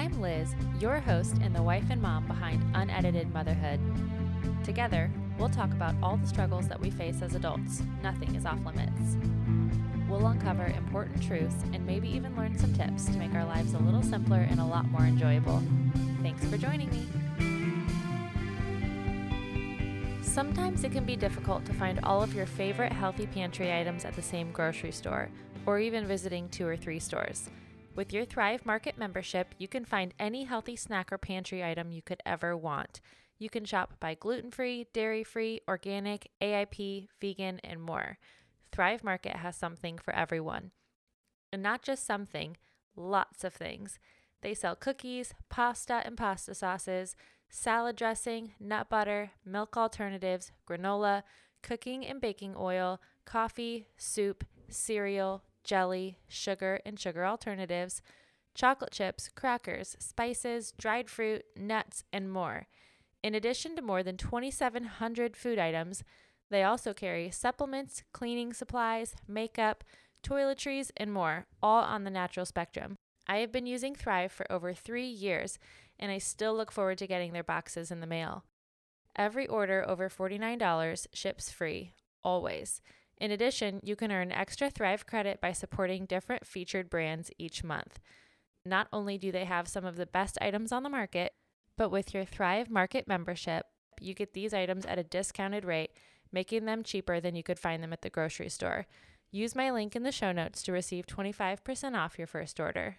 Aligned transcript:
I'm 0.00 0.18
Liz, 0.22 0.54
your 0.78 0.98
host 0.98 1.36
and 1.42 1.54
the 1.54 1.62
wife 1.62 1.84
and 1.90 2.00
mom 2.00 2.26
behind 2.26 2.64
Unedited 2.74 3.34
Motherhood. 3.34 3.78
Together, 4.64 5.10
we'll 5.38 5.50
talk 5.50 5.70
about 5.72 5.94
all 6.02 6.16
the 6.16 6.26
struggles 6.26 6.66
that 6.68 6.80
we 6.80 6.88
face 6.88 7.20
as 7.20 7.34
adults. 7.34 7.82
Nothing 8.02 8.34
is 8.34 8.46
off 8.46 8.64
limits. 8.64 9.18
We'll 10.08 10.26
uncover 10.26 10.64
important 10.68 11.22
truths 11.22 11.56
and 11.74 11.84
maybe 11.84 12.08
even 12.08 12.34
learn 12.34 12.56
some 12.56 12.72
tips 12.72 13.04
to 13.10 13.18
make 13.18 13.34
our 13.34 13.44
lives 13.44 13.74
a 13.74 13.78
little 13.78 14.02
simpler 14.02 14.38
and 14.48 14.58
a 14.58 14.64
lot 14.64 14.86
more 14.86 15.02
enjoyable. 15.02 15.62
Thanks 16.22 16.46
for 16.46 16.56
joining 16.56 16.88
me. 16.88 17.06
Sometimes 20.22 20.82
it 20.82 20.92
can 20.92 21.04
be 21.04 21.14
difficult 21.14 21.66
to 21.66 21.74
find 21.74 22.00
all 22.04 22.22
of 22.22 22.32
your 22.32 22.46
favorite 22.46 22.92
healthy 22.92 23.26
pantry 23.26 23.70
items 23.70 24.06
at 24.06 24.16
the 24.16 24.22
same 24.22 24.50
grocery 24.50 24.92
store, 24.92 25.28
or 25.66 25.78
even 25.78 26.06
visiting 26.06 26.48
two 26.48 26.66
or 26.66 26.78
three 26.78 27.00
stores. 27.00 27.50
With 28.00 28.14
your 28.14 28.24
Thrive 28.24 28.64
Market 28.64 28.96
membership, 28.96 29.54
you 29.58 29.68
can 29.68 29.84
find 29.84 30.14
any 30.18 30.44
healthy 30.44 30.74
snack 30.74 31.12
or 31.12 31.18
pantry 31.18 31.62
item 31.62 31.92
you 31.92 32.00
could 32.00 32.22
ever 32.24 32.56
want. 32.56 33.02
You 33.38 33.50
can 33.50 33.66
shop 33.66 34.00
by 34.00 34.14
gluten 34.14 34.50
free, 34.50 34.86
dairy 34.94 35.22
free, 35.22 35.60
organic, 35.68 36.30
AIP, 36.40 37.08
vegan, 37.20 37.60
and 37.62 37.82
more. 37.82 38.16
Thrive 38.72 39.04
Market 39.04 39.36
has 39.36 39.54
something 39.54 39.98
for 39.98 40.14
everyone. 40.14 40.70
And 41.52 41.62
not 41.62 41.82
just 41.82 42.06
something, 42.06 42.56
lots 42.96 43.44
of 43.44 43.52
things. 43.52 43.98
They 44.40 44.54
sell 44.54 44.76
cookies, 44.76 45.34
pasta 45.50 46.00
and 46.02 46.16
pasta 46.16 46.54
sauces, 46.54 47.16
salad 47.50 47.96
dressing, 47.96 48.54
nut 48.58 48.88
butter, 48.88 49.32
milk 49.44 49.76
alternatives, 49.76 50.52
granola, 50.66 51.22
cooking 51.62 52.06
and 52.06 52.18
baking 52.18 52.54
oil, 52.56 52.98
coffee, 53.26 53.88
soup, 53.98 54.46
cereal, 54.70 55.42
jelly, 55.64 56.18
sugar 56.28 56.80
and 56.84 56.98
sugar 56.98 57.24
alternatives, 57.24 58.02
chocolate 58.54 58.92
chips, 58.92 59.28
crackers, 59.34 59.96
spices, 59.98 60.72
dried 60.78 61.08
fruit, 61.08 61.44
nuts, 61.56 62.04
and 62.12 62.30
more. 62.30 62.66
In 63.22 63.34
addition 63.34 63.76
to 63.76 63.82
more 63.82 64.02
than 64.02 64.16
2,700 64.16 65.36
food 65.36 65.58
items, 65.58 66.02
they 66.50 66.62
also 66.62 66.92
carry 66.92 67.30
supplements, 67.30 68.02
cleaning 68.12 68.52
supplies, 68.52 69.14
makeup, 69.28 69.84
toiletries, 70.22 70.90
and 70.96 71.12
more, 71.12 71.46
all 71.62 71.82
on 71.82 72.04
the 72.04 72.10
natural 72.10 72.46
spectrum. 72.46 72.96
I 73.26 73.38
have 73.38 73.52
been 73.52 73.66
using 73.66 73.94
Thrive 73.94 74.32
for 74.32 74.50
over 74.50 74.74
three 74.74 75.06
years, 75.06 75.58
and 75.98 76.10
I 76.10 76.18
still 76.18 76.54
look 76.54 76.72
forward 76.72 76.98
to 76.98 77.06
getting 77.06 77.32
their 77.32 77.44
boxes 77.44 77.90
in 77.90 78.00
the 78.00 78.06
mail. 78.06 78.44
Every 79.16 79.46
order 79.46 79.84
over 79.86 80.08
$49 80.08 81.06
ships 81.12 81.50
free, 81.50 81.92
always. 82.24 82.80
In 83.20 83.30
addition, 83.30 83.80
you 83.84 83.96
can 83.96 84.10
earn 84.10 84.32
extra 84.32 84.70
Thrive 84.70 85.06
credit 85.06 85.40
by 85.40 85.52
supporting 85.52 86.06
different 86.06 86.46
featured 86.46 86.88
brands 86.88 87.30
each 87.38 87.62
month. 87.62 88.00
Not 88.64 88.88
only 88.92 89.18
do 89.18 89.30
they 89.30 89.44
have 89.44 89.68
some 89.68 89.84
of 89.84 89.96
the 89.96 90.06
best 90.06 90.38
items 90.40 90.72
on 90.72 90.82
the 90.82 90.88
market, 90.88 91.34
but 91.76 91.90
with 91.90 92.14
your 92.14 92.24
Thrive 92.24 92.70
Market 92.70 93.06
membership, 93.06 93.66
you 94.00 94.14
get 94.14 94.32
these 94.32 94.54
items 94.54 94.86
at 94.86 94.98
a 94.98 95.04
discounted 95.04 95.64
rate, 95.64 95.90
making 96.32 96.64
them 96.64 96.82
cheaper 96.82 97.20
than 97.20 97.36
you 97.36 97.42
could 97.42 97.58
find 97.58 97.82
them 97.82 97.92
at 97.92 98.02
the 98.02 98.10
grocery 98.10 98.48
store. 98.48 98.86
Use 99.30 99.54
my 99.54 99.70
link 99.70 99.94
in 99.94 100.02
the 100.02 100.10
show 100.10 100.32
notes 100.32 100.62
to 100.62 100.72
receive 100.72 101.06
25% 101.06 101.94
off 101.94 102.18
your 102.18 102.26
first 102.26 102.58
order. 102.58 102.96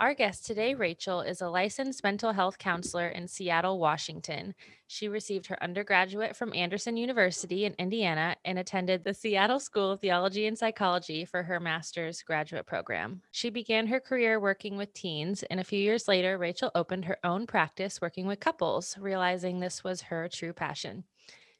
Our 0.00 0.14
guest 0.14 0.46
today, 0.46 0.72
Rachel, 0.74 1.20
is 1.20 1.42
a 1.42 1.50
licensed 1.50 2.02
mental 2.02 2.32
health 2.32 2.56
counselor 2.56 3.08
in 3.08 3.28
Seattle, 3.28 3.78
Washington. 3.78 4.54
She 4.86 5.08
received 5.08 5.46
her 5.48 5.62
undergraduate 5.62 6.34
from 6.34 6.54
Anderson 6.54 6.96
University 6.96 7.66
in 7.66 7.74
Indiana 7.78 8.34
and 8.46 8.58
attended 8.58 9.04
the 9.04 9.12
Seattle 9.12 9.60
School 9.60 9.90
of 9.90 10.00
Theology 10.00 10.46
and 10.46 10.56
Psychology 10.56 11.26
for 11.26 11.42
her 11.42 11.60
master's 11.60 12.22
graduate 12.22 12.64
program. 12.64 13.20
She 13.30 13.50
began 13.50 13.88
her 13.88 14.00
career 14.00 14.40
working 14.40 14.78
with 14.78 14.94
teens, 14.94 15.42
and 15.50 15.60
a 15.60 15.64
few 15.64 15.78
years 15.78 16.08
later, 16.08 16.38
Rachel 16.38 16.70
opened 16.74 17.04
her 17.04 17.18
own 17.22 17.46
practice 17.46 18.00
working 18.00 18.26
with 18.26 18.40
couples, 18.40 18.96
realizing 18.98 19.60
this 19.60 19.84
was 19.84 20.00
her 20.00 20.30
true 20.30 20.54
passion. 20.54 21.04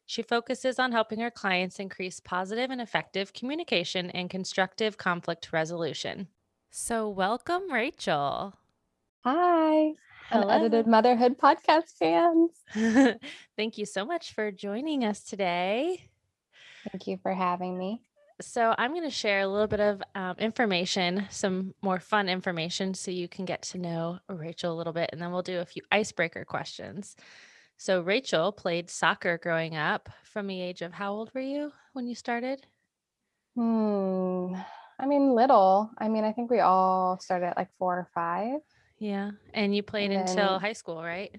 She 0.07 0.23
focuses 0.23 0.79
on 0.79 0.93
helping 0.93 1.21
her 1.21 1.31
clients 1.31 1.79
increase 1.79 2.21
positive 2.21 2.71
and 2.71 2.81
effective 2.81 3.35
communication 3.35 4.09
and 4.13 4.31
constructive 4.31 4.97
conflict 4.97 5.53
resolution. 5.53 6.29
So, 6.73 7.09
welcome, 7.09 7.73
Rachel. 7.73 8.55
Hi, 9.25 9.95
Hello. 10.29 10.49
unedited 10.49 10.87
motherhood 10.87 11.37
podcast 11.37 11.97
fans. 11.99 12.51
Thank 13.57 13.77
you 13.77 13.85
so 13.85 14.05
much 14.05 14.33
for 14.33 14.53
joining 14.53 15.05
us 15.05 15.25
today. 15.25 16.05
Thank 16.89 17.09
you 17.09 17.19
for 17.25 17.35
having 17.35 17.77
me. 17.77 18.03
So, 18.41 18.73
I'm 18.79 18.93
going 18.93 19.03
to 19.03 19.11
share 19.11 19.41
a 19.41 19.49
little 19.49 19.67
bit 19.67 19.81
of 19.81 20.01
um, 20.15 20.37
information, 20.39 21.27
some 21.31 21.75
more 21.83 21.99
fun 21.99 22.29
information, 22.29 22.95
so 22.95 23.11
you 23.11 23.27
can 23.27 23.47
get 23.47 23.63
to 23.63 23.79
know 23.79 24.21
Rachel 24.29 24.73
a 24.73 24.79
little 24.79 24.93
bit, 24.93 25.11
and 25.13 25.21
then 25.21 25.33
we'll 25.33 25.43
do 25.43 25.59
a 25.59 25.67
few 25.67 25.83
icebreaker 25.91 26.45
questions. 26.45 27.17
So, 27.79 28.01
Rachel 28.01 28.53
played 28.53 28.91
soccer 28.91 29.39
growing 29.39 29.75
up 29.75 30.09
from 30.23 30.47
the 30.47 30.63
age 30.63 30.83
of 30.83 30.93
how 30.93 31.15
old 31.15 31.33
were 31.35 31.41
you 31.41 31.73
when 31.95 32.07
you 32.07 32.15
started? 32.15 32.65
Hmm. 33.57 34.55
I 35.01 35.07
mean, 35.07 35.35
little. 35.35 35.91
I 35.99 36.09
mean, 36.09 36.25
I 36.25 36.33
think 36.33 36.51
we 36.51 36.61
all 36.61 37.19
started 37.21 37.47
at 37.47 37.57
like 37.57 37.71
four 37.79 37.97
or 37.97 38.09
five. 38.15 38.61
Yeah. 38.99 39.31
And 39.55 39.75
you 39.75 39.83
played 39.83 40.13
And 40.13 40.29
until 40.29 40.59
high 40.59 40.75
school, 40.75 41.03
right? 41.03 41.35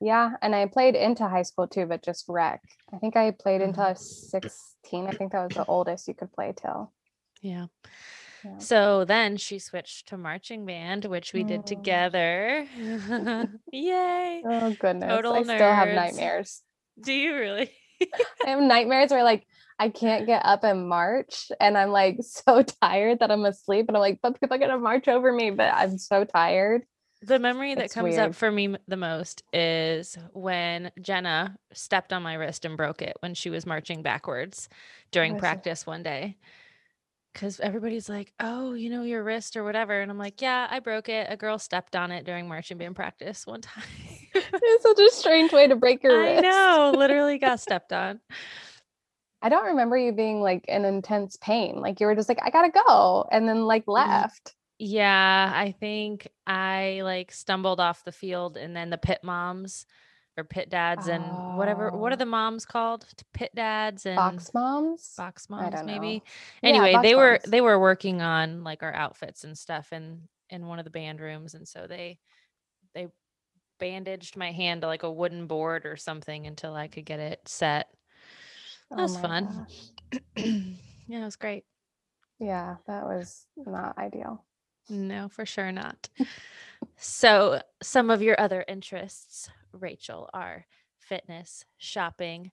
Yeah, 0.00 0.32
and 0.42 0.54
I 0.54 0.66
played 0.66 0.94
into 0.94 1.26
high 1.26 1.42
school 1.42 1.68
too, 1.68 1.86
but 1.86 2.02
just 2.02 2.24
rec. 2.28 2.62
I 2.92 2.98
think 2.98 3.16
I 3.16 3.30
played 3.30 3.62
until 3.62 3.84
I 3.84 3.92
mm-hmm. 3.92 3.92
was 3.94 4.30
16. 4.30 5.06
I 5.06 5.10
think 5.12 5.32
that 5.32 5.46
was 5.46 5.56
the 5.56 5.64
oldest 5.66 6.08
you 6.08 6.14
could 6.14 6.32
play 6.32 6.54
till. 6.54 6.92
Yeah. 7.40 7.66
Yeah. 8.44 8.58
So 8.58 9.04
then 9.04 9.36
she 9.36 9.58
switched 9.58 10.08
to 10.08 10.16
marching 10.16 10.66
band, 10.66 11.06
which 11.06 11.32
we 11.32 11.44
did 11.44 11.60
Oh. 11.60 11.62
together. 11.62 12.66
Yay. 13.72 14.42
Oh 14.44 14.76
goodness. 14.78 15.08
Total 15.08 15.34
I 15.34 15.42
still 15.42 15.58
have 15.58 15.88
nightmares. 15.88 16.62
Do 17.00 17.12
you 17.12 17.34
really? 17.34 17.70
I 18.46 18.50
have 18.50 18.60
nightmares 18.60 19.10
where 19.10 19.24
like 19.24 19.46
I 19.78 19.90
can't 19.90 20.26
get 20.26 20.44
up 20.44 20.64
and 20.64 20.88
march 20.88 21.50
and 21.60 21.76
I'm 21.76 21.90
like 21.90 22.18
so 22.22 22.62
tired 22.62 23.20
that 23.20 23.30
I'm 23.30 23.44
asleep 23.44 23.86
and 23.88 23.96
I'm 23.96 24.00
like, 24.00 24.20
but 24.22 24.40
people 24.40 24.56
are 24.56 24.58
gonna 24.58 24.78
march 24.78 25.08
over 25.08 25.32
me, 25.32 25.50
but 25.50 25.72
I'm 25.74 25.98
so 25.98 26.24
tired. 26.24 26.82
The 27.22 27.38
memory 27.38 27.74
that 27.74 27.86
It's 27.86 27.94
comes 27.94 28.18
up 28.18 28.34
for 28.34 28.50
me 28.50 28.76
the 28.88 28.96
most 28.96 29.42
is 29.52 30.18
when 30.32 30.90
Jenna 31.00 31.56
stepped 31.72 32.12
on 32.12 32.22
my 32.22 32.34
wrist 32.34 32.64
and 32.66 32.76
broke 32.76 33.00
it 33.00 33.16
when 33.20 33.34
she 33.34 33.48
was 33.48 33.64
marching 33.64 34.02
backwards 34.02 34.68
during 35.12 35.32
oh, 35.32 35.36
it? 35.36 35.40
practice 35.40 35.86
one 35.86 36.02
day. 36.02 36.36
Because 37.32 37.58
everybody's 37.60 38.08
like, 38.08 38.32
oh, 38.40 38.74
you 38.74 38.90
know, 38.90 39.02
your 39.02 39.22
wrist 39.22 39.56
or 39.56 39.64
whatever. 39.64 40.00
And 40.00 40.10
I'm 40.10 40.18
like, 40.18 40.40
yeah, 40.40 40.68
I 40.70 40.80
broke 40.80 41.08
it. 41.08 41.26
A 41.30 41.36
girl 41.36 41.58
stepped 41.58 41.96
on 41.96 42.10
it 42.10 42.24
during 42.24 42.48
marching 42.48 42.78
band 42.78 42.96
practice 42.96 43.46
one 43.46 43.60
time. 43.62 43.84
It's 44.34 44.82
such 44.82 44.98
a 45.00 45.10
strange 45.10 45.52
way 45.52 45.66
to 45.68 45.76
break 45.76 46.02
your 46.02 46.22
I 46.22 46.32
wrist. 46.32 46.42
know, 46.42 46.94
literally 46.96 47.38
got 47.38 47.60
stepped 47.60 47.92
on. 47.92 48.20
I 49.42 49.48
don't 49.48 49.66
remember 49.66 49.96
you 49.96 50.12
being 50.12 50.40
like 50.40 50.64
in 50.66 50.84
intense 50.84 51.36
pain. 51.40 51.76
Like 51.80 52.00
you 52.00 52.06
were 52.06 52.14
just 52.14 52.28
like, 52.28 52.40
I 52.42 52.50
gotta 52.50 52.70
go, 52.70 53.26
and 53.30 53.48
then 53.48 53.64
like 53.66 53.84
left. 53.86 54.54
Yeah, 54.78 55.52
I 55.54 55.72
think 55.72 56.28
I 56.46 57.00
like 57.04 57.32
stumbled 57.32 57.80
off 57.80 58.04
the 58.04 58.12
field 58.12 58.56
and 58.56 58.76
then 58.76 58.90
the 58.90 58.98
pit 58.98 59.20
moms 59.22 59.86
or 60.36 60.44
pit 60.44 60.68
dads 60.68 61.08
and 61.08 61.24
whatever 61.56 61.90
what 61.90 62.12
are 62.12 62.16
Oh. 62.16 62.18
the 62.18 62.26
moms 62.26 62.66
called? 62.66 63.06
Pit 63.32 63.52
dads 63.54 64.04
and 64.04 64.16
Box 64.16 64.52
moms. 64.52 65.14
box 65.16 65.48
moms 65.48 65.82
maybe. 65.84 66.16
know. 66.62 66.68
Anyway, 66.68 66.92
box 66.92 67.02
they 67.08 67.14
were 67.14 67.40
they 67.46 67.60
were 67.62 67.78
working 67.80 68.20
on 68.20 68.64
like 68.64 68.82
our 68.82 68.92
outfits 68.92 69.44
and 69.44 69.56
stuff 69.56 69.92
in 69.94 70.28
in 70.50 70.66
one 70.66 70.78
of 70.78 70.84
the 70.84 70.90
band 70.90 71.20
rooms 71.20 71.54
and 71.54 71.66
so 71.66 71.86
they 71.86 72.18
they 72.94 73.08
bandaged 73.80 74.36
my 74.36 74.52
hand 74.52 74.82
to 74.82 74.86
like 74.86 75.02
a 75.04 75.10
wooden 75.10 75.46
board 75.46 75.86
or 75.86 75.96
something 75.96 76.46
until 76.46 76.74
I 76.74 76.88
could 76.88 77.06
get 77.06 77.18
it 77.20 77.40
set. 77.46 77.88
That 78.90 78.98
Oh 78.98 79.02
was 79.02 79.16
fun. 79.16 79.66
yeah, 80.36 81.20
it 81.20 81.24
was 81.24 81.36
great. 81.36 81.64
Yeah, 82.38 82.76
that 82.86 83.04
was 83.04 83.46
not 83.56 83.98
ideal. 83.98 84.44
No, 84.88 85.28
for 85.28 85.44
sure 85.46 85.72
not. 85.72 86.08
so, 86.96 87.60
some 87.82 88.10
of 88.10 88.22
your 88.22 88.38
other 88.40 88.64
interests, 88.68 89.48
Rachel, 89.72 90.30
are 90.32 90.66
fitness, 90.98 91.64
shopping, 91.78 92.52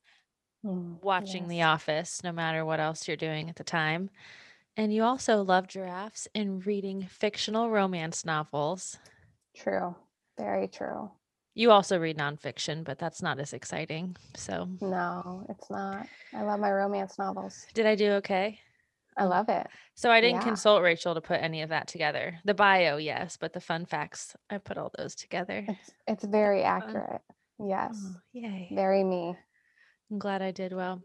Mm, 0.65 1.03
watching 1.03 1.49
The. 1.49 1.63
Office, 1.63 2.23
no 2.23 2.31
matter 2.31 2.63
what 2.63 2.79
else 2.79 3.05
you're 3.07 3.17
doing 3.17 3.49
at 3.49 3.57
the 3.57 3.65
time. 3.65 4.09
And 4.77 4.93
you 4.93 5.03
also 5.03 5.43
love 5.43 5.67
giraffes 5.67 6.27
and 6.33 6.65
reading 6.65 7.03
fictional 7.03 7.69
romance 7.69 8.23
novels. 8.25 8.97
True. 9.55 9.95
Very 10.37 10.67
true. 10.67 11.11
You 11.55 11.71
also 11.71 11.99
read 11.99 12.17
nonfiction, 12.17 12.83
but 12.83 12.97
that's 12.97 13.21
not 13.21 13.39
as 13.39 13.53
exciting. 13.53 14.15
So, 14.35 14.67
No, 14.81 15.45
it's 15.49 15.69
not. 15.69 16.07
I 16.35 16.41
love 16.41 16.59
my 16.59 16.71
romance 16.71 17.19
novels. 17.19 17.65
did 17.73 17.85
I 17.85 17.95
do 17.95 18.11
okay? 18.13 18.59
I 19.17 19.25
love 19.25 19.49
it. 19.49 19.67
So, 19.93 20.09
I 20.09 20.19
didn't 20.21 20.37
Yeah. 20.37 20.43
consult 20.45 20.81
Rachel 20.81 21.13
to 21.13 21.21
put 21.21 21.39
any 21.41 21.61
of 21.61 21.69
that 21.69 21.87
together. 21.87 22.39
The 22.45 22.55
bio, 22.55 22.97
yes, 22.97 23.37
but 23.37 23.53
the 23.53 23.61
fun 23.61 23.85
facts, 23.85 24.35
I 24.49 24.57
put 24.57 24.79
all 24.79 24.91
those 24.97 25.13
together. 25.13 25.63
It's 25.67 25.91
it's 26.07 26.23
very 26.23 26.63
Fun. 26.63 26.81
accurate. 26.81 27.21
Yes. 27.59 27.95
Oh, 28.03 28.15
yay. 28.33 28.69
Very 28.71 29.03
me. 29.03 29.37
I'm 30.11 30.17
glad 30.19 30.41
I 30.41 30.51
did 30.51 30.73
well. 30.73 31.01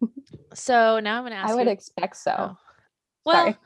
So 0.54 1.00
now 1.00 1.16
I'm 1.16 1.22
going 1.22 1.32
to 1.32 1.38
ask 1.38 1.50
I 1.50 1.54
would 1.56 1.66
you. 1.66 1.72
expect 1.72 2.16
so. 2.16 2.32
Oh. 2.38 2.56
Well, 3.26 3.34
Sorry. 3.42 3.56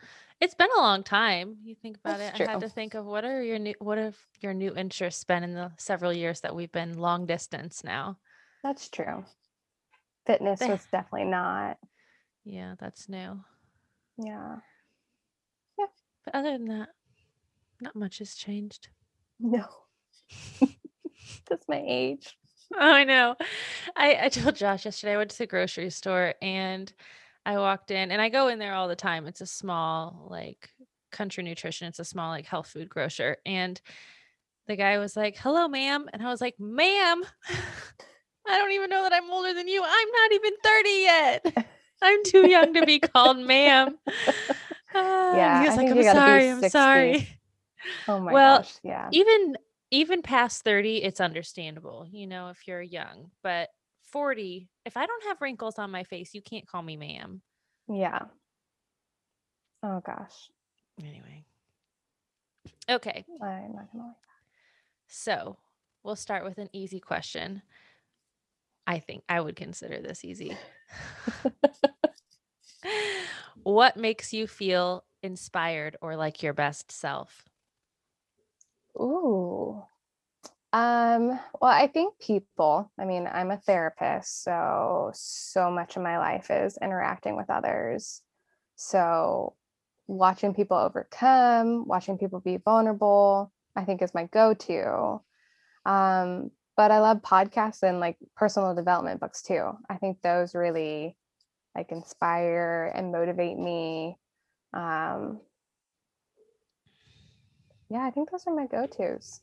It's 0.40 0.55
been 0.55 0.69
a 0.76 0.81
long 0.81 1.02
time. 1.02 1.56
You 1.64 1.75
think 1.75 1.96
about 1.96 2.19
That's 2.19 2.38
it. 2.38 2.49
I 2.49 2.52
had 2.52 2.61
to 2.61 2.69
think 2.69 2.94
of 2.94 3.05
what 3.05 3.25
are 3.25 3.43
your 3.43 3.58
new 3.58 3.75
what 3.81 3.99
have 3.99 4.17
your 4.40 4.55
new 4.55 4.75
interests 4.75 5.25
been 5.25 5.43
in 5.43 5.55
the 5.55 5.73
several 5.79 6.12
years 6.12 6.40
that 6.43 6.55
we've 6.55 6.70
been 6.70 6.99
long 6.99 7.26
distance 7.26 7.82
now. 7.82 8.19
That's 8.62 8.88
true. 8.88 9.25
Fitness 10.26 10.61
was 10.61 10.87
definitely 10.93 11.25
not. 11.25 11.79
Yeah, 12.44 12.75
that's 12.79 13.08
new. 13.08 13.40
Yeah. 14.19 14.56
Yeah. 15.79 15.87
But 16.25 16.35
other 16.35 16.52
than 16.52 16.69
that, 16.69 16.88
not 17.81 17.96
much 17.96 18.19
has 18.19 18.35
changed. 18.35 18.88
No. 19.40 19.64
That's 21.49 21.67
my 21.69 21.82
age. 21.87 22.37
Oh, 22.75 22.93
I 22.93 23.05
know. 23.05 23.37
I, 23.96 24.19
I 24.25 24.29
told 24.29 24.56
Josh 24.56 24.85
yesterday 24.85 25.14
I 25.14 25.17
went 25.17 25.31
to 25.31 25.38
the 25.38 25.46
grocery 25.46 25.90
store 25.90 26.35
and 26.43 26.93
I 27.48 27.56
walked 27.56 27.90
in 27.90 28.10
and 28.10 28.20
I 28.20 28.28
go 28.28 28.48
in 28.48 28.58
there 28.58 28.74
all 28.74 28.88
the 28.88 28.94
time. 28.94 29.26
It's 29.26 29.40
a 29.40 29.46
small 29.46 30.26
like 30.30 30.68
country 31.10 31.42
nutrition. 31.42 31.88
It's 31.88 31.98
a 31.98 32.04
small 32.04 32.28
like 32.28 32.44
health 32.44 32.66
food 32.68 32.90
grocer. 32.90 33.38
And 33.46 33.80
the 34.66 34.76
guy 34.76 34.98
was 34.98 35.16
like, 35.16 35.34
hello, 35.38 35.66
ma'am. 35.66 36.10
And 36.12 36.22
I 36.22 36.26
was 36.28 36.42
like, 36.42 36.56
ma'am, 36.60 37.24
I 38.46 38.58
don't 38.58 38.72
even 38.72 38.90
know 38.90 39.02
that 39.02 39.14
I'm 39.14 39.30
older 39.30 39.54
than 39.54 39.66
you. 39.66 39.82
I'm 39.82 40.08
not 40.10 40.32
even 40.32 40.52
30 40.62 40.90
yet. 40.90 41.56
I'm 42.02 42.22
too 42.24 42.46
young 42.46 42.74
to 42.74 42.84
be 42.84 42.98
called 43.00 43.38
ma'am. 43.38 43.96
Ah, 44.94 45.34
Yeah, 45.36 45.58
he 45.60 45.64
was 45.64 45.72
I 45.72 45.76
like, 45.76 45.90
I'm 45.90 45.96
you 45.96 46.02
gotta 46.02 46.20
be 46.20 46.20
sorry. 46.20 46.48
I'm 46.50 46.62
sorry. 46.68 47.28
Oh 48.08 48.20
my 48.20 48.32
Well, 48.34 48.58
gosh. 48.58 48.74
Yeah. 48.82 49.08
even 49.10 49.56
even 49.90 50.20
past 50.20 50.64
30 50.64 51.02
it's 51.02 51.18
understandable 51.20 52.06
you 52.10 52.26
know 52.26 52.50
if 52.50 52.68
you're 52.68 52.82
young 52.82 53.30
but 53.42 53.70
40 54.12 54.69
if 54.84 54.96
i 54.96 55.06
don't 55.06 55.25
have 55.25 55.40
wrinkles 55.40 55.78
on 55.78 55.90
my 55.90 56.05
face 56.05 56.34
you 56.34 56.43
can't 56.43 56.66
call 56.66 56.82
me 56.82 56.96
ma'am 56.96 57.43
Yeah. 57.88 58.20
Oh 59.82 60.00
gosh. 60.05 60.50
anyway 61.02 61.44
okay 62.90 63.25
I'm 63.43 63.72
not 63.75 63.93
gonna 63.93 64.05
lie. 64.05 64.12
so 65.06 65.56
we'll 66.02 66.16
start 66.16 66.44
with 66.44 66.58
an 66.58 66.69
easy 66.72 67.00
question 67.00 67.62
i 68.87 68.99
think 68.99 69.22
i 69.28 69.40
would 69.40 69.56
consider 69.56 70.00
this 70.00 70.25
easy 70.25 70.56
what 73.62 73.96
makes 73.96 74.32
you 74.32 74.46
feel 74.46 75.04
inspired 75.22 75.96
or 76.00 76.16
like 76.16 76.43
your 76.43 76.52
best 76.54 76.90
self 76.93 77.44
Ooh. 79.00 79.82
Um, 80.72 81.28
well, 81.60 81.72
I 81.72 81.86
think 81.86 82.18
people, 82.18 82.92
I 83.00 83.06
mean, 83.06 83.26
I'm 83.26 83.50
a 83.50 83.56
therapist, 83.56 84.42
so 84.44 85.10
so 85.14 85.70
much 85.70 85.96
of 85.96 86.02
my 86.02 86.18
life 86.18 86.50
is 86.50 86.78
interacting 86.82 87.36
with 87.36 87.48
others. 87.48 88.20
So 88.76 89.54
watching 90.06 90.54
people 90.54 90.76
overcome, 90.76 91.86
watching 91.86 92.18
people 92.18 92.40
be 92.40 92.58
vulnerable, 92.58 93.50
I 93.76 93.84
think 93.84 94.02
is 94.02 94.14
my 94.14 94.24
go-to. 94.24 95.20
Um, 95.86 96.50
but 96.76 96.90
I 96.90 97.00
love 97.00 97.22
podcasts 97.22 97.82
and 97.82 97.98
like 97.98 98.16
personal 98.36 98.74
development 98.74 99.20
books 99.20 99.42
too. 99.42 99.72
I 99.88 99.96
think 99.96 100.20
those 100.20 100.54
really 100.54 101.16
like 101.74 101.92
inspire 101.92 102.92
and 102.94 103.10
motivate 103.10 103.58
me. 103.58 104.18
Um, 104.74 105.40
yeah, 107.88 108.04
I 108.04 108.10
think 108.10 108.30
those 108.30 108.44
are 108.46 108.54
my 108.54 108.66
go-tos. 108.66 109.40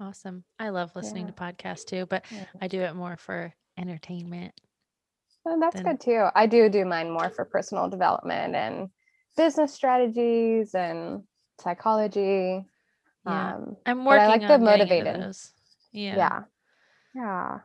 Awesome 0.00 0.44
i 0.58 0.68
love 0.68 0.94
listening 0.94 1.26
Yeah. 1.26 1.32
to 1.32 1.42
podcasts 1.54 1.84
too 1.84 2.06
but 2.06 2.24
Yeah. 2.30 2.44
i 2.60 2.68
do 2.68 2.80
it 2.80 2.94
more 2.94 3.16
for 3.16 3.52
entertainment 3.76 4.54
Oh, 5.46 5.58
that's 5.58 5.76
then- 5.76 5.84
good 5.84 6.00
too. 6.00 6.26
I 6.34 6.46
do 6.46 6.68
do 6.68 6.84
mine 6.84 7.10
more 7.10 7.30
for 7.30 7.44
personal 7.46 7.88
development 7.88 8.54
and 8.54 8.90
business 9.34 9.72
strategies 9.72 10.74
and 10.74 11.22
psychology. 11.58 12.66
Yeah. 13.24 13.54
Um, 13.54 13.76
I'm 13.86 14.04
But 14.04 14.18
I 14.18 14.26
like 14.26 14.40
the 14.42 14.46
on 14.48 14.60
into 14.60 14.64
motivated. 14.70 15.36
Yeah. 15.92 16.16
yeah. 16.16 16.42
Yeah. 17.14 17.58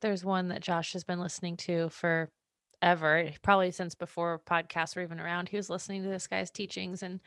There's 0.00 0.24
one 0.24 0.48
that 0.48 0.62
Josh 0.62 0.94
has 0.94 1.04
been 1.04 1.20
listening 1.20 1.58
to 1.58 1.90
for 1.90 2.30
ever, 2.80 3.28
probably 3.42 3.72
since 3.72 3.94
before 3.94 4.38
podcasts 4.46 4.96
were 4.96 5.02
even 5.02 5.20
around. 5.20 5.50
He 5.50 5.56
was 5.58 5.68
listening 5.68 6.04
to 6.04 6.08
this 6.08 6.26
guy's 6.28 6.50
teachings 6.50 7.02
and 7.02 7.20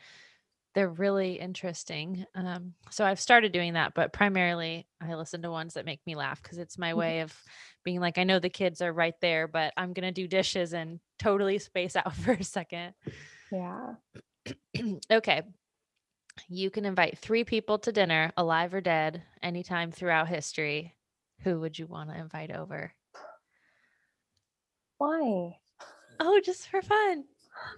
they're 0.76 0.90
really 0.90 1.40
interesting. 1.40 2.26
Um, 2.34 2.74
so 2.90 3.02
I've 3.06 3.18
started 3.18 3.50
doing 3.52 3.72
that, 3.72 3.94
but 3.94 4.12
primarily 4.12 4.86
I 5.00 5.14
listen 5.14 5.40
to 5.42 5.50
ones 5.50 5.72
that 5.74 5.86
make 5.86 6.02
me 6.06 6.14
laugh 6.16 6.42
because 6.42 6.58
it's 6.58 6.76
my 6.76 6.94
Mhm. 6.94 6.98
way 6.98 7.20
of 7.22 7.34
being 7.82 7.98
like, 7.98 8.18
I 8.18 8.24
know 8.24 8.38
the 8.40 8.50
kids 8.50 8.82
are 8.82 8.92
right 8.92 9.14
there, 9.22 9.48
but 9.48 9.72
I'm 9.78 9.94
going 9.94 10.04
to 10.06 10.12
do 10.12 10.28
dishes 10.28 10.74
and 10.74 11.00
totally 11.18 11.58
space 11.58 11.96
out 11.96 12.14
for 12.16 12.32
a 12.32 12.44
second. 12.44 12.94
Yeah. 13.50 13.96
okay. 15.10 15.42
You 16.48 16.70
can 16.70 16.84
invite 16.84 17.18
three 17.18 17.44
people 17.44 17.78
to 17.78 17.92
dinner, 17.92 18.32
alive 18.36 18.74
or 18.74 18.80
dead, 18.80 19.22
anytime 19.42 19.92
throughout 19.92 20.28
history. 20.28 20.96
Who 21.42 21.60
would 21.60 21.78
you 21.78 21.86
want 21.86 22.10
to 22.10 22.16
invite 22.18 22.50
over? 22.50 22.94
Why? 24.98 25.60
Oh, 26.20 26.40
just 26.40 26.68
for 26.68 26.82
fun. 26.82 27.24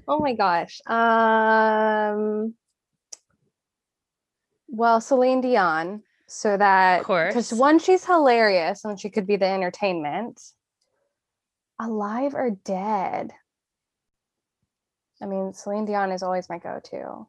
Oh 0.08 0.20
my 0.20 0.34
gosh. 0.34 0.80
Um 0.86 2.54
well, 4.68 5.00
Celine 5.00 5.40
Dion, 5.40 6.02
so 6.26 6.56
that 6.56 7.00
because 7.00 7.52
one, 7.52 7.78
she's 7.78 8.04
hilarious 8.04 8.84
and 8.84 9.00
she 9.00 9.10
could 9.10 9.26
be 9.26 9.36
the 9.36 9.46
entertainment. 9.46 10.40
Alive 11.80 12.34
or 12.34 12.50
dead? 12.50 13.32
I 15.22 15.26
mean, 15.26 15.52
Celine 15.52 15.84
Dion 15.84 16.12
is 16.12 16.22
always 16.22 16.48
my 16.48 16.58
go-to. 16.58 17.26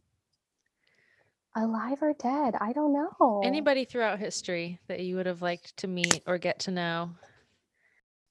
Alive 1.56 1.98
or 2.02 2.14
dead? 2.14 2.56
I 2.60 2.74
don't 2.74 2.94
know. 2.94 3.42
Anybody 3.44 3.86
throughout 3.86 4.20
history 4.20 4.80
that 4.88 5.00
you 5.00 5.16
would 5.16 5.26
have 5.26 5.42
liked 5.42 5.76
to 5.78 5.88
meet 5.88 6.22
or 6.28 6.38
get 6.38 6.60
to 6.60 6.72
know? 6.72 7.12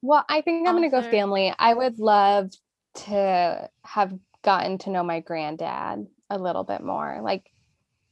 Well, 0.03 0.25
I 0.29 0.43
think 0.43 0.69
I'm 0.69 0.75
gonna 0.75 0.91
go 0.91 1.03
family. 1.03 1.53
I 1.59 1.75
would 1.75 1.99
love 1.99 2.51
to 3.07 3.69
have 3.85 4.13
gotten 4.43 4.79
to 4.79 4.91
know 4.91 5.03
my 5.03 5.21
granddad 5.21 6.07
a 6.31 6.39
little 6.39 6.63
bit 6.63 6.83
more. 6.83 7.21
Like, 7.23 7.51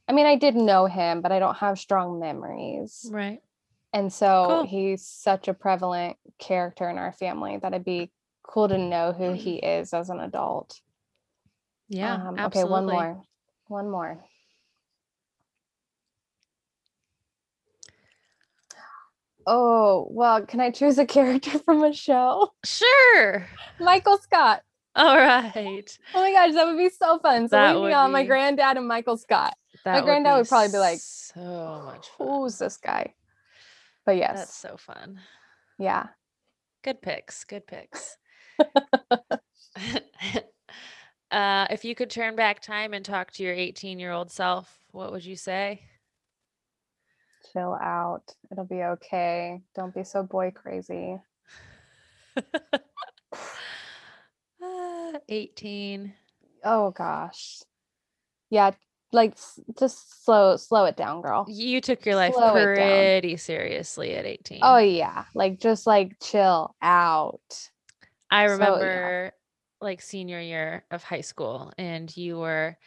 I 0.07 0.13
mean, 0.13 0.25
I 0.25 0.35
did 0.35 0.55
know 0.55 0.85
him, 0.85 1.21
but 1.21 1.31
I 1.31 1.39
don't 1.39 1.57
have 1.57 1.77
strong 1.77 2.19
memories. 2.19 3.09
Right. 3.11 3.41
And 3.93 4.11
so 4.11 4.45
Cool. 4.47 4.63
he's 4.65 5.05
such 5.05 5.47
a 5.47 5.53
prevalent 5.53 6.17
character 6.39 6.89
in 6.89 6.97
our 6.97 7.11
family 7.11 7.57
that 7.57 7.73
it'd 7.73 7.85
be 7.85 8.11
cool 8.43 8.69
to 8.69 8.77
know 8.77 9.11
who 9.11 9.33
he 9.33 9.55
is 9.55 9.93
as 9.93 10.09
an 10.09 10.19
adult. 10.19 10.79
Yeah. 11.89 12.15
Um, 12.15 12.39
okay, 12.39 12.63
one 12.63 12.85
more. 12.85 13.21
One 13.67 13.89
more. 13.89 14.23
Oh, 19.45 20.07
well, 20.11 20.45
can 20.45 20.59
I 20.59 20.71
choose 20.71 20.97
a 20.97 21.05
character 21.05 21.57
from 21.65 21.83
a 21.83 21.93
show? 21.93 22.53
Sure. 22.65 23.47
Michael 23.79 24.17
Scott. 24.17 24.61
All 24.95 25.15
right. 25.15 25.97
Oh 26.15 26.21
my 26.21 26.31
gosh, 26.31 26.53
that 26.53 26.65
would 26.65 26.77
be 26.77 26.89
so 26.89 27.19
fun. 27.19 27.43
That 27.51 27.69
Celine 27.69 27.81
would 27.83 27.89
Dion, 27.89 28.11
my 28.11 28.25
granddad, 28.25 28.77
and 28.77 28.87
Michael 28.87 29.15
Scott. 29.15 29.53
That 29.87 30.03
granddad 30.03 30.37
would 30.37 30.49
probably 30.49 30.71
be 30.71 30.79
like, 30.79 30.99
so 30.99 31.81
much 31.85 32.07
fun. 32.17 32.27
Who's 32.27 32.57
this 32.57 32.77
guy? 32.77 33.13
But 34.05 34.17
yes, 34.17 34.39
That's 34.39 34.55
so 34.55 34.75
fun. 34.77 35.21
yeah. 35.79 36.07
Good 36.83 37.01
picks. 37.01 37.45
Good 37.45 37.65
picks. 37.67 38.17
uh, 41.31 41.67
if 41.69 41.85
you 41.85 41.95
could 41.95 42.09
turn 42.09 42.35
back 42.35 42.61
time 42.61 42.93
and 42.93 43.05
talk 43.05 43.31
to 43.31 43.43
your 43.43 43.53
18 43.53 43.97
year 43.97 44.11
old 44.11 44.29
self, 44.29 44.77
what 44.91 45.11
would 45.11 45.23
you 45.23 45.37
say? 45.37 45.83
Chill 47.53 47.77
out. 47.81 48.23
It'll 48.51 48.65
be 48.65 48.83
okay. 48.83 49.61
Don't 49.73 49.95
be 49.95 50.03
so 50.03 50.23
boy 50.23 50.51
crazy. 50.51 51.17
Uh, 54.59 55.19
18. 55.29 56.11
Oh 56.63 56.89
gosh. 56.89 57.61
Yeah, 58.49 58.71
like 59.11 59.37
just 59.79 60.25
slow 60.25 60.57
slow 60.57 60.85
it 60.85 60.97
down, 60.97 61.21
girl. 61.21 61.45
You 61.47 61.81
took 61.81 62.05
your 62.05 62.15
life 62.15 62.33
Slow 62.33 62.51
pretty 62.53 63.37
seriously 63.37 64.15
at 64.15 64.25
18. 64.25 64.59
Oh 64.61 64.77
yeah, 64.77 65.25
like 65.33 65.59
just 65.59 65.87
like 65.87 66.19
chill 66.21 66.75
out. 66.81 67.69
I 68.29 68.47
so, 68.47 68.51
yeah. 68.51 68.51
remember 68.51 69.31
like 69.79 70.01
senior 70.01 70.41
year 70.41 70.83
of 70.91 71.03
high 71.03 71.21
school 71.21 71.71
and 71.77 72.15
you 72.17 72.39
were 72.39 72.77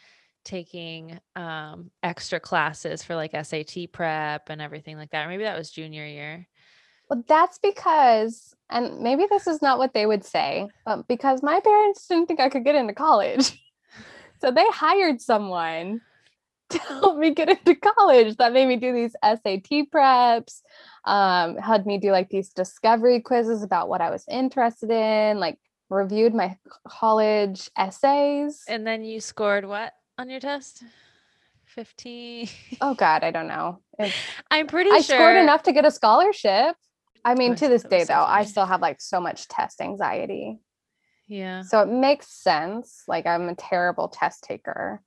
taking 0.43 1.19
um 1.35 1.91
extra 2.03 2.39
classes 2.39 3.03
for 3.03 3.15
like 3.15 3.31
SAT 3.33 3.91
prep 3.91 4.49
and 4.49 4.61
everything 4.61 4.97
like 4.97 5.11
that. 5.11 5.25
Or 5.25 5.29
maybe 5.29 5.43
that 5.43 5.57
was 5.57 5.71
junior 5.71 6.05
year. 6.05 6.47
Well, 7.09 7.23
that's 7.27 7.59
because, 7.59 8.55
and 8.69 9.01
maybe 9.01 9.25
this 9.29 9.45
is 9.45 9.61
not 9.61 9.77
what 9.77 9.93
they 9.93 10.05
would 10.05 10.23
say, 10.23 10.69
but 10.85 11.09
because 11.09 11.43
my 11.43 11.59
parents 11.59 12.07
didn't 12.07 12.27
think 12.27 12.39
I 12.39 12.47
could 12.47 12.63
get 12.63 12.75
into 12.75 12.93
college. 12.93 13.57
So 14.41 14.49
they 14.49 14.65
hired 14.71 15.21
someone 15.21 16.01
to 16.71 16.79
help 16.87 17.17
me 17.17 17.33
get 17.33 17.49
into 17.49 17.75
college 17.75 18.37
that 18.37 18.53
made 18.53 18.67
me 18.67 18.75
do 18.77 18.93
these 18.93 19.15
SAT 19.23 19.89
preps, 19.93 20.61
um, 21.05 21.57
had 21.57 21.85
me 21.85 21.97
do 21.97 22.11
like 22.11 22.29
these 22.29 22.49
discovery 22.49 23.19
quizzes 23.21 23.63
about 23.63 23.89
what 23.89 24.01
I 24.01 24.09
was 24.09 24.25
interested 24.29 24.89
in, 24.89 25.39
like 25.39 25.57
reviewed 25.89 26.33
my 26.33 26.57
college 26.87 27.69
essays. 27.77 28.63
And 28.67 28.85
then 28.85 29.03
you 29.03 29.19
scored 29.19 29.65
what? 29.65 29.93
on 30.21 30.29
your 30.29 30.39
test? 30.39 30.83
15. 31.65 32.47
Oh 32.79 32.93
God, 32.93 33.23
I 33.23 33.31
don't 33.31 33.47
know. 33.47 33.79
It's, 33.99 34.15
I'm 34.49 34.65
pretty 34.65 34.89
I 34.89 35.01
sure. 35.01 35.15
scored 35.15 35.37
enough 35.37 35.61
to 35.63 35.73
get 35.73 35.85
a 35.85 35.91
scholarship. 35.91 36.75
I 37.23 37.35
mean, 37.35 37.51
I 37.51 37.55
to 37.55 37.67
this 37.67 37.83
day 37.83 37.99
so 37.99 38.13
though, 38.13 38.23
I 38.23 38.45
still 38.45 38.65
have 38.65 38.81
like 38.81 38.99
so 38.99 39.21
much 39.21 39.47
test 39.47 39.79
anxiety. 39.79 40.59
Yeah. 41.27 41.61
So 41.61 41.81
it 41.81 41.87
makes 41.87 42.27
sense. 42.31 43.03
Like 43.07 43.27
I'm 43.27 43.47
a 43.47 43.53
terrible 43.53 44.07
test 44.07 44.43
taker. 44.43 45.03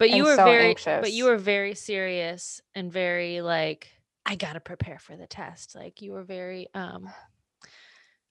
But 0.00 0.10
you 0.10 0.24
were 0.24 0.34
so 0.34 0.44
very 0.44 0.74
but 0.84 1.12
you 1.12 1.26
were 1.26 1.36
very 1.36 1.74
serious 1.74 2.60
and 2.74 2.90
very 2.92 3.42
like 3.42 3.88
I 4.26 4.34
got 4.34 4.54
to 4.54 4.60
prepare 4.60 4.98
for 4.98 5.14
the 5.14 5.26
test. 5.26 5.76
Like 5.76 6.02
you 6.02 6.12
were 6.12 6.24
very 6.24 6.68
um 6.74 7.08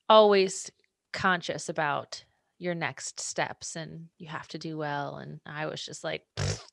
always 0.09 0.71
conscious 1.13 1.69
about 1.69 2.23
your 2.57 2.75
next 2.75 3.19
steps 3.21 3.75
and 3.77 4.07
you 4.17 4.27
have 4.27 4.47
to 4.49 4.57
do 4.57 4.77
well 4.77 5.17
and 5.17 5.39
I 5.45 5.67
was 5.67 5.81
just 5.81 6.03
like 6.03 6.23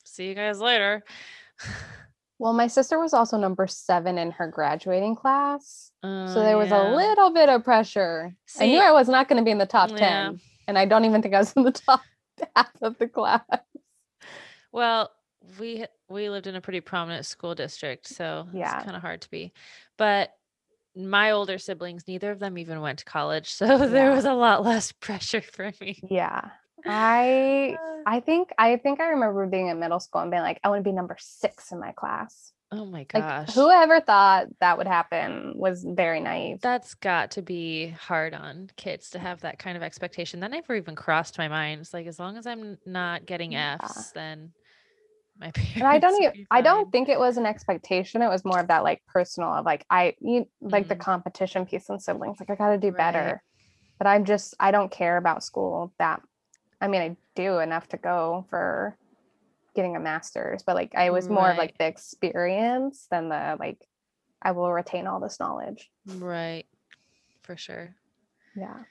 see 0.04 0.26
you 0.28 0.34
guys 0.34 0.60
later. 0.60 1.04
Well, 2.38 2.52
my 2.52 2.66
sister 2.66 2.98
was 2.98 3.14
also 3.14 3.38
number 3.38 3.66
seven 3.66 4.18
in 4.18 4.30
her 4.32 4.46
graduating 4.46 5.16
class. 5.16 5.90
Oh, 6.02 6.26
So 6.26 6.40
there 6.40 6.58
was 6.58 6.68
yeah. 6.68 6.92
a 6.92 6.94
little 6.94 7.30
bit 7.30 7.48
of 7.48 7.64
pressure. 7.64 8.34
I 8.60 8.66
knew 8.66 8.78
I 8.78 8.92
was 8.92 9.08
not 9.08 9.28
going 9.28 9.38
to 9.38 9.44
be 9.44 9.50
in 9.50 9.58
the 9.58 9.64
top 9.64 9.88
10. 9.88 10.38
And 10.68 10.78
I 10.78 10.84
don't 10.84 11.06
even 11.06 11.22
think 11.22 11.34
I 11.34 11.38
was 11.38 11.52
in 11.54 11.62
the 11.62 11.72
top 11.86 12.02
half 12.54 12.70
of 12.82 12.98
the 12.98 13.08
class. 13.08 13.40
Well, 14.76 15.11
we 15.59 15.87
we 16.11 16.28
lived 16.28 16.47
in 16.47 16.54
a 16.54 16.61
pretty 16.61 16.80
prominent 16.80 17.25
school 17.25 17.54
district, 17.54 18.06
so 18.06 18.47
Yeah. 18.52 18.76
it's 18.76 18.85
kind 18.85 18.95
of 18.95 19.00
hard 19.02 19.23
to 19.23 19.30
be. 19.30 19.54
But 19.97 20.33
my 20.95 21.30
older 21.30 21.59
siblings, 21.59 22.06
neither 22.06 22.30
of 22.30 22.40
them 22.40 22.59
even 22.59 22.83
went 22.83 22.99
to 23.00 23.06
college, 23.06 23.49
so 23.54 23.88
there 23.88 24.11
was 24.12 24.26
a 24.26 24.35
lot 24.35 24.64
less 24.64 24.92
pressure 24.92 25.40
for 25.40 25.73
me. 25.80 25.99
Yeah. 26.11 26.50
I 26.87 27.76
Uh, 27.80 28.02
I 28.06 28.21
think 28.21 28.50
I 28.59 28.76
think 28.76 29.00
I 29.00 29.09
remember 29.09 29.47
being 29.47 29.68
in 29.68 29.80
middle 29.80 29.99
school 29.99 30.21
and 30.21 30.30
being 30.30 30.42
like, 30.42 30.61
I 30.62 30.68
want 30.68 30.85
to 30.85 30.88
be 30.88 30.92
number 30.95 31.16
six 31.18 31.73
in 31.73 31.80
my 31.80 31.92
class. 31.92 32.52
oh 32.71 32.85
my 32.85 33.06
Like 33.14 33.23
gosh. 33.23 33.54
whoever 33.54 34.00
thought 34.00 34.47
that 34.61 34.76
would 34.78 34.87
happen 34.87 35.54
was 35.56 35.85
very 35.85 36.21
naive. 36.21 36.61
That's 36.61 36.95
got 36.95 37.33
to 37.33 37.42
be 37.42 37.88
hard 37.88 38.35
on 38.35 38.71
kids 38.76 39.11
to 39.11 39.18
have 39.18 39.40
that 39.40 39.59
kind 39.59 39.76
of 39.76 39.83
expectation. 39.83 40.40
That 40.40 40.50
never 40.50 40.75
even 40.76 40.95
crossed 40.95 41.38
my 41.38 41.49
mind. 41.49 41.80
It's 41.80 41.95
like 41.95 42.06
as 42.06 42.18
long 42.18 42.37
as 42.37 42.47
I'm 42.47 42.78
not 42.85 43.26
getting 43.26 43.52
Yeah. 43.52 43.78
Fs, 43.80 44.12
then 44.12 44.52
my 45.38 45.50
parents. 45.50 45.76
and 45.76 45.87
I 45.87 45.99
don't 45.99 46.23
even 46.23 46.47
I 46.50 46.61
don't 46.61 46.90
think 46.90 47.09
it 47.09 47.19
was 47.19 47.37
an 47.37 47.47
expectation. 47.47 48.23
It 48.23 48.28
was 48.28 48.45
more 48.45 48.59
of 48.59 48.69
that 48.69 48.83
like 48.83 49.02
personal 49.07 49.50
of 49.52 49.64
like 49.64 49.85
I 49.90 50.14
you 50.21 50.49
like 50.61 50.88
the 50.88 50.97
Mhm. 50.97 51.00
competition 51.00 51.66
piece 51.66 51.88
and 51.88 52.00
siblings. 52.02 52.38
Like 52.40 52.50
I 52.50 52.55
gotta 52.55 52.78
do 52.78 52.88
Right. 52.88 52.97
better. 52.99 53.43
But 53.99 54.07
I'm 54.07 54.25
just 54.25 54.55
I 54.61 54.71
don't 54.71 54.90
care 54.90 55.16
about 55.16 55.43
school 55.45 55.93
that 55.99 56.21
I 56.81 56.88
mean 56.88 57.02
I 57.02 57.16
do 57.35 57.59
enough 57.59 57.88
to 57.88 57.97
go 57.97 58.47
for 58.50 58.97
getting 59.75 59.97
a 59.97 60.00
master's, 60.00 60.62
but 60.62 60.75
like 60.75 60.95
I 60.95 61.11
was 61.11 61.28
more 61.28 61.50
of 61.50 61.59
like 61.59 61.76
the 61.78 61.87
experience 61.87 63.07
than 63.11 63.28
the 63.28 63.57
like 63.59 63.78
I 64.43 64.52
will 64.52 64.73
retain 64.73 65.07
all 65.07 65.21
this 65.21 65.40
knowledge. 65.40 65.90
Right. 66.07 66.64
For 67.43 67.57
sure. 67.57 67.95
Yeah. 68.57 68.85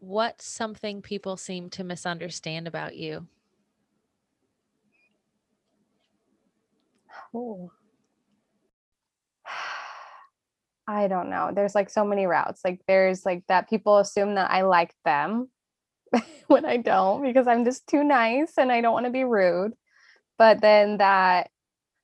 What's 0.00 0.46
something 0.46 1.02
people 1.02 1.36
seem 1.36 1.70
to 1.70 1.84
misunderstand 1.84 2.68
about 2.68 2.96
you? 2.96 3.26
I 10.86 11.08
don't 11.08 11.30
know. 11.30 11.50
There's 11.54 11.74
like 11.74 11.90
so 11.90 12.04
many 12.04 12.26
routes. 12.26 12.60
Like 12.64 12.80
there's 12.86 13.26
like 13.26 13.44
that 13.48 13.68
people 13.68 13.98
assume 13.98 14.36
that 14.36 14.50
I 14.50 14.62
like 14.62 14.94
them 15.04 15.50
when 16.46 16.64
I 16.64 16.78
don't 16.78 17.22
because 17.22 17.46
I'm 17.46 17.64
just 17.64 17.86
too 17.86 18.02
nice 18.04 18.52
and 18.56 18.72
I 18.72 18.80
don't 18.80 18.94
want 18.94 19.06
to 19.06 19.12
be 19.12 19.24
rude. 19.24 19.72
But 20.38 20.60
then 20.60 20.98
that 20.98 21.50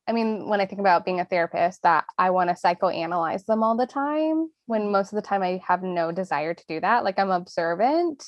I 0.06 0.12
mean, 0.12 0.48
when 0.48 0.60
I 0.60 0.66
think 0.66 0.80
about 0.80 1.04
being 1.06 1.20
a 1.20 1.24
therapist, 1.24 1.82
that 1.82 2.04
I 2.18 2.30
want 2.30 2.50
to 2.50 2.54
psychoanalyze 2.54 3.46
them 3.46 3.62
all 3.62 3.76
the 3.76 3.86
time 3.86 4.50
when 4.66 4.92
most 4.92 5.12
of 5.12 5.16
the 5.16 5.26
time 5.26 5.42
I 5.42 5.62
have 5.66 5.82
no 5.82 6.12
desire 6.12 6.52
to 6.52 6.64
do 6.68 6.80
that. 6.80 7.04
Like 7.04 7.18
I'm 7.18 7.30
observant, 7.30 8.22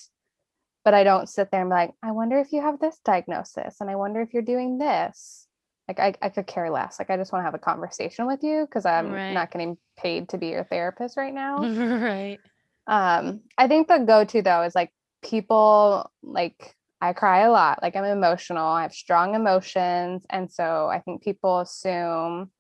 but 0.87 0.95
I 0.95 1.05
don't 1.05 1.29
sit 1.29 1.51
there 1.51 1.61
and 1.61 1.69
be 1.69 1.75
like, 1.75 1.91
I 2.03 2.13
wonder 2.13 2.39
if 2.39 2.53
you 2.53 2.63
have 2.63 2.81
this 2.81 2.99
diagnosis 3.05 3.77
and 3.81 3.91
I 3.91 3.97
wonder 3.97 4.23
if 4.23 4.33
you're 4.33 4.43
doing 4.43 4.79
this. 4.79 5.46
Like 5.89 6.01
I, 6.01 6.15
I 6.21 6.29
could 6.31 6.47
care 6.47 6.71
less. 6.71 6.99
Like 6.99 7.11
I 7.11 7.17
just 7.17 7.33
want 7.33 7.43
to 7.43 7.45
have 7.45 7.55
a 7.55 7.59
conversation 7.59 8.27
with 8.27 8.43
you 8.43 8.67
because 8.67 8.85
I'm 8.87 9.13
Right. 9.13 9.33
not 9.35 9.51
getting 9.53 9.79
paid 9.97 10.29
to 10.31 10.39
be 10.39 10.49
your 10.49 10.65
therapist 10.65 11.17
right 11.17 11.33
now. 11.35 11.57
right. 11.59 12.41
Um, 12.87 13.41
I 13.59 13.69
think 13.69 13.89
the 13.89 13.99
go-to 13.99 14.43
though 14.43 14.63
is 14.63 14.75
like 14.75 14.93
people 15.23 16.11
like 16.23 16.75
I 17.01 17.13
cry 17.13 17.41
a 17.41 17.51
lot. 17.51 17.83
Like 17.83 17.95
I'm 17.95 18.05
emotional. 18.05 18.67
I 18.67 18.83
have 18.83 18.93
strong 18.95 19.35
emotions. 19.35 20.25
And 20.31 20.51
so 20.51 20.89
I 20.89 21.01
think 21.01 21.23
people 21.23 21.61
assume 21.61 22.51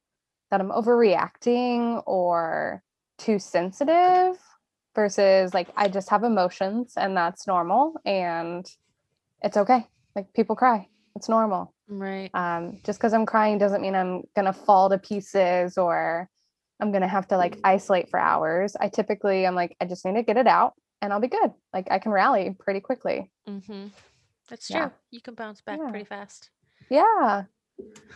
that 0.50 0.60
I'm 0.60 0.70
overreacting 0.70 2.02
or 2.06 2.82
too 3.18 3.38
sensitive 3.38 4.36
versus 4.94 5.52
like 5.54 5.68
I 5.76 5.88
just 5.88 6.10
have 6.10 6.22
emotions 6.22 6.94
and 6.96 7.16
that's 7.16 7.46
normal 7.46 7.94
and 8.04 8.66
it's 9.42 9.56
okay. 9.56 9.86
Like 10.14 10.32
people 10.32 10.56
cry. 10.56 10.88
It's 11.16 11.28
normal. 11.28 11.74
Right. 11.88 12.30
Um, 12.34 12.80
just 12.84 12.98
because 12.98 13.12
I'm 13.14 13.26
crying 13.26 13.58
doesn't 13.58 13.80
mean 13.82 13.94
I'm 13.94 14.22
gonna 14.36 14.52
fall 14.52 14.88
to 14.90 14.98
pieces 14.98 15.78
or 15.78 16.28
I'm 16.80 16.92
gonna 16.92 17.08
have 17.08 17.26
to 17.28 17.36
like 17.36 17.58
isolate 17.64 18.10
for 18.10 18.20
hours. 18.20 18.76
I 18.78 18.88
typically 18.88 19.46
I'm 19.46 19.54
like, 19.54 19.76
I 19.80 19.86
just 19.86 20.04
need 20.04 20.14
to 20.14 20.22
get 20.22 20.36
it 20.36 20.46
out 20.46 20.74
and 21.00 21.12
I'll 21.12 21.20
be 21.20 21.28
good. 21.28 21.50
Like 21.72 21.88
I 21.90 21.98
can 21.98 22.12
rally 22.12 22.54
pretty 22.58 22.80
quickly. 22.80 23.30
Mm-hmm. 23.48 23.86
That's 24.48 24.68
true. 24.68 24.76
Yeah. 24.76 24.90
You 25.10 25.20
can 25.20 25.34
bounce 25.34 25.60
back 25.62 25.78
Yeah. 25.82 25.90
pretty 25.90 26.04
fast. 26.04 26.50
Yeah. 26.90 27.44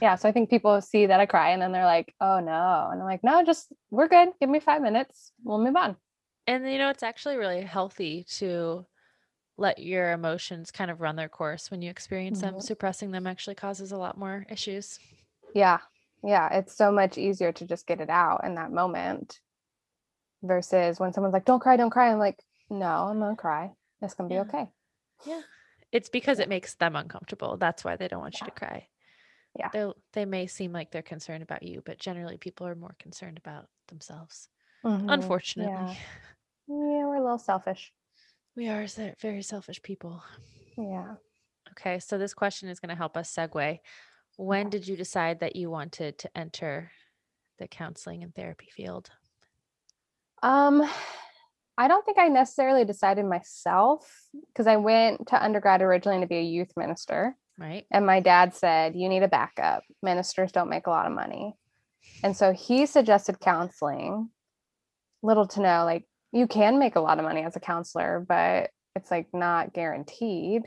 Yeah. 0.01 0.15
So 0.17 0.29
I 0.29 0.33
think 0.33 0.51
people 0.51 0.81
see 0.81 1.07
that 1.07 1.21
I 1.21 1.27
cry 1.27 1.51
and 1.51 1.61
then 1.63 1.73
they're 1.73 1.85
like, 1.87 2.15
oh 2.21 2.41
no. 2.41 2.89
And 2.93 3.01
I'm 3.01 3.07
like, 3.07 3.25
no, 3.25 3.43
just 3.45 3.73
we're 3.91 4.09
good. 4.09 4.29
Give 4.41 4.51
me 4.51 4.61
five 4.61 4.83
minutes. 4.83 5.33
We'll 5.43 5.63
move 5.63 5.77
on. 5.77 5.97
And 6.47 6.71
you 6.71 6.79
know, 6.79 6.91
it's 6.91 7.03
actually 7.03 7.37
really 7.37 7.63
healthy 7.63 8.25
to 8.37 8.85
let 9.61 9.79
your 9.79 10.11
emotions 10.13 10.71
kind 10.71 10.91
of 10.91 11.01
run 11.03 11.17
their 11.17 11.29
course 11.29 11.71
when 11.71 11.83
you 11.83 11.91
experience 11.91 12.41
them. 12.41 12.55
Mhm. 12.55 12.63
Suppressing 12.63 13.11
them 13.11 13.27
actually 13.27 13.55
causes 13.55 13.93
a 13.93 13.99
lot 13.99 14.17
more 14.17 14.47
issues. 14.49 14.99
Yeah. 15.55 15.79
Yeah. 16.25 16.49
It's 16.59 16.75
so 16.75 16.91
much 16.91 17.19
easier 17.19 17.53
to 17.53 17.67
just 17.67 17.87
get 17.87 18.01
it 18.01 18.09
out 18.09 18.43
in 18.45 18.55
that 18.55 18.73
moment 18.73 19.41
versus 20.43 20.99
when 20.99 21.13
someone's 21.13 21.35
like, 21.35 21.45
don't 21.45 21.61
cry, 21.61 21.77
don't 21.77 21.91
cry. 21.91 22.11
I'm 22.11 22.19
like, 22.19 22.43
no, 22.71 22.87
I'm 22.87 23.21
gonna 23.21 23.37
cry. 23.37 23.73
It's 24.01 24.15
gonna 24.15 24.31
be 24.31 24.37
Yeah. 24.37 24.43
okay. 24.43 24.71
Yeah. 25.27 25.43
It's 25.93 26.09
because 26.09 26.39
it 26.39 26.49
makes 26.49 26.75
them 26.75 26.97
uncomfortable. 26.97 27.57
That's 27.59 27.85
why 27.85 27.97
they 27.97 28.09
don't 28.09 28.21
want 28.23 28.41
you 28.41 28.47
to 28.47 28.53
cry. 28.53 28.89
Yeah. 29.59 29.69
They 29.73 29.93
they 30.13 30.25
may 30.25 30.47
seem 30.47 30.73
like 30.73 30.91
they're 30.91 31.03
concerned 31.03 31.43
about 31.43 31.65
you, 31.65 31.83
but 31.85 31.99
generally 31.99 32.39
people 32.39 32.67
are 32.67 32.75
more 32.77 32.95
concerned 32.99 33.37
about 33.37 33.69
themselves. 33.89 34.49
Mhm. 34.85 35.13
Unfortunately. 35.13 35.73
Yeah. 35.73 35.95
Yeah, 36.73 37.05
we're 37.05 37.17
a 37.17 37.21
little 37.21 37.37
selfish. 37.39 37.93
We 38.57 38.69
are 38.69 38.87
very 39.21 39.43
selfish 39.43 39.83
people. 39.83 40.23
Yeah. 40.77 41.15
Okay, 41.73 41.99
so 41.99 42.19
this 42.19 42.35
question 42.35 42.69
is 42.69 42.81
going 42.81 42.91
to 42.91 42.97
help 42.97 43.17
us 43.17 43.35
segue. 43.35 43.79
When 44.37 44.67
Okay. 44.67 44.71
did 44.71 44.89
you 44.89 44.97
decide 44.97 45.41
that 45.41 45.57
you 45.57 45.71
wanted 45.71 46.19
to 46.19 46.37
enter 46.37 46.91
the 47.59 47.69
counseling 47.69 48.23
and 48.23 48.35
therapy 48.35 48.69
field? 48.75 49.11
Um, 50.43 50.83
I 51.79 51.89
don't 51.89 52.05
think 52.05 52.19
I 52.19 52.29
necessarily 52.29 52.85
decided 52.85 53.25
myself 53.25 54.29
because 54.49 54.67
I 54.67 54.77
went 54.77 55.29
to 55.29 55.43
undergrad 55.43 55.83
originally 55.83 56.21
to 56.21 56.27
be 56.27 56.39
a 56.39 56.43
youth 56.43 56.73
minister. 56.77 57.37
Right? 57.59 57.87
And 57.91 58.07
my 58.07 58.21
dad 58.21 58.55
said, 58.55 58.97
You 58.97 59.09
need 59.09 59.23
a 59.23 59.29
backup. 59.29 59.83
Ministers 60.03 60.53
don't 60.53 60.71
make 60.71 60.87
a 60.87 60.91
lot 60.91 61.07
of 61.07 61.13
money. 61.13 61.55
And 62.23 62.37
so 62.37 62.53
he 62.53 62.87
suggested 62.87 63.41
counseling. 63.41 64.31
Little 65.23 65.47
to 65.49 65.61
know, 65.61 65.85
like, 65.85 66.05
you 66.33 66.47
can 66.47 66.79
make 66.79 66.97
a 66.97 67.01
lot 67.01 67.19
of 67.19 67.25
money 67.25 67.43
as 67.43 67.57
a 67.57 67.61
counselor, 67.61 68.25
but 68.27 68.71
it's 68.95 69.11
like 69.11 69.29
not 69.33 69.73
guaranteed. 69.73 70.63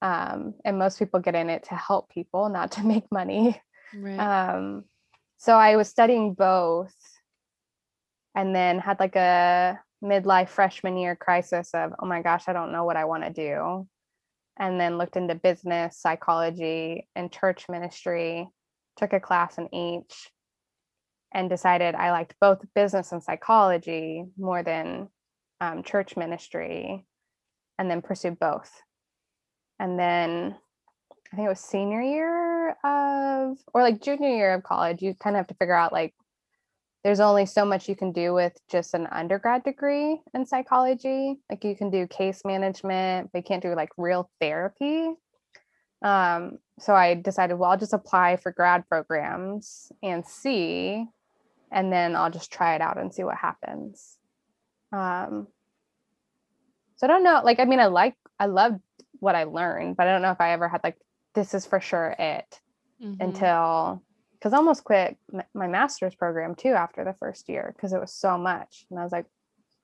Um, 0.00 0.54
and 0.64 0.78
most 0.78 0.98
people 0.98 1.20
get 1.20 1.34
in 1.34 1.50
it 1.50 1.64
to 1.64 1.74
help 1.74 2.08
people, 2.10 2.48
not 2.48 2.72
to 2.72 2.82
make 2.84 3.10
money. 3.10 3.60
Right. 3.94 4.18
Um, 4.18 4.84
so 5.38 5.54
I 5.54 5.76
was 5.76 5.88
studying 5.88 6.34
both 6.34 6.94
and 8.34 8.54
then 8.54 8.78
had 8.78 9.00
like 9.00 9.16
a 9.16 9.78
midlife 10.02 10.48
freshman 10.48 10.96
year 10.96 11.16
crisis 11.16 11.70
of, 11.74 11.92
oh 11.98 12.06
my 12.06 12.22
gosh, 12.22 12.44
I 12.46 12.52
don't 12.52 12.72
know 12.72 12.84
what 12.84 12.96
I 12.96 13.04
want 13.04 13.24
to 13.24 13.30
do. 13.30 13.88
And 14.58 14.80
then 14.80 14.98
looked 14.98 15.16
into 15.16 15.36
business, 15.36 15.98
psychology, 15.98 17.08
and 17.14 17.32
church 17.32 17.66
ministry, 17.68 18.48
took 18.96 19.12
a 19.12 19.20
class 19.20 19.58
in 19.58 19.72
each, 19.72 20.30
and 21.32 21.50
decided 21.50 21.94
I 21.94 22.10
liked 22.10 22.34
both 22.40 22.64
business 22.74 23.12
and 23.12 23.22
psychology 23.22 24.24
more 24.38 24.62
than 24.62 25.08
um, 25.60 25.82
church 25.82 26.16
ministry, 26.16 27.04
and 27.78 27.90
then 27.90 28.02
pursued 28.02 28.38
both. 28.38 28.70
And 29.78 29.98
then 29.98 30.56
I 31.32 31.36
think 31.36 31.46
it 31.46 31.50
was 31.50 31.60
senior 31.60 32.02
year 32.02 32.70
of, 32.84 33.58
or 33.74 33.82
like 33.82 34.00
junior 34.00 34.30
year 34.30 34.54
of 34.54 34.62
college, 34.62 35.02
you 35.02 35.14
kind 35.14 35.36
of 35.36 35.40
have 35.40 35.46
to 35.48 35.54
figure 35.54 35.74
out 35.74 35.92
like, 35.92 36.14
there's 37.04 37.20
only 37.20 37.46
so 37.46 37.64
much 37.64 37.88
you 37.88 37.94
can 37.94 38.12
do 38.12 38.34
with 38.34 38.58
just 38.68 38.94
an 38.94 39.06
undergrad 39.12 39.62
degree 39.62 40.20
in 40.34 40.46
psychology. 40.46 41.36
Like 41.48 41.62
you 41.64 41.76
can 41.76 41.90
do 41.90 42.06
case 42.06 42.42
management, 42.44 43.30
but 43.32 43.38
you 43.38 43.44
can't 43.44 43.62
do 43.62 43.74
like 43.74 43.90
real 43.96 44.30
therapy. 44.40 45.10
Um, 46.02 46.58
so 46.78 46.94
I 46.94 47.14
decided, 47.14 47.54
well, 47.54 47.70
I'll 47.70 47.78
just 47.78 47.92
apply 47.92 48.36
for 48.36 48.52
grad 48.52 48.88
programs 48.88 49.92
and 50.02 50.24
see, 50.26 51.06
and 51.70 51.92
then 51.92 52.16
I'll 52.16 52.30
just 52.30 52.52
try 52.52 52.74
it 52.74 52.80
out 52.80 52.98
and 52.98 53.12
see 53.12 53.24
what 53.24 53.36
happens. 53.36 54.16
Um, 54.92 55.48
so 56.96 57.06
I 57.06 57.08
don't 57.08 57.24
know. 57.24 57.42
Like, 57.44 57.60
I 57.60 57.64
mean, 57.64 57.80
I 57.80 57.86
like, 57.86 58.14
I 58.38 58.46
loved 58.46 58.80
what 59.20 59.34
I 59.34 59.44
learned, 59.44 59.96
but 59.96 60.06
I 60.06 60.12
don't 60.12 60.22
know 60.22 60.30
if 60.30 60.40
I 60.40 60.52
ever 60.52 60.68
had 60.68 60.80
like, 60.82 60.96
this 61.34 61.54
is 61.54 61.66
for 61.66 61.80
sure 61.80 62.14
it 62.18 62.60
Mhm. 63.00 63.20
until 63.20 64.02
because 64.32 64.52
I 64.52 64.56
almost 64.56 64.84
quit 64.84 65.16
my 65.54 65.66
master's 65.66 66.14
program 66.14 66.54
too 66.54 66.70
after 66.70 67.04
the 67.04 67.14
first 67.14 67.48
year 67.48 67.72
because 67.74 67.92
it 67.92 68.00
was 68.00 68.14
so 68.14 68.38
much, 68.38 68.86
and 68.90 68.98
I 68.98 69.02
was 69.02 69.12
like, 69.12 69.26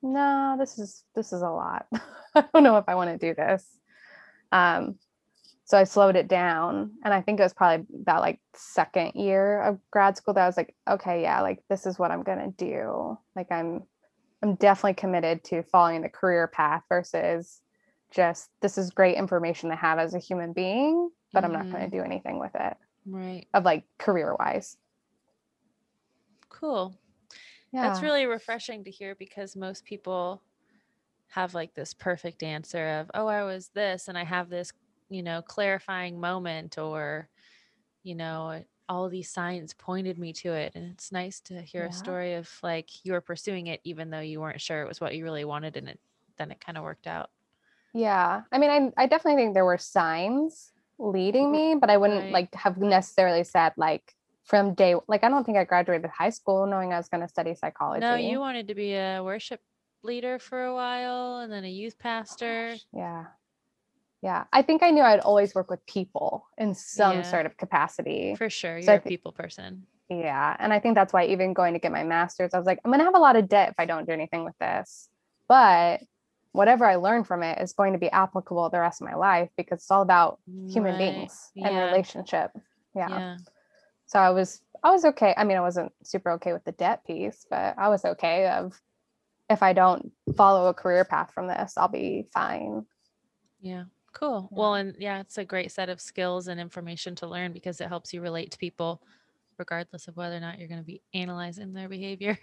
no, 0.02 0.56
this 0.58 0.78
is 0.78 1.04
this 1.14 1.32
is 1.32 1.42
a 1.42 1.48
lot. 1.50 1.86
I 2.34 2.44
don't 2.52 2.62
know 2.62 2.78
if 2.78 2.84
I 2.88 2.94
want 2.94 3.10
to 3.10 3.26
do 3.26 3.34
this. 3.34 3.66
Um, 4.52 4.98
so 5.64 5.78
I 5.78 5.84
slowed 5.84 6.16
it 6.16 6.28
down, 6.28 6.92
and 7.04 7.14
I 7.14 7.20
think 7.22 7.40
it 7.40 7.42
was 7.42 7.54
probably 7.54 7.86
about 8.00 8.20
like 8.20 8.40
second 8.54 9.12
year 9.14 9.62
of 9.62 9.78
grad 9.90 10.16
school 10.16 10.34
that 10.34 10.42
I 10.42 10.46
was 10.46 10.56
like, 10.56 10.74
okay, 10.88 11.22
yeah, 11.22 11.40
like 11.40 11.62
this 11.68 11.86
is 11.86 11.98
what 11.98 12.10
I'm 12.10 12.22
gonna 12.22 12.52
do. 12.56 13.18
Like 13.34 13.50
I'm 13.50 13.84
I'm 14.42 14.56
definitely 14.56 14.94
committed 14.94 15.42
to 15.44 15.62
following 15.62 16.02
the 16.02 16.10
career 16.10 16.46
path 16.46 16.82
versus 16.90 17.62
just 18.10 18.50
this 18.60 18.76
is 18.76 18.90
great 18.90 19.16
information 19.16 19.70
to 19.70 19.76
have 19.76 19.98
as 19.98 20.14
a 20.14 20.18
human 20.18 20.52
being, 20.52 21.10
but 21.32 21.44
I'm 21.44 21.52
not 21.52 21.62
going 21.62 21.74
to 21.74 21.78
mm-hmm. 21.80 21.96
do 21.96 22.02
anything 22.02 22.38
with 22.38 22.52
it 22.54 22.76
Right. 23.06 23.46
of 23.52 23.64
like 23.64 23.84
career 23.98 24.36
wise. 24.38 24.76
Cool. 26.48 26.94
Yeah. 27.72 27.88
That's 27.88 28.02
really 28.02 28.26
refreshing 28.26 28.84
to 28.84 28.90
hear 28.90 29.14
because 29.14 29.56
most 29.56 29.84
people 29.84 30.42
have 31.28 31.54
like 31.54 31.74
this 31.74 31.92
perfect 31.92 32.42
answer 32.42 33.00
of, 33.00 33.10
oh, 33.14 33.26
I 33.26 33.42
was 33.42 33.70
this 33.74 34.08
and 34.08 34.16
I 34.16 34.24
have 34.24 34.48
this, 34.48 34.72
you 35.08 35.22
know, 35.22 35.42
clarifying 35.42 36.20
moment 36.20 36.78
or, 36.78 37.28
you 38.02 38.14
know, 38.14 38.64
all 38.88 39.08
these 39.08 39.30
signs 39.30 39.74
pointed 39.74 40.18
me 40.18 40.32
to 40.34 40.52
it. 40.52 40.72
And 40.74 40.92
it's 40.92 41.12
nice 41.12 41.40
to 41.42 41.62
hear 41.62 41.84
Yeah. 41.84 41.86
a 41.86 41.92
story 41.92 42.34
of 42.34 42.50
like 42.62 43.04
you 43.04 43.12
were 43.12 43.20
pursuing 43.22 43.68
it 43.68 43.80
even 43.84 44.10
though 44.10 44.20
you 44.20 44.40
weren't 44.40 44.60
sure 44.60 44.82
it 44.82 44.88
was 44.88 45.00
what 45.00 45.14
you 45.16 45.24
really 45.24 45.44
wanted 45.44 45.76
and 45.76 45.88
it 45.88 46.00
then 46.38 46.50
it 46.52 46.60
kind 46.60 46.78
of 46.78 46.84
worked 46.84 47.06
out. 47.06 47.30
yeah. 47.92 48.42
I 48.52 48.58
mean, 48.58 48.70
I 48.96 49.04
I 49.04 49.06
definitely 49.06 49.42
think 49.42 49.54
there 49.54 49.64
were 49.64 49.78
signs 49.78 50.72
leading 50.98 51.50
mm-hmm, 51.50 51.52
me, 51.52 51.76
but 51.80 51.90
I 51.90 51.96
wouldn't 51.96 52.30
Right. 52.30 52.30
like 52.30 52.54
have 52.54 52.78
necessarily 52.78 53.44
said 53.44 53.72
like 53.76 54.14
from 54.44 54.74
day 54.74 54.94
like 55.08 55.24
I 55.24 55.28
don't 55.28 55.44
think 55.44 55.58
I 55.58 55.64
graduated 55.64 56.10
high 56.10 56.30
school 56.30 56.66
knowing 56.66 56.92
I 56.92 56.98
was 56.98 57.08
going 57.08 57.22
to 57.22 57.28
study 57.28 57.54
psychology. 57.54 58.04
No, 58.04 58.16
you 58.16 58.40
wanted 58.40 58.68
to 58.68 58.74
be 58.74 58.94
a 58.94 59.22
worship 59.22 59.60
leader 60.02 60.38
for 60.38 60.64
a 60.64 60.74
while 60.74 61.38
and 61.38 61.52
then 61.52 61.64
a 61.64 61.70
youth 61.70 61.98
oh 62.30 62.36
pastor. 62.38 62.80
Yeah. 62.92 63.26
Yeah. 64.24 64.44
I 64.54 64.62
think 64.62 64.82
I 64.82 64.90
knew 64.90 65.02
I'd 65.02 65.20
always 65.20 65.54
work 65.54 65.70
with 65.70 65.84
people 65.86 66.46
in 66.56 66.74
some 66.74 67.18
Yeah. 67.18 67.22
sort 67.22 67.44
of 67.44 67.58
capacity. 67.58 68.34
For 68.36 68.48
sure. 68.48 68.80
So 68.80 68.92
You're 68.92 68.98
a 68.98 69.02
thi- 69.02 69.08
people 69.10 69.32
person. 69.32 69.86
Yeah. 70.08 70.56
And 70.58 70.72
I 70.72 70.80
think 70.80 70.94
that's 70.94 71.12
why 71.12 71.26
even 71.26 71.52
going 71.52 71.74
to 71.74 71.78
get 71.78 71.92
my 71.92 72.04
master's, 72.04 72.54
I 72.54 72.58
was 72.58 72.66
like, 72.66 72.80
I'm 72.84 72.90
going 72.90 73.00
to 73.00 73.04
have 73.04 73.14
a 73.14 73.18
lot 73.18 73.36
of 73.36 73.48
debt 73.50 73.68
if 73.68 73.74
I 73.78 73.84
don't 73.84 74.06
do 74.06 74.12
anything 74.12 74.42
with 74.44 74.56
this. 74.58 75.10
But 75.46 76.00
whatever 76.52 76.86
I 76.86 76.96
learn 76.96 77.24
from 77.24 77.42
it 77.42 77.60
is 77.60 77.74
going 77.74 77.92
to 77.92 77.98
be 77.98 78.10
applicable 78.10 78.70
the 78.70 78.80
rest 78.80 79.02
of 79.02 79.06
my 79.08 79.14
life 79.14 79.50
because 79.58 79.80
it's 79.80 79.90
all 79.90 80.00
about 80.02 80.38
human 80.68 80.92
Right. 80.94 81.12
beings 81.12 81.50
and 81.56 81.74
Yeah. 81.74 81.84
relationship. 81.84 82.50
Yeah. 82.94 83.08
yeah. 83.10 83.36
So 84.06 84.18
I 84.18 84.30
was 84.30 84.62
I 84.82 84.90
was 84.90 85.04
okay. 85.06 85.34
I 85.36 85.44
mean, 85.44 85.56
I 85.58 85.62
wasn't 85.62 85.92
super 86.02 86.30
okay 86.32 86.52
with 86.54 86.64
the 86.64 86.72
debt 86.72 87.04
piece, 87.06 87.46
but 87.50 87.74
I 87.78 87.88
was 87.88 88.04
okay 88.04 88.48
of 88.48 88.80
if 89.50 89.62
I 89.62 89.72
don't 89.74 90.12
follow 90.36 90.68
a 90.68 90.74
career 90.74 91.04
path 91.06 91.30
from 91.32 91.46
this, 91.46 91.76
I'll 91.76 91.88
be 91.88 92.26
fine. 92.32 92.84
Yeah. 93.60 93.84
Cool. 94.14 94.48
Yeah. 94.52 94.58
Well, 94.58 94.74
and 94.74 94.96
yeah, 94.98 95.20
it's 95.20 95.38
a 95.38 95.44
great 95.44 95.72
set 95.72 95.88
of 95.88 96.00
skills 96.00 96.48
and 96.48 96.60
information 96.60 97.14
to 97.16 97.26
learn 97.26 97.52
because 97.52 97.80
it 97.80 97.88
helps 97.88 98.14
you 98.14 98.20
relate 98.22 98.52
to 98.52 98.58
people 98.58 99.02
regardless 99.58 100.08
of 100.08 100.16
whether 100.16 100.36
or 100.36 100.40
not 100.40 100.58
you're 100.58 100.68
going 100.68 100.80
to 100.80 100.86
be 100.86 101.02
analyzing 101.14 101.72
their 101.72 101.88
behavior. 101.88 102.38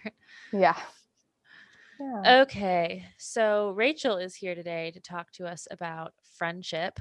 Yeah. 0.52 0.78
Yeah. 2.00 2.42
okay. 2.42 3.06
So 3.20 3.72
Rachel 3.72 4.18
is 4.18 4.34
here 4.36 4.56
today 4.56 4.90
to 4.92 5.00
talk 5.00 5.32
to 5.34 5.46
us 5.46 5.68
about 5.70 6.14
friendship. 6.36 7.00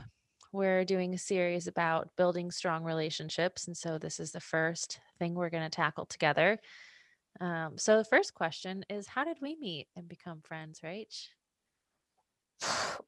We're 0.52 0.84
doing 0.84 1.14
a 1.14 1.18
series 1.18 1.66
about 1.66 2.10
building 2.18 2.50
strong 2.50 2.84
relationships. 2.84 3.66
And 3.66 3.74
so 3.76 3.98
this 3.98 4.20
is 4.20 4.32
the 4.32 4.40
first 4.40 5.00
thing 5.18 5.34
we're 5.34 5.48
going 5.48 5.62
to 5.62 5.70
tackle 5.70 6.04
together. 6.04 6.58
Um, 7.40 7.78
so 7.78 7.96
the 7.96 8.04
first 8.04 8.34
question 8.34 8.84
is 8.90 9.06
How 9.06 9.24
did 9.24 9.38
we 9.40 9.56
meet 9.56 9.86
and 9.96 10.06
become 10.06 10.42
friends, 10.42 10.80
Rach? 10.84 11.28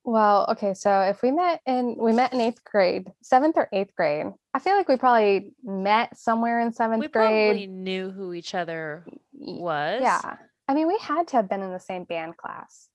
Well, 0.05 0.47
okay, 0.51 0.75
so 0.75 1.03
if 1.03 1.23
we 1.23 1.31
met 1.31 1.61
in 1.67 1.97
we 1.97 2.13
met 2.13 2.33
in 2.33 2.41
eighth 2.41 2.65
grade, 2.65 3.13
seventh 3.23 3.57
or 3.57 3.69
eighth 3.73 3.95
grade, 3.95 4.27
I 4.53 4.59
feel 4.59 4.75
like 4.77 4.89
we 4.89 4.97
probably 4.97 5.53
met 5.63 6.17
somewhere 6.19 6.61
in 6.61 6.73
seventh 6.73 7.01
We 7.03 7.09
grade. 7.09 7.57
We 7.57 7.67
probably 7.67 7.67
knew 7.69 8.11
who 8.11 8.33
each 8.33 8.55
other 8.55 9.05
was. 9.33 10.01
Yeah. 10.03 10.37
I 10.69 10.75
mean, 10.75 10.89
we 10.89 10.99
had 11.01 11.29
to 11.29 11.37
have 11.37 11.49
been 11.49 11.63
in 11.63 11.71
the 11.71 11.79
same 11.79 12.05
band 12.05 12.37
class. 12.37 12.89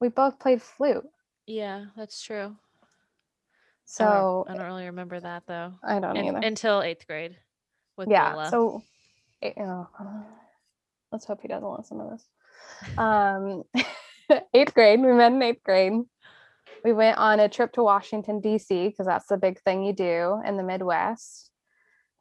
We 0.00 0.08
both 0.08 0.38
played 0.38 0.62
flute. 0.62 1.04
Yeah, 1.46 1.86
that's 1.96 2.22
true. 2.22 2.36
I 2.38 2.44
don't- 2.44 2.56
So 3.84 4.46
I 4.48 4.54
don't, 4.54 4.66
really 4.66 4.86
remember 4.86 5.18
that 5.18 5.44
though. 5.46 5.74
I 5.82 5.98
don't 5.98 6.16
Un- 6.16 6.24
either. 6.24 6.38
until 6.46 6.82
eighth 6.82 7.06
grade 7.06 7.36
with 7.96 8.08
yeah. 8.08 8.32
Beulah. 8.32 8.50
So 8.50 8.82
eh, 9.42 9.52
oh, 9.58 9.88
let's 11.10 11.24
hope 11.24 11.40
he 11.42 11.48
doesn't 11.48 11.68
listen 11.68 11.98
to 11.98 12.10
this. 12.10 12.28
Um 12.98 13.64
eighth 14.54 14.74
grade, 14.74 15.00
we 15.00 15.12
met 15.12 15.32
in 15.32 15.42
eighth 15.42 15.62
grade. 15.62 15.92
We 16.84 16.92
went 16.92 17.18
on 17.18 17.40
a 17.40 17.48
trip 17.48 17.72
to 17.72 17.82
Washington, 17.82 18.40
DC, 18.40 18.90
because 18.90 19.06
that's 19.06 19.26
the 19.26 19.36
big 19.36 19.60
thing 19.60 19.84
you 19.84 19.92
do 19.92 20.40
in 20.44 20.56
the 20.56 20.62
Midwest. 20.62 21.50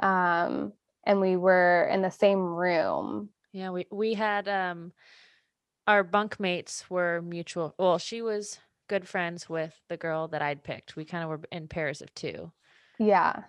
Um, 0.01 0.73
and 1.05 1.21
we 1.21 1.37
were 1.37 1.87
in 1.91 2.01
the 2.01 2.09
same 2.09 2.39
room. 2.39 3.29
yeah, 3.51 3.69
we 3.69 3.85
we 3.91 4.13
had 4.15 4.47
um 4.47 4.91
our 5.87 6.03
bunkmates 6.03 6.89
were 6.89 7.21
mutual. 7.21 7.75
Well, 7.77 7.97
she 7.99 8.21
was 8.21 8.59
good 8.87 9.07
friends 9.07 9.47
with 9.49 9.79
the 9.87 9.97
girl 9.97 10.27
that 10.29 10.41
I'd 10.41 10.63
picked. 10.63 10.95
We 10.95 11.05
kind 11.05 11.23
of 11.23 11.29
were 11.29 11.41
in 11.51 11.67
pairs 11.67 12.01
of 12.01 12.13
two. 12.15 12.51
Yeah. 12.99 13.43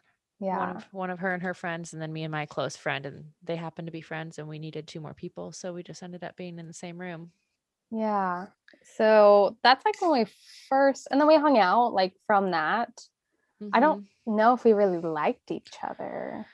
One 0.48 0.48
Yeah. 0.48 0.76
of 0.76 0.84
one 0.92 1.10
of 1.10 1.18
her 1.20 1.32
and 1.34 1.42
her 1.42 1.54
friends, 1.54 1.92
and 1.92 2.00
then 2.02 2.12
me 2.12 2.22
and 2.24 2.30
my 2.32 2.46
close 2.46 2.76
friend, 2.76 3.06
and 3.06 3.32
they 3.42 3.56
happened 3.56 3.86
to 3.86 3.92
be 3.92 4.00
friends, 4.02 4.38
and 4.38 4.48
we 4.48 4.58
needed 4.58 4.86
two 4.86 5.00
more 5.00 5.14
people, 5.14 5.52
so 5.52 5.72
we 5.72 5.82
just 5.82 6.02
ended 6.02 6.22
up 6.24 6.36
being 6.36 6.58
in 6.58 6.66
the 6.66 6.72
same 6.72 7.00
room. 7.00 7.32
Yeah. 7.90 8.46
So 8.96 9.56
that's 9.62 9.84
like 9.84 10.00
when 10.00 10.12
we 10.12 10.26
first, 10.68 11.08
and 11.10 11.20
then 11.20 11.28
we 11.28 11.36
hung 11.36 11.58
out 11.58 11.92
like 11.92 12.14
from 12.26 12.50
that. 12.52 12.90
I 13.72 13.80
don't 13.80 14.00
Mhm. 14.00 14.06
know 14.26 14.54
if 14.54 14.64
we 14.64 14.72
really 14.72 14.98
liked 15.00 15.50
each 15.50 15.72
other. 15.82 16.46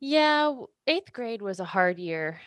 Yeah, 0.00 0.54
eighth 0.86 1.12
grade 1.12 1.42
was 1.42 1.58
a 1.60 1.64
hard 1.64 1.98
year 1.98 2.40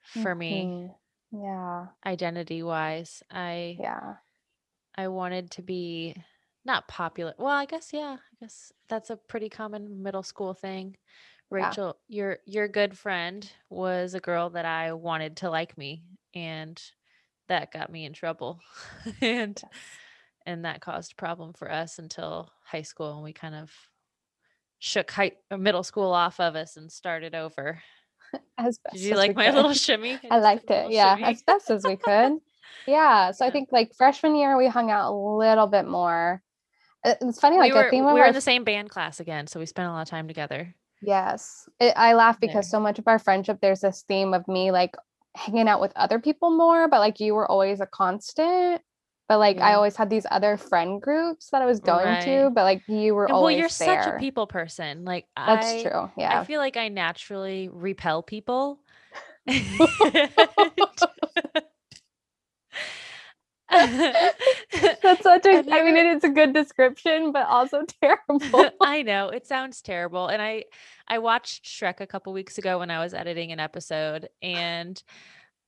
for 0.00 0.34
me, 0.34 0.72
Mhm. 0.72 0.94
Yeah. 1.32 1.88
identity 2.06 2.62
wise. 2.62 3.22
I 3.30 3.80
Yeah. 3.80 4.16
I 4.96 5.08
wanted 5.08 5.50
to 5.52 5.62
be 5.62 6.14
not 6.64 6.88
popular. 6.88 7.34
Well, 7.38 7.54
I 7.54 7.66
guess 7.66 7.92
yeah. 7.92 8.16
I 8.20 8.36
guess 8.40 8.72
that's 8.88 9.10
a 9.10 9.16
pretty 9.16 9.48
common 9.48 10.02
middle 10.02 10.22
school 10.22 10.54
thing. 10.54 10.96
Yeah. 11.56 11.74
Rachel, 11.74 11.98
your 12.08 12.38
your 12.46 12.68
good 12.68 12.98
friend 12.98 13.50
was 13.70 14.14
a 14.14 14.20
girl 14.20 14.50
that 14.50 14.64
I 14.64 14.92
wanted 14.92 15.36
to 15.38 15.50
like 15.50 15.78
me 15.78 16.04
and 16.34 16.80
that 17.48 17.72
got 17.72 17.90
me 17.90 18.04
in 18.04 18.12
trouble. 18.12 18.60
and 19.20 19.58
Yes. 19.62 19.72
and 20.46 20.64
that 20.64 20.80
caused 20.80 21.12
a 21.12 21.16
problem 21.16 21.52
for 21.52 21.70
us 21.70 21.98
until 21.98 22.50
high 22.64 22.82
school 22.82 23.14
and 23.14 23.24
we 23.24 23.32
kind 23.32 23.54
of 23.54 23.70
shook 24.78 25.10
high 25.10 25.32
uh, 25.50 25.56
middle 25.56 25.82
school 25.82 26.12
off 26.12 26.38
of 26.40 26.54
us 26.56 26.76
and 26.76 26.90
started 26.92 27.34
over. 27.34 27.80
As 28.58 28.78
best 28.78 28.96
Did 28.96 29.02
you 29.02 29.14
like 29.16 29.30
we 29.30 29.34
my 29.34 29.46
could. 29.46 29.54
little 29.54 29.72
shimmy? 29.72 30.18
I 30.30 30.38
liked 30.40 30.70
it. 30.70 30.90
Yeah, 30.90 31.14
shimmy. 31.16 31.28
as 31.28 31.42
best 31.42 31.70
as 31.70 31.84
we 31.84 31.96
could. 31.96 32.38
Yeah. 32.86 33.30
So 33.30 33.46
I 33.46 33.50
think 33.50 33.68
like 33.72 33.94
freshman 33.96 34.34
year 34.36 34.56
we 34.56 34.66
hung 34.68 34.90
out 34.90 35.10
a 35.10 35.14
little 35.14 35.66
bit 35.68 35.86
more. 35.86 36.42
It's 37.04 37.38
funny, 37.38 37.56
we 37.56 37.60
like 37.60 37.72
were 37.74 37.86
a 37.86 37.90
theme 37.90 38.04
we 38.04 38.12
were 38.14 38.20
our 38.22 38.26
in 38.28 38.34
the 38.34 38.40
same 38.40 38.64
band 38.64 38.90
class 38.90 39.20
again, 39.20 39.46
so 39.46 39.60
we 39.60 39.66
spent 39.66 39.88
a 39.88 39.92
lot 39.92 40.02
of 40.02 40.08
time 40.08 40.26
together. 40.26 40.74
Yes. 41.00 41.68
It, 41.78 41.92
I 41.96 42.14
laugh 42.14 42.40
because 42.40 42.54
There. 42.66 42.70
so 42.70 42.80
much 42.80 42.98
of 42.98 43.06
our 43.06 43.20
friendship, 43.20 43.58
there's 43.62 43.80
this 43.82 44.02
theme 44.08 44.34
of 44.34 44.48
me 44.48 44.72
like 44.72 44.96
hanging 45.36 45.68
out 45.68 45.80
with 45.80 45.92
other 45.96 46.18
people 46.18 46.50
more, 46.50 46.88
but 46.88 47.00
like 47.00 47.20
you 47.20 47.34
were 47.34 47.50
always 47.50 47.80
a 47.80 47.86
constant. 47.86 48.80
But 49.28 49.38
like 49.38 49.60
I 49.60 49.74
always 49.74 49.96
had 49.96 50.08
these 50.08 50.26
other 50.30 50.56
friend 50.56 51.02
groups 51.02 51.50
that 51.50 51.60
I 51.60 51.66
was 51.66 51.80
going 51.80 52.16
to, 52.18 52.50
but 52.54 52.62
like 52.62 52.82
you 52.88 53.14
were 53.14 53.26
And 53.26 53.40
well, 53.40 53.50
you're 53.50 53.68
there. 53.68 54.02
such 54.02 54.14
a 54.14 54.18
people 54.18 54.46
person. 54.46 55.04
Like 55.04 55.26
That's 55.36 55.66
I 55.66 55.82
true. 55.82 56.10
Yeah, 56.16 56.40
I 56.40 56.44
feel 56.44 56.60
like 56.60 56.76
I 56.76 56.88
naturally 56.88 57.68
repel 57.72 58.22
people. 58.22 58.78
That's 65.02 65.22
such 65.22 65.46
a 65.46 65.64
I 65.72 65.82
mean 65.84 65.96
it 65.96 66.06
is 66.06 66.24
a 66.24 66.28
good 66.28 66.52
description, 66.54 67.32
but 67.32 67.46
also 67.46 67.82
terrible. 68.02 68.74
I 68.80 69.02
know 69.02 69.28
it 69.28 69.46
sounds 69.46 69.82
terrible, 69.82 70.28
and 70.28 70.40
I 70.40 70.64
I 71.08 71.18
watched 71.18 71.64
Shrek 71.64 72.00
a 72.00 72.06
couple 72.06 72.32
weeks 72.32 72.58
ago 72.58 72.78
when 72.78 72.90
I 72.90 73.00
was 73.02 73.14
editing 73.14 73.52
an 73.52 73.60
episode, 73.60 74.28
and 74.42 75.02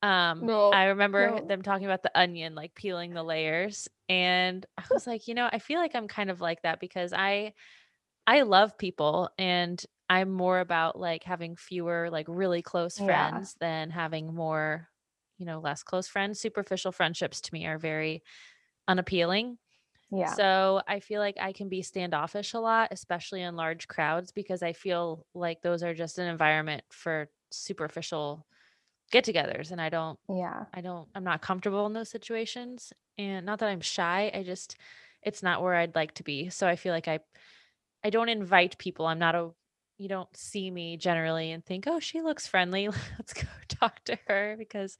um 0.03 0.49
No, 0.49 0.71
I 0.71 0.85
remember 0.85 1.37
no. 1.37 1.47
them 1.47 1.61
talking 1.63 1.85
about 1.85 2.03
the 2.03 2.17
onion, 2.19 2.55
like 2.55 2.75
peeling 2.75 3.13
the 3.13 3.23
layers, 3.23 3.89
and 4.09 4.65
I 4.77 4.83
was 4.93 5.07
like, 5.07 5.27
you 5.27 5.35
know, 5.35 5.49
I 5.51 5.59
feel 5.59 5.79
like 5.79 5.95
I'm 5.95 6.07
kind 6.07 6.29
of 6.31 6.41
like 6.41 6.61
that 6.63 6.79
because 6.79 7.13
I 7.13 7.53
I 8.27 8.43
love 8.43 8.77
people 8.77 9.29
and 9.37 9.83
I'm 10.09 10.31
more 10.31 10.59
about 10.59 10.99
like 10.99 11.23
having 11.23 11.55
fewer 11.55 12.09
like 12.11 12.27
really 12.29 12.61
close 12.61 12.97
Yeah. 12.97 12.99
friends 12.99 13.55
than 13.59 13.89
having 13.91 14.33
more, 14.35 14.89
you 15.39 15.47
know, 15.47 15.59
less 15.59 15.81
close 15.81 16.07
friends. 16.07 16.39
Superficial 16.39 16.91
friendships 16.91 17.41
to 17.41 17.53
me 17.53 17.65
are 17.65 17.79
very 17.79 18.23
unappealing. 18.87 19.57
Yeah. 20.11 20.33
So 20.33 20.81
I 20.87 20.99
feel 20.99 21.21
like 21.21 21.37
I 21.39 21.53
can 21.53 21.69
be 21.69 21.81
standoffish 21.81 22.53
a 22.53 22.59
lot, 22.59 22.89
especially 22.91 23.41
in 23.41 23.55
large 23.55 23.87
crowds, 23.87 24.31
because 24.31 24.63
I 24.63 24.73
feel 24.73 25.25
like 25.33 25.61
those 25.61 25.83
are 25.83 25.93
just 25.93 26.19
an 26.19 26.27
environment 26.27 26.83
for 26.91 27.29
superficial 27.51 28.45
get 29.11 29.25
togethers. 29.25 29.71
And 29.71 29.81
I 29.81 29.89
don't, 29.89 30.19
Yeah. 30.29 30.65
I 30.73 30.81
don't, 30.81 31.09
I'm 31.15 31.23
not 31.23 31.41
comfortable 31.41 31.85
in 31.87 31.93
those 31.93 32.09
situations. 32.09 32.93
And 33.17 33.45
not 33.45 33.59
that 33.59 33.69
I'm 33.69 33.81
shy, 33.81 34.31
I 34.33 34.43
just, 34.43 34.77
it's 35.23 35.43
not 35.43 35.61
where 35.61 35.75
I'd 35.75 35.95
like 35.95 36.13
to 36.15 36.23
be. 36.23 36.49
So 36.49 36.67
I 36.67 36.75
feel 36.75 36.93
like 36.93 37.07
I, 37.07 37.19
I 38.03 38.09
don't 38.09 38.29
invite 38.29 38.77
people. 38.77 39.05
I'm 39.07 39.19
not 39.19 39.35
a, 39.35 39.51
you 39.99 40.07
don't 40.07 40.35
see 40.35 40.71
me 40.71 40.97
generally 40.97 41.51
and 41.51 41.63
think, 41.63 41.83
oh, 41.85 41.99
she 41.99 42.21
looks 42.21 42.47
friendly. 42.47 42.87
Let's 43.19 43.33
go 43.33 43.47
talk 43.67 44.03
to 44.05 44.17
her 44.27 44.55
because 44.57 44.97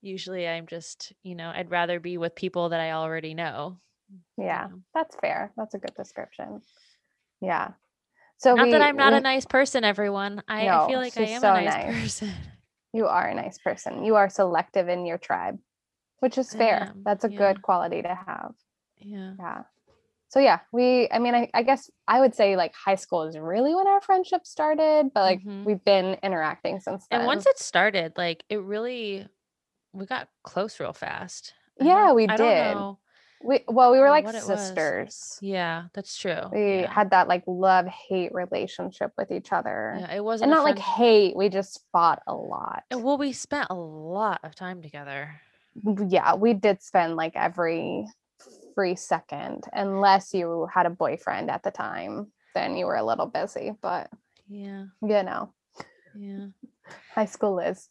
usually 0.00 0.48
I'm 0.48 0.66
just, 0.66 1.12
you 1.22 1.34
know, 1.34 1.52
I'd 1.54 1.70
rather 1.70 1.98
be 2.00 2.16
with 2.16 2.34
people 2.34 2.70
that 2.70 2.80
I 2.80 2.92
already 2.92 3.34
know. 3.34 3.80
you 4.38 4.44
Yeah. 4.44 4.68
know. 4.70 4.80
That's 4.94 5.16
fair. 5.16 5.52
That's 5.56 5.74
a 5.74 5.78
good 5.78 5.94
description. 5.94 6.62
Yeah. 7.40 7.72
So 8.38 8.54
Not 8.54 8.64
we, 8.66 8.70
that 8.72 8.82
I'm 8.82 8.96
not 8.96 9.12
we- 9.12 9.18
a 9.18 9.22
nice 9.22 9.44
person, 9.46 9.84
everyone. 9.84 10.42
I, 10.48 10.68
I 10.68 10.86
feel 10.86 10.96
No, 10.96 11.04
like 11.04 11.16
I 11.18 11.22
am 11.22 11.40
so 11.40 11.52
a 11.52 11.62
nice, 11.64 11.74
nice. 11.74 12.20
person. 12.20 12.34
you 12.92 13.06
are 13.06 13.26
a 13.28 13.34
nice 13.34 13.58
person. 13.58 14.04
You 14.04 14.14
are 14.14 14.28
selective 14.28 14.88
in 14.88 15.06
your 15.06 15.18
tribe, 15.18 15.58
which 16.20 16.38
is 16.38 16.52
fair. 16.52 16.92
That's 17.04 17.24
a 17.24 17.28
yeah. 17.30 17.38
good 17.38 17.62
quality 17.62 18.02
to 18.02 18.14
have. 18.14 18.52
Yeah. 18.98 19.32
Yeah. 19.38 19.62
So 20.34 20.40
yeah, 20.40 20.58
we 20.72 21.08
I 21.12 21.20
mean 21.20 21.32
I, 21.36 21.48
I 21.54 21.62
guess 21.62 21.88
I 22.08 22.18
would 22.18 22.34
say 22.34 22.56
like 22.56 22.74
high 22.74 22.96
school 22.96 23.22
is 23.22 23.38
really 23.38 23.72
when 23.72 23.86
our 23.86 24.00
friendship 24.00 24.44
started, 24.44 25.12
but 25.14 25.20
like 25.22 25.38
Mhm. 25.44 25.64
we've 25.64 25.84
been 25.84 26.16
interacting 26.24 26.80
since 26.80 27.06
then. 27.06 27.20
And 27.20 27.28
once 27.28 27.46
it 27.46 27.56
started, 27.56 28.14
like 28.16 28.42
it 28.48 28.60
really, 28.60 29.28
we 29.92 30.06
got 30.06 30.28
close 30.42 30.80
real 30.80 30.92
fast. 30.92 31.54
Yeah, 31.78 32.14
we 32.14 32.26
I 32.26 32.36
don't 32.36 32.48
did. 32.48 32.74
know. 32.74 32.98
we 33.44 33.60
well, 33.68 33.92
we 33.92 34.00
were 34.00 34.10
like 34.10 34.28
sisters. 34.28 35.38
Yeah, 35.40 35.84
that's 35.92 36.18
true. 36.18 36.50
We 36.52 36.80
yeah. 36.80 36.92
had 36.92 37.10
that 37.10 37.28
like 37.28 37.44
love 37.46 37.86
hate 37.86 38.34
relationship 38.34 39.12
with 39.16 39.30
each 39.30 39.52
other. 39.52 39.98
yeah, 40.00 40.16
it 40.16 40.24
wasn't 40.24 40.50
and 40.50 40.56
not 40.58 40.64
like 40.64 40.80
hate, 40.80 41.36
we 41.36 41.48
just 41.48 41.80
fought 41.92 42.22
a 42.26 42.34
lot. 42.34 42.82
Uh, 42.92 42.98
Well, 42.98 43.18
we 43.18 43.32
spent 43.32 43.68
a 43.70 43.74
lot 43.74 44.40
of 44.42 44.56
time 44.56 44.82
together. 44.82 45.40
Yeah, 46.08 46.34
we 46.34 46.54
did 46.54 46.82
spend 46.82 47.14
like 47.14 47.36
every 47.36 48.06
free 48.74 48.96
second, 48.96 49.64
unless 49.72 50.34
you 50.34 50.68
had 50.72 50.86
a 50.86 50.90
boyfriend 50.90 51.50
at 51.50 51.62
the 51.62 51.70
time, 51.70 52.32
then 52.54 52.76
you 52.76 52.86
were 52.86 52.96
a 52.96 53.04
little 53.04 53.26
busy. 53.26 53.72
But 53.80 54.10
Yeah. 54.48 54.86
you 55.02 55.22
know, 55.22 55.52
Yeah. 56.14 56.48
high 57.14 57.26
school 57.26 57.58
is 57.58 57.88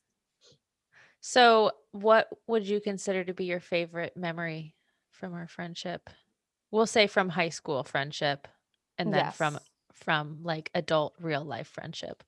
So, 1.22 1.72
what 1.92 2.28
would 2.48 2.68
you 2.68 2.82
consider 2.82 3.24
to 3.24 3.34
be 3.34 3.46
your 3.46 3.62
favorite 3.62 4.18
memory 4.18 4.76
from 5.12 5.34
our 5.34 5.48
friendship? 5.48 6.10
We'll 6.70 6.86
say 6.86 7.08
from 7.08 7.30
high 7.30 7.50
school 7.50 7.84
friendship 7.84 8.48
and 8.98 9.14
then 9.14 9.32
from 9.32 9.58
from 9.94 10.40
like 10.44 10.70
adult 10.74 11.14
real 11.20 11.46
life 11.46 11.68
friendship. 11.68 12.24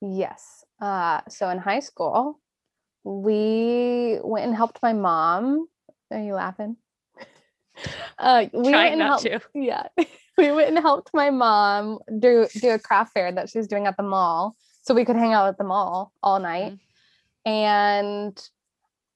Yes. 0.00 0.64
Uh, 0.80 1.20
so 1.28 1.48
in 1.50 1.58
high 1.58 1.80
school, 1.80 2.40
we 3.04 4.18
went 4.22 4.46
and 4.46 4.54
helped 4.54 4.82
my 4.82 4.92
mom. 4.92 5.68
Are 6.10 6.22
you 6.22 6.34
laughing? 6.34 6.76
Uh, 8.18 8.46
we 8.52 8.72
went 8.72 8.92
and 8.92 9.02
helped, 9.02 9.22
to. 9.24 9.40
Yeah, 9.54 9.84
we 10.36 10.50
went 10.52 10.68
and 10.68 10.78
helped 10.78 11.10
my 11.14 11.30
mom 11.30 11.98
do 12.18 12.46
do 12.60 12.70
a 12.70 12.78
craft 12.78 13.12
fair 13.12 13.30
that 13.32 13.48
she's 13.48 13.66
doing 13.66 13.86
at 13.86 13.96
the 13.96 14.02
mall, 14.02 14.56
so 14.82 14.94
we 14.94 15.04
could 15.04 15.16
hang 15.16 15.32
out 15.32 15.48
at 15.48 15.58
the 15.58 15.64
mall 15.64 16.12
all 16.22 16.38
night. 16.40 16.72
Mhm. 16.72 16.78
And 17.46 18.48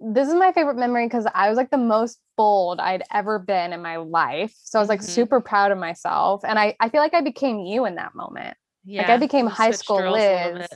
this 0.00 0.28
is 0.28 0.34
my 0.34 0.52
favorite 0.52 0.76
memory 0.76 1.06
because 1.06 1.26
I 1.34 1.48
was 1.48 1.56
like 1.56 1.70
the 1.70 1.78
most 1.78 2.18
bold 2.36 2.80
I'd 2.80 3.04
ever 3.12 3.38
been 3.38 3.72
in 3.72 3.82
my 3.82 3.96
life. 3.98 4.54
So 4.64 4.78
I 4.78 4.82
was 4.82 4.88
like 4.88 5.00
Mhm. 5.00 5.08
super 5.08 5.40
proud 5.40 5.70
of 5.70 5.78
myself, 5.78 6.44
and 6.44 6.58
I 6.58 6.76
I 6.80 6.88
feel 6.88 7.00
like 7.00 7.14
I 7.14 7.20
became 7.20 7.60
you 7.60 7.84
in 7.86 7.96
that 7.96 8.14
moment. 8.14 8.56
Yeah. 8.84 9.02
Like 9.02 9.10
I 9.10 9.16
became 9.18 9.46
high 9.46 9.70
school 9.70 10.00
roles 10.02 10.16
a 10.16 10.32
little 10.32 10.58
Liz. 10.58 10.68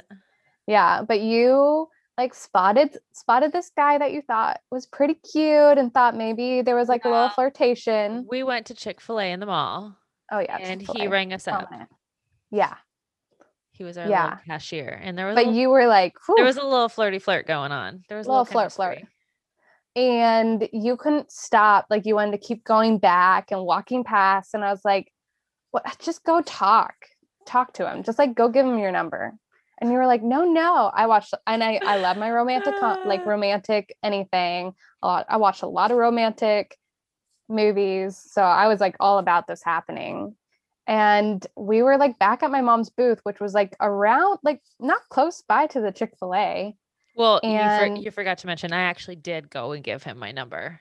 Yeah, 0.66 1.02
but 1.02 1.20
you 1.20 1.88
like 2.18 2.34
spotted 2.34 2.96
spotted 3.12 3.52
this 3.52 3.70
guy 3.76 3.98
that 3.98 4.12
you 4.12 4.22
thought 4.22 4.60
was 4.70 4.86
pretty 4.86 5.14
cute 5.14 5.78
and 5.78 5.92
thought 5.92 6.16
maybe 6.16 6.62
there 6.62 6.76
was 6.76 6.88
like 6.88 7.04
a 7.04 7.08
little 7.08 7.28
flirtation. 7.28 8.26
We 8.28 8.42
went 8.42 8.66
to 8.66 8.74
Chick 8.74 9.00
fil 9.00 9.20
A 9.20 9.30
in 9.32 9.40
the 9.40 9.46
mall 9.46 9.96
Oh 10.32 10.38
yeah, 10.40 10.56
and 10.60 10.80
he 10.80 10.86
Chick-fil-A, 10.86 11.08
rang 11.10 11.32
us 11.32 11.46
up. 11.46 11.68
prominent. 11.68 11.88
Yeah, 12.50 12.74
He 13.72 13.84
was 13.84 13.96
our 13.98 14.08
Yeah. 14.08 14.24
little 14.24 14.38
cashier. 14.46 14.98
And 15.02 15.16
there 15.18 15.26
was, 15.26 15.34
but 15.34 15.44
little, 15.46 15.60
you 15.60 15.68
were 15.70 15.86
like, 15.86 16.14
there 16.36 16.44
was 16.44 16.56
a 16.56 16.62
little 16.64 16.88
flirty 16.88 17.18
flirt 17.20 17.46
going 17.46 17.70
on. 17.70 18.02
There 18.08 18.16
was 18.18 18.26
a 18.26 18.30
little 18.30 18.42
little, 18.44 18.52
flirt, 18.52 18.72
flirt. 18.72 18.98
and 19.94 20.68
you 20.72 20.96
couldn't 20.96 21.30
stop. 21.30 21.86
Like 21.90 22.06
you 22.06 22.14
wanted 22.14 22.32
to 22.32 22.38
keep 22.46 22.64
going 22.64 22.98
back 22.98 23.50
and 23.50 23.62
walking 23.64 24.04
past, 24.04 24.54
and 24.54 24.64
I 24.64 24.70
was 24.70 24.84
like, 24.84 25.12
"What? 25.70 25.84
Just 26.00 26.24
go 26.24 26.40
talk, 26.42 26.94
talk 27.46 27.72
to 27.74 27.90
him. 27.90 28.02
Just 28.02 28.18
like 28.18 28.34
go 28.34 28.48
give 28.48 28.66
him 28.66 28.78
your 28.78 28.92
number." 28.92 29.34
And 29.78 29.90
you 29.90 29.98
were 29.98 30.06
like, 30.06 30.22
"No, 30.22 30.44
no." 30.44 30.90
I 30.94 31.06
watched, 31.06 31.34
and 31.46 31.62
I 31.62 31.80
I 31.84 31.98
love 31.98 32.16
my 32.16 32.30
romantic 32.30 32.74
like 33.04 33.26
romantic 33.26 33.94
anything. 34.02 34.74
A 35.02 35.06
lot. 35.06 35.26
I 35.28 35.36
watched 35.36 35.62
a 35.62 35.68
lot 35.68 35.90
of 35.90 35.98
romantic 35.98 36.76
movies, 37.48 38.16
so 38.16 38.42
I 38.42 38.68
was 38.68 38.80
like 38.80 38.96
all 39.00 39.18
about 39.18 39.46
this 39.46 39.62
happening. 39.62 40.34
And 40.86 41.44
we 41.56 41.82
were 41.82 41.98
like 41.98 42.18
back 42.18 42.42
at 42.42 42.50
my 42.50 42.60
mom's 42.60 42.90
booth, 42.90 43.20
which 43.24 43.40
was 43.40 43.54
like 43.54 43.76
around, 43.80 44.38
like 44.44 44.60
not 44.78 45.00
close 45.10 45.42
by 45.42 45.66
to 45.68 45.80
the 45.80 45.92
Chick 45.92 46.12
Fil 46.18 46.34
A. 46.34 46.76
Well, 47.16 47.40
you, 47.42 47.58
for, 47.58 47.86
you 47.86 48.10
forgot 48.10 48.38
to 48.38 48.46
mention, 48.46 48.72
I 48.72 48.82
actually 48.82 49.16
did 49.16 49.50
go 49.50 49.72
and 49.72 49.82
give 49.82 50.02
him 50.02 50.18
my 50.18 50.32
number. 50.32 50.80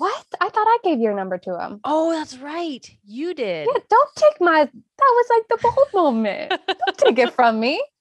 What? 0.00 0.24
I 0.40 0.48
thought 0.48 0.66
I 0.66 0.78
gave 0.82 0.98
your 0.98 1.14
number 1.14 1.36
to 1.36 1.60
him. 1.60 1.80
Oh, 1.84 2.10
that's 2.10 2.38
right. 2.38 2.90
You 3.04 3.34
did. 3.34 3.68
Yeah, 3.70 3.80
don't 3.90 4.10
take 4.16 4.40
my 4.40 4.64
that 4.64 4.70
was 4.98 5.26
like 5.28 5.48
the 5.48 5.58
bold 5.68 5.88
moment. 5.92 6.50
Don't 6.66 6.98
take 6.98 7.18
it 7.18 7.34
from 7.34 7.60
me. 7.60 7.82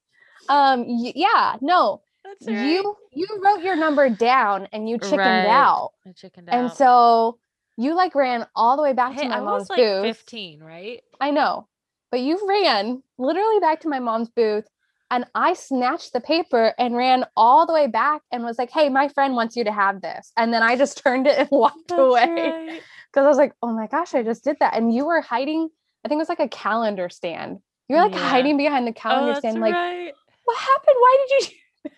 Um 0.47 0.85
y- 0.87 1.13
yeah, 1.13 1.57
no. 1.61 2.01
That's 2.23 2.47
You 2.47 2.95
you 3.13 3.27
wrote 3.43 3.63
your 3.63 3.75
number 3.75 4.09
down 4.09 4.67
and 4.71 4.89
you 4.89 4.97
chickened 4.97 5.19
Right. 5.19 5.45
out. 5.45 5.91
I 6.07 6.11
chickened 6.13 6.49
out. 6.49 6.55
And 6.55 6.71
so 6.71 7.37
you 7.77 7.95
like 7.95 8.15
ran 8.15 8.47
all 8.55 8.77
the 8.77 8.81
way 8.83 8.93
back 8.93 9.13
hey, 9.13 9.23
to 9.23 9.29
my 9.29 9.37
I 9.37 9.41
mom's 9.41 9.63
was 9.63 9.69
like 9.69 9.79
booth. 9.79 10.15
15, 10.15 10.63
right? 10.63 11.03
I 11.19 11.31
know. 11.31 11.67
But 12.11 12.21
you 12.21 12.39
ran 12.47 13.03
literally 13.17 13.59
back 13.59 13.81
to 13.81 13.89
my 13.89 13.99
mom's 13.99 14.29
booth 14.29 14.65
and 15.11 15.25
I 15.35 15.53
snatched 15.53 16.13
the 16.13 16.21
paper 16.21 16.73
and 16.77 16.95
ran 16.95 17.25
all 17.35 17.65
the 17.65 17.73
way 17.73 17.87
back 17.87 18.21
and 18.31 18.43
was 18.43 18.57
like, 18.57 18.71
"Hey, 18.71 18.89
my 18.89 19.07
friend 19.09 19.35
wants 19.35 19.55
you 19.55 19.63
to 19.63 19.71
have 19.71 20.01
this." 20.01 20.31
And 20.37 20.53
then 20.53 20.63
I 20.63 20.75
just 20.75 20.97
turned 21.03 21.27
it 21.27 21.37
and 21.37 21.49
walked 21.51 21.91
away 21.91 22.25
right. 22.35 22.81
because 23.11 23.25
I 23.25 23.27
was 23.27 23.37
like, 23.37 23.53
"Oh 23.61 23.73
my 23.73 23.87
gosh, 23.87 24.13
I 24.13 24.23
just 24.23 24.43
did 24.43 24.57
that!" 24.59 24.75
And 24.75 24.93
you 24.93 25.05
were 25.05 25.21
hiding. 25.21 25.69
I 26.05 26.07
think 26.07 26.19
it 26.19 26.21
was 26.21 26.29
like 26.29 26.39
a 26.39 26.47
calendar 26.47 27.09
stand. 27.09 27.59
You 27.89 27.95
were 27.95 28.01
like 28.03 28.13
Yeah. 28.13 28.19
hiding 28.29 28.57
behind 28.57 28.85
the 28.87 28.91
Oh, 28.91 28.93
calendar 28.93 29.33
that's 29.33 29.39
stand. 29.39 29.59
Like, 29.59 29.73
right. 29.73 30.13
what 30.45 30.57
happened? 30.57 30.95
Why 30.99 31.25
did 31.27 31.49
you? 31.49 31.93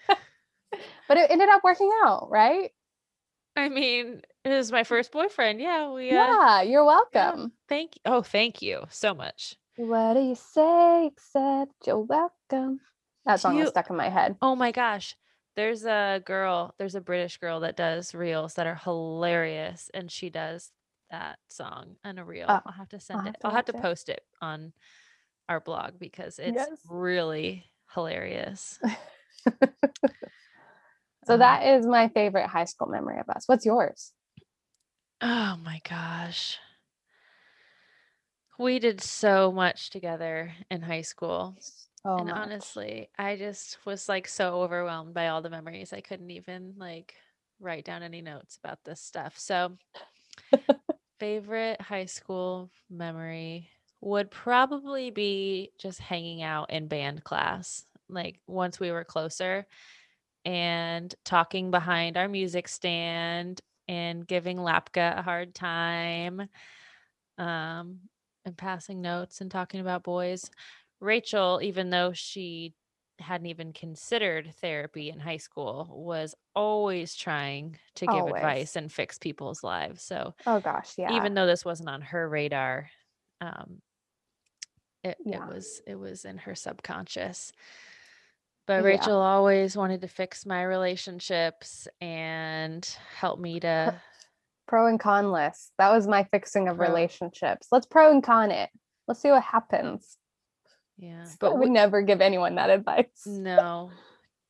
but 1.07 1.17
it 1.17 1.29
ended 1.31 1.49
up 1.49 1.63
working 1.63 1.91
out, 2.03 2.29
right? 2.31 2.71
I 3.55 3.67
mean, 3.69 4.21
it 4.45 4.49
was 4.49 4.71
my 4.71 4.83
first 4.83 5.11
boyfriend. 5.11 5.59
Yeah, 5.59 5.91
we. 5.91 6.11
Uh, 6.11 6.15
Yeah, 6.15 6.61
you're 6.61 6.85
yeah. 7.13 7.31
welcome. 7.31 7.51
Thank. 7.67 7.95
You. 7.95 8.01
Oh, 8.05 8.21
thank 8.21 8.61
you 8.61 8.85
so 8.89 9.13
much. 9.13 9.55
What 9.75 10.13
do 10.13 10.21
you 10.21 10.35
say 10.35 11.07
except 11.07 11.73
you're 11.85 11.99
welcome? 11.99 12.79
That 13.25 13.39
song 13.39 13.57
was 13.57 13.69
stuck 13.69 13.89
in 13.89 13.95
my 13.95 14.09
head. 14.09 14.37
Oh 14.41 14.55
my 14.55 14.71
gosh. 14.71 15.15
There's 15.55 15.85
a 15.85 16.21
girl, 16.25 16.73
there's 16.77 16.95
a 16.95 17.01
British 17.01 17.37
girl 17.37 17.59
that 17.61 17.75
does 17.75 18.15
reels 18.15 18.53
that 18.55 18.67
are 18.67 18.75
hilarious, 18.75 19.89
and 19.93 20.09
she 20.11 20.29
does 20.29 20.71
that 21.09 21.39
song 21.49 21.97
and 22.03 22.17
a 22.19 22.23
reel. 22.23 22.47
Oh, 22.47 22.61
I'll 22.65 22.71
have 22.73 22.89
to 22.89 22.99
send 22.99 23.25
have 23.25 23.33
it. 23.33 23.35
to 23.39 23.47
I'll 23.47 23.51
have 23.51 23.65
to 23.65 23.73
it. 23.73 23.81
post 23.81 24.09
it 24.09 24.23
on 24.41 24.73
our 25.49 25.59
blog 25.59 25.99
because 25.99 26.39
it's 26.39 26.55
Yes. 26.55 26.79
really 26.89 27.65
hilarious. 27.93 28.79
So 31.25 31.33
Uh, 31.33 31.37
that 31.37 31.65
is 31.65 31.85
my 31.85 32.09
favorite 32.09 32.47
high 32.47 32.65
school 32.65 32.87
memory 32.87 33.19
of 33.19 33.29
us. 33.29 33.47
What's 33.47 33.65
yours? 33.65 34.13
Oh 35.19 35.57
my 35.63 35.79
gosh. 35.83 36.59
We 38.57 38.79
did 38.79 39.01
so 39.01 39.51
much 39.51 39.89
together 39.89 40.53
in 40.69 40.83
high 40.83 41.01
school. 41.01 41.57
Oh, 42.05 42.23
and 42.23 42.29
much. 42.29 42.51
honestly, 42.51 43.09
I 43.17 43.35
just 43.37 43.85
was 43.85 44.09
like 44.09 44.27
so 44.27 44.61
overwhelmed 44.61 45.13
by 45.13 45.27
all 45.27 45.41
the 45.41 45.49
memories. 45.49 45.93
I 45.93 46.01
couldn't 46.01 46.31
even 46.31 46.75
like 46.77 47.15
write 47.59 47.85
down 47.85 48.03
any 48.03 48.21
notes 48.21 48.57
about 48.57 48.83
this 48.83 49.01
stuff. 49.01 49.37
So, 49.39 49.77
favorite 51.19 51.81
high 51.81 52.05
school 52.05 52.69
memory 52.89 53.69
would 54.01 54.31
probably 54.31 55.11
be 55.11 55.71
just 55.77 55.99
hanging 55.99 56.41
out 56.41 56.71
in 56.71 56.87
band 56.87 57.23
class. 57.23 57.85
Like 58.09 58.39
once 58.47 58.79
we 58.79 58.91
were 58.91 59.03
closer 59.03 59.65
and 60.45 61.13
talking 61.25 61.71
behind 61.71 62.17
our 62.17 62.27
music 62.27 62.67
stand 62.67 63.61
and 63.87 64.27
giving 64.27 64.57
Lapka 64.57 65.17
a 65.17 65.21
hard 65.21 65.55
time. 65.55 66.49
Um 67.37 67.99
and 68.45 68.57
passing 68.57 69.01
notes 69.01 69.41
and 69.41 69.51
talking 69.51 69.81
about 69.81 70.03
boys. 70.03 70.49
Rachel, 71.01 71.59
even 71.61 71.89
though 71.89 72.13
she 72.13 72.73
hadn't 73.19 73.47
even 73.47 73.73
considered 73.73 74.53
therapy 74.61 75.09
in 75.09 75.19
high 75.19 75.37
school, 75.37 75.87
was 75.91 76.33
always 76.55 77.13
trying 77.15 77.77
to 77.95 78.05
give 78.05 78.15
Always. 78.15 78.35
advice 78.35 78.75
and 78.75 78.91
fix 78.91 79.17
people's 79.19 79.63
lives. 79.63 80.01
So 80.03 80.33
Oh 80.47 80.59
gosh, 80.59 80.93
yeah. 80.97 81.15
even 81.15 81.33
though 81.33 81.45
this 81.45 81.65
wasn't 81.65 81.89
on 81.89 82.01
her 82.01 82.27
radar, 82.29 82.89
um, 83.41 83.81
it, 85.03 85.17
Yeah. 85.25 85.43
it 85.47 85.53
was 85.53 85.81
it 85.85 85.95
was 85.95 86.25
in 86.25 86.37
her 86.39 86.55
subconscious. 86.55 87.51
But 88.67 88.81
Yeah. 88.83 88.87
Rachel 88.89 89.17
always 89.19 89.75
wanted 89.75 90.01
to 90.01 90.07
fix 90.07 90.45
my 90.45 90.63
relationships 90.63 91.87
and 91.99 92.85
help 93.19 93.39
me 93.39 93.59
to 93.59 93.99
pro 94.67 94.87
and 94.87 94.99
con 94.99 95.31
list. 95.31 95.73
That 95.77 95.91
was 95.91 96.07
my 96.07 96.23
fixing 96.25 96.69
of 96.69 96.77
Pro. 96.77 96.87
relationships. 96.87 97.67
Let's 97.71 97.85
pro 97.85 98.11
and 98.11 98.23
con 98.23 98.51
it. 98.51 98.69
Let's 99.07 99.19
see 99.19 99.29
what 99.31 99.43
happens. 99.43 100.17
Yeah. 101.01 101.25
But 101.39 101.47
I 101.47 101.49
But 101.49 101.59
would 101.59 101.69
we, 101.69 101.73
never 101.73 102.01
give 102.01 102.21
anyone 102.21 102.55
that 102.55 102.69
advice. 102.69 103.07
no, 103.25 103.91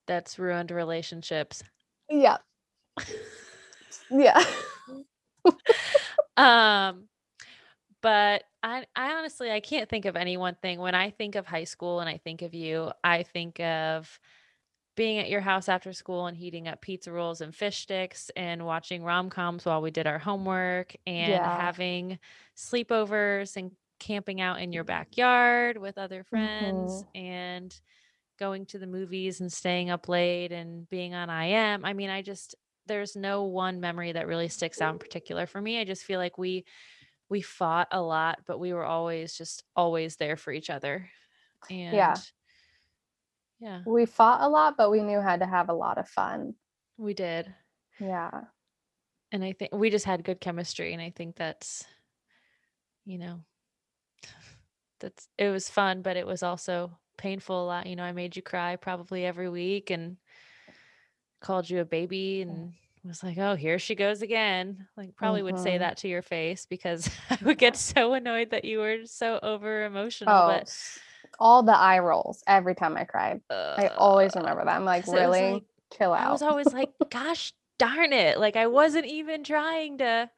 that's 0.06 0.38
ruined 0.38 0.70
relationships. 0.72 1.64
Yeah. 2.10 2.38
Yeah. 4.12 4.44
Um, 6.38 7.08
but 8.02 8.44
I, 8.64 8.86
I 8.96 9.14
honestly, 9.14 9.52
I 9.52 9.60
can't 9.60 9.90
think 9.90 10.06
of 10.06 10.16
any 10.16 10.38
one 10.38 10.56
thing. 10.62 10.80
When 10.80 10.96
I 10.96 11.10
think 11.12 11.36
of 11.36 11.46
high 11.46 11.66
school 11.66 12.00
and 12.00 12.10
I 12.10 12.18
think 12.18 12.42
of 12.42 12.54
you, 12.54 12.92
I 13.04 13.24
think 13.24 13.60
of 13.60 14.20
being 14.96 15.20
at 15.20 15.30
your 15.30 15.42
house 15.42 15.70
after 15.70 15.94
school 15.94 16.28
and 16.28 16.36
heating 16.38 16.68
up 16.68 16.82
pizza 16.82 17.12
rolls 17.12 17.42
and 17.42 17.54
fish 17.56 17.80
sticks 17.80 18.32
and 18.36 18.66
watching 18.66 19.04
rom 19.04 19.30
coms 19.30 19.66
while 19.66 19.82
we 19.82 19.92
did 19.92 20.08
our 20.08 20.20
homework 20.20 20.96
and 21.06 21.30
Yeah. 21.32 21.62
having 21.62 22.18
sleepovers 22.58 23.56
and 23.58 23.72
camping 24.02 24.42
out 24.42 24.60
in 24.60 24.74
your 24.74 24.84
backyard 24.84 25.78
with 25.78 26.00
other 26.00 26.24
friends 26.24 27.04
mm-hmm. 27.04 27.24
and 27.24 27.80
going 28.40 28.66
to 28.66 28.80
the 28.80 28.88
movies 28.88 29.40
and 29.40 29.54
staying 29.54 29.92
up 29.92 30.10
late 30.10 30.52
and 30.52 30.90
being 30.90 31.14
on 31.14 31.30
IM. 31.30 31.86
I 31.86 31.94
mean, 31.94 32.10
I 32.10 32.24
just 32.24 32.56
there's 32.88 33.16
no 33.16 33.44
one 33.44 33.80
memory 33.80 34.12
that 34.14 34.26
really 34.26 34.48
sticks 34.48 34.82
out 34.82 34.94
in 34.94 34.98
mm. 34.98 35.02
particular 35.02 35.46
for 35.46 35.62
me. 35.62 35.80
I 35.80 35.84
just 35.84 36.04
feel 36.04 36.20
like 36.20 36.40
we 36.40 36.66
we 37.30 37.42
fought 37.42 37.90
a 37.92 38.02
lot, 38.02 38.40
but 38.48 38.60
we 38.60 38.74
were 38.74 38.84
always 38.84 39.38
just 39.38 39.64
always 39.76 40.16
there 40.16 40.36
for 40.36 40.52
each 40.52 40.72
other. 40.72 41.08
And 41.70 41.96
Yeah. 41.96 42.16
Yeah, 43.60 43.82
We 43.86 44.08
fought 44.08 44.42
a 44.42 44.50
lot, 44.50 44.76
but 44.76 44.90
we 44.90 45.04
knew 45.04 45.22
how 45.22 45.38
to 45.38 45.46
have 45.46 45.70
a 45.70 45.74
lot 45.74 46.00
of 46.00 46.10
fun. 46.10 46.56
we 46.98 47.14
did. 47.14 47.54
Yeah. 48.00 48.32
And 49.32 49.44
I 49.44 49.54
think 49.54 49.76
we 49.76 49.92
just 49.92 50.06
had 50.06 50.24
good 50.24 50.42
chemistry 50.42 50.94
and 50.94 51.02
I 51.02 51.12
think 51.16 51.36
that's 51.36 51.86
you 53.06 53.20
know 53.20 53.44
that's 55.02 55.28
it 55.38 55.50
was 55.50 55.70
fun, 55.70 56.02
but 56.02 56.16
it 56.18 56.26
was 56.26 56.42
also 56.44 56.92
painful 57.18 57.64
a 57.64 57.68
lot. 57.68 57.88
You 57.88 57.96
know, 57.96 58.04
I 58.04 58.14
made 58.14 58.36
you 58.36 58.42
cry 58.42 58.76
probably 58.78 59.26
every 59.26 59.50
week 59.50 59.90
and 59.90 60.18
called 61.42 61.70
you 61.70 61.80
a 61.82 61.86
baby 61.86 62.42
and 62.44 62.74
was 63.04 63.24
like, 63.24 63.38
"Oh, 63.38 63.56
here 63.56 63.80
she 63.80 63.96
goes 63.96 64.22
again." 64.22 64.88
Like 64.96 65.16
probably 65.16 65.42
would 65.44 65.60
say 65.60 65.76
Mhm. 65.76 65.80
that 65.80 65.98
to 65.98 66.08
your 66.08 66.22
face 66.22 66.66
because 66.68 67.10
I 67.30 67.38
would 67.44 67.58
get 67.58 67.76
so 67.76 68.14
annoyed 68.14 68.52
that 68.52 68.64
you 68.66 68.80
were 68.80 69.06
so 69.06 69.40
over 69.42 69.86
emotional. 69.86 70.34
Oh, 70.34 70.48
but 70.48 70.74
all 71.40 71.64
the 71.64 71.76
eye 71.78 72.00
rolls 72.00 72.44
every 72.48 72.76
time 72.76 72.96
I 72.98 73.06
cried. 73.06 73.42
I 73.50 73.88
always 73.98 74.36
remember 74.36 74.64
that. 74.66 74.76
I'm 74.76 74.86
like, 74.86 75.08
really? 75.08 75.54
like- 75.54 75.64
Chill 75.98 76.14
out. 76.14 76.28
I 76.28 76.32
was 76.32 76.42
always 76.42 76.72
like, 76.74 76.90
"Gosh 77.10 77.52
darn 77.78 78.14
it!" 78.14 78.40
Like 78.40 78.56
I 78.56 78.68
wasn't 78.68 79.08
even 79.08 79.44
trying 79.44 79.98
to. 79.98 80.30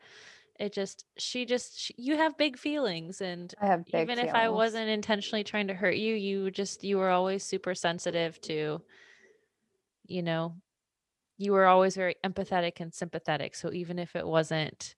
It 0.59 0.73
just 0.73 1.05
she 1.17 1.45
just 1.45 1.79
she, 1.79 1.95
you 1.97 2.17
have 2.17 2.37
big 2.37 2.57
feelings 2.57 3.21
and 3.21 3.53
I 3.59 3.65
have 3.67 3.85
even 3.91 4.19
if 4.19 4.33
I 4.35 4.49
wasn't 4.49 4.89
intentionally 4.89 5.43
trying 5.43 5.67
to 5.67 5.73
hurt 5.75 5.95
you, 5.97 6.15
you 6.15 6.51
just 6.51 6.83
you 6.83 6.97
were 6.97 7.09
always 7.09 7.43
super 7.43 7.75
sensitive 7.75 8.39
to, 8.41 8.81
you 10.05 10.21
know, 10.21 10.55
you 11.37 11.53
were 11.53 11.67
always 11.67 11.95
very 11.95 12.15
empathetic 12.25 12.81
and 12.81 12.93
sympathetic. 12.93 13.55
So 13.55 13.71
even 13.73 13.99
if 13.99 14.15
it 14.15 14.27
wasn't 14.27 14.95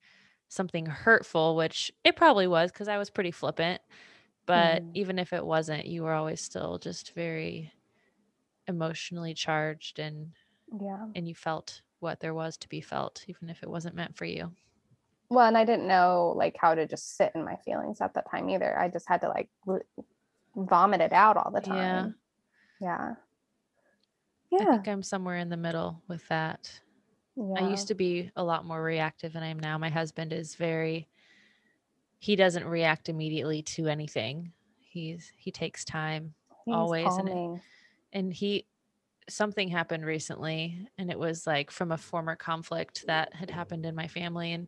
something 0.50 0.88
hurtful, 0.88 1.56
which 1.56 1.92
it 2.04 2.16
probably 2.16 2.48
was 2.48 2.72
because 2.72 2.88
I 2.90 2.98
was 2.98 3.10
pretty 3.10 3.32
flippant, 3.32 3.82
but 4.48 4.84
Mhm. 4.84 4.96
even 4.96 5.20
if 5.20 5.34
it 5.34 5.46
wasn't, 5.46 5.88
you 5.88 6.04
were 6.04 6.14
always 6.14 6.42
still 6.42 6.80
just 6.80 7.14
very 7.16 7.74
emotionally 8.68 9.34
charged 9.34 10.00
and 10.00 10.34
Yeah. 10.72 11.16
and 11.16 11.28
you 11.28 11.36
felt 11.36 11.82
what 12.00 12.20
there 12.22 12.34
was 12.36 12.58
to 12.58 12.70
be 12.70 12.82
felt, 12.82 13.26
even 13.28 13.50
if 13.50 13.64
it 13.64 13.70
wasn't 13.70 13.96
meant 13.96 14.18
for 14.18 14.26
you. 14.26 14.56
Well, 15.30 15.48
and 15.48 15.58
I 15.58 15.66
didn't 15.66 15.88
know 15.88 16.34
like 16.36 16.56
how 16.60 16.76
to 16.76 16.86
just 16.86 17.18
sit 17.18 17.32
in 17.36 17.44
my 17.44 17.56
feelings 17.58 18.02
at 18.02 18.14
that 18.14 18.30
time 18.30 18.50
either. 18.50 18.78
I 18.78 18.90
just 18.90 19.08
had 19.08 19.22
to 19.22 19.30
like 19.30 19.50
vomit 20.56 21.02
it 21.02 21.14
out 21.14 21.38
all 21.38 21.52
the 21.52 21.62
time. 21.62 22.16
Yeah. 22.80 23.16
Yeah. 24.52 24.60
yeah. 24.60 24.68
I 24.68 24.72
think 24.72 24.88
I'm 24.88 25.04
somewhere 25.04 25.38
in 25.38 25.50
the 25.50 25.58
middle 25.58 26.02
with 26.08 26.28
that. 26.28 26.72
Yeah. 27.36 27.56
I 27.58 27.70
used 27.70 27.88
to 27.88 27.96
be 27.96 28.32
a 28.36 28.44
lot 28.44 28.66
more 28.66 28.82
reactive 28.82 29.34
than 29.34 29.44
I 29.44 29.48
am 29.48 29.60
now. 29.60 29.78
My 29.78 29.90
husband 29.90 30.32
is 30.32 30.56
very 30.56 31.08
he 32.20 32.36
doesn't 32.36 32.66
react 32.66 33.10
immediately 33.10 33.62
to 33.62 33.88
anything. 33.88 34.52
He's 34.80 35.32
he 35.36 35.52
takes 35.52 35.84
time 35.84 36.34
He's 36.66 36.74
always, 36.74 37.06
and 38.14 38.34
he 38.34 38.66
something 39.30 39.70
happened 39.70 40.06
recently 40.06 40.88
and 40.98 41.10
it 41.10 41.18
was 41.18 41.48
like 41.48 41.72
from 41.72 41.92
a 41.92 41.98
former 41.98 42.36
conflict 42.36 43.06
that 43.08 43.34
had 43.34 43.50
happened 43.50 43.86
in 43.86 43.96
my 43.96 44.08
family 44.08 44.54
and 44.54 44.68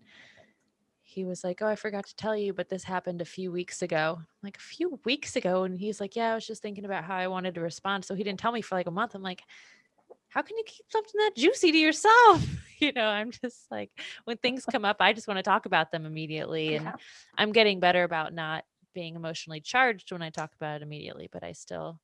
he 1.07 1.25
was 1.25 1.43
like, 1.43 1.61
"Oh, 1.61 1.67
I 1.67 1.75
forgot 1.75 2.05
to 2.07 2.15
tell 2.15 2.35
you, 2.35 2.53
but 2.53 2.69
this 2.69 2.83
happened 2.83 3.21
a 3.21 3.25
few 3.25 3.51
weeks 3.51 3.81
ago." 3.81 4.15
I'm 4.19 4.25
like, 4.43 4.57
"A 4.57 4.61
few 4.61 4.99
weeks 5.05 5.35
ago?" 5.35 5.63
And 5.63 5.79
he's 5.79 5.99
like, 6.01 6.15
"Yeah, 6.15 6.31
I 6.31 6.35
was 6.35 6.45
just 6.47 6.61
thinking 6.61 6.85
about 6.85 7.03
how 7.05 7.15
I 7.15 7.27
wanted 7.27 7.55
to 7.55 7.61
respond." 7.61 8.05
So 8.05 8.15
he 8.15 8.23
didn't 8.23 8.39
tell 8.39 8.51
me 8.51 8.61
for 8.61 8.75
like 8.75 8.87
a 8.87 8.91
month. 8.91 9.15
I'm 9.15 9.23
like, 9.23 9.43
"How 10.29 10.41
can 10.41 10.57
you 10.57 10.63
keep 10.65 10.85
something 10.91 11.19
that 11.19 11.35
juicy 11.35 11.71
to 11.71 11.77
yourself?" 11.77 12.45
You 12.79 12.93
know, 12.93 13.07
I'm 13.07 13.31
just 13.31 13.71
like 13.71 13.89
when 14.25 14.37
things 14.37 14.67
come 14.67 14.85
up, 14.85 14.97
I 14.99 15.11
just 15.13 15.27
want 15.27 15.39
to 15.39 15.43
talk 15.43 15.65
about 15.65 15.91
them 15.91 16.05
immediately 16.05 16.75
and 16.75 16.93
I'm 17.35 17.51
getting 17.51 17.79
better 17.79 18.03
about 18.03 18.33
not 18.35 18.65
being 18.93 19.15
emotionally 19.15 19.61
charged 19.61 20.11
when 20.11 20.21
I 20.21 20.29
talk 20.29 20.53
about 20.53 20.75
it 20.75 20.83
immediately, 20.83 21.27
but 21.31 21.43
I 21.43 21.53
still 21.53 21.99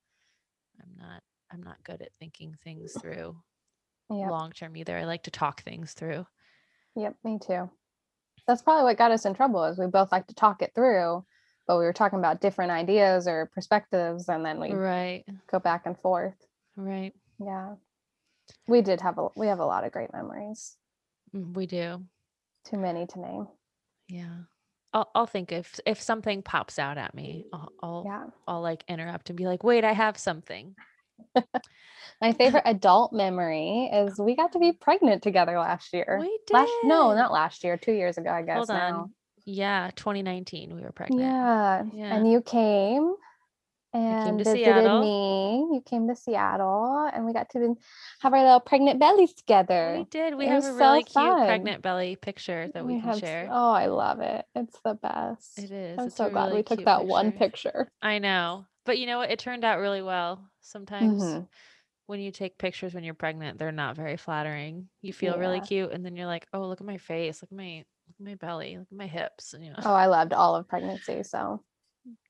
I'm 0.81 0.95
not 0.97 1.23
I'm 1.51 1.63
not 1.63 1.83
good 1.83 2.01
at 2.01 2.13
thinking 2.19 2.55
things 2.63 2.95
through 2.95 3.37
Yep. 4.09 4.29
long 4.29 4.51
term 4.51 4.75
either. 4.77 4.97
I 4.97 5.05
like 5.05 5.23
to 5.23 5.31
talk 5.31 5.61
things 5.63 5.93
through. 5.93 6.25
Yep. 6.95 7.17
Me 7.23 7.37
too. 7.39 7.69
That's 8.47 8.61
probably 8.61 8.83
what 8.83 8.97
got 8.97 9.11
us 9.11 9.25
in 9.25 9.33
trouble 9.33 9.63
is 9.65 9.77
we 9.77 9.87
both 9.87 10.11
like 10.11 10.27
to 10.27 10.35
talk 10.35 10.61
it 10.61 10.71
through, 10.75 11.25
but 11.67 11.77
we 11.77 11.85
were 11.85 11.93
talking 11.93 12.19
about 12.19 12.41
different 12.41 12.71
ideas 12.71 13.27
or 13.27 13.49
perspectives 13.53 14.27
and 14.29 14.45
then 14.45 14.59
we 14.59 14.71
Right. 14.73 15.23
go 15.49 15.59
back 15.59 15.85
and 15.85 15.97
forth. 15.97 16.35
Right. 16.75 17.13
Yeah. 17.39 17.75
We 18.67 18.81
did 18.81 18.99
have 19.01 19.17
a 19.17 19.29
we 19.37 19.47
have 19.47 19.59
a 19.59 19.65
lot 19.65 19.85
of 19.85 19.91
great 19.93 20.11
memories. 20.11 20.75
Mm, 21.33 21.55
We 21.55 21.65
do. 21.65 22.03
Too 22.65 22.77
many 22.77 23.05
to 23.07 23.19
name. 23.19 23.47
Yeah. 24.09 24.35
I'll, 24.93 25.09
I'll 25.15 25.25
think 25.25 25.51
if 25.51 25.79
if 25.85 26.01
something 26.01 26.41
pops 26.43 26.77
out 26.77 26.97
at 26.97 27.15
me, 27.15 27.45
I'll 27.53 27.71
I'll, 27.81 28.03
Yeah. 28.05 28.25
I'll 28.47 28.61
like 28.61 28.83
interrupt 28.87 29.29
and 29.29 29.37
be 29.37 29.45
like, 29.47 29.63
"Wait, 29.63 29.83
I 29.83 29.93
have 29.93 30.17
something." 30.17 30.75
My 32.21 32.31
favorite 32.31 32.63
adult 32.65 33.11
memory 33.11 33.89
is 33.91 34.17
we 34.17 34.35
got 34.35 34.53
to 34.53 34.59
be 34.59 34.71
pregnant 34.71 35.23
together 35.23 35.57
last 35.57 35.93
year. 35.93 36.17
We 36.21 36.39
did. 36.47 36.53
Last 36.53 36.71
no, 36.83 37.13
not 37.13 37.31
last 37.33 37.63
year, 37.63 37.77
two 37.77 37.91
years 37.91 38.17
ago, 38.17 38.29
I 38.29 38.43
guess. 38.43 38.57
Hold 38.57 38.69
on. 38.69 38.77
now. 38.77 39.09
Yeah, 39.45 39.91
2019 39.95 40.75
we 40.75 40.81
were 40.81 40.91
pregnant. 40.91 41.21
Yeah. 41.21 41.83
Yeah. 41.93 42.15
And 42.15 42.31
you 42.31 42.41
came 42.41 43.15
and 43.93 44.37
to 44.39 44.43
visited 44.43 44.63
Seattle. 44.65 45.01
me. 45.01 45.75
You 45.75 45.81
came 45.85 46.07
to 46.07 46.15
Seattle 46.15 47.09
and 47.13 47.25
we 47.25 47.33
got 47.33 47.49
to 47.51 47.75
have 48.21 48.33
our 48.33 48.43
little 48.43 48.59
pregnant 48.59 48.99
bellies 48.99 49.33
together. 49.33 49.97
We 49.97 50.05
did. 50.05 50.35
We 50.35 50.45
It 50.45 50.49
have 50.49 50.63
a 50.63 50.73
so 50.73 50.75
really 50.75 51.03
cute 51.03 51.13
fun. 51.13 51.45
pregnant 51.45 51.81
belly 51.81 52.15
picture 52.15 52.69
that 52.73 52.85
we, 52.85 52.93
can 52.93 53.01
have 53.03 53.17
s- 53.17 53.21
share. 53.21 53.47
Oh, 53.51 53.71
I 53.71 53.85
love 53.87 54.19
it. 54.19 54.45
It's 54.55 54.79
the 54.83 54.95
best. 54.95 55.57
It 55.57 55.71
is. 55.71 55.99
I'm 55.99 56.07
It's 56.07 56.15
so 56.15 56.29
glad 56.29 56.47
really 56.47 56.57
we 56.57 56.63
took 56.63 56.83
that 56.85 57.05
one 57.05 57.31
picture. 57.31 57.91
I 58.01 58.19
know. 58.19 58.65
But 58.85 58.97
you 58.99 59.05
know 59.05 59.19
what? 59.19 59.31
It 59.31 59.39
turned 59.39 59.63
out 59.63 59.79
really 59.79 60.01
well. 60.01 60.49
Sometimes 60.61 61.19
Mhm. 61.19 61.47
when 62.07 62.19
you 62.19 62.31
take 62.31 62.57
pictures 62.57 62.93
when 62.93 63.03
you're 63.03 63.13
pregnant, 63.13 63.59
they're 63.59 63.71
not 63.71 63.95
very 63.95 64.17
flattering. 64.17 64.89
You 65.01 65.13
feel 65.13 65.37
really 65.37 65.61
cute 65.61 65.91
and 65.91 66.05
then 66.05 66.15
you're 66.15 66.27
like, 66.27 66.47
"Oh, 66.53 66.67
look 66.67 66.81
at 66.81 66.87
my 66.87 66.97
face. 66.97 67.41
Look 67.41 67.51
at 67.51 67.57
my 67.57 67.85
look 68.07 68.15
at 68.19 68.25
my 68.25 68.35
belly. 68.35 68.77
Look 68.77 68.87
at 68.91 68.97
my 68.97 69.07
hips." 69.07 69.53
And 69.53 69.63
you 69.63 69.71
know. 69.71 69.79
Oh, 69.83 69.93
I 69.93 70.07
loved 70.07 70.33
all 70.33 70.55
of 70.55 70.67
pregnancy. 70.67 71.23
So 71.23 71.63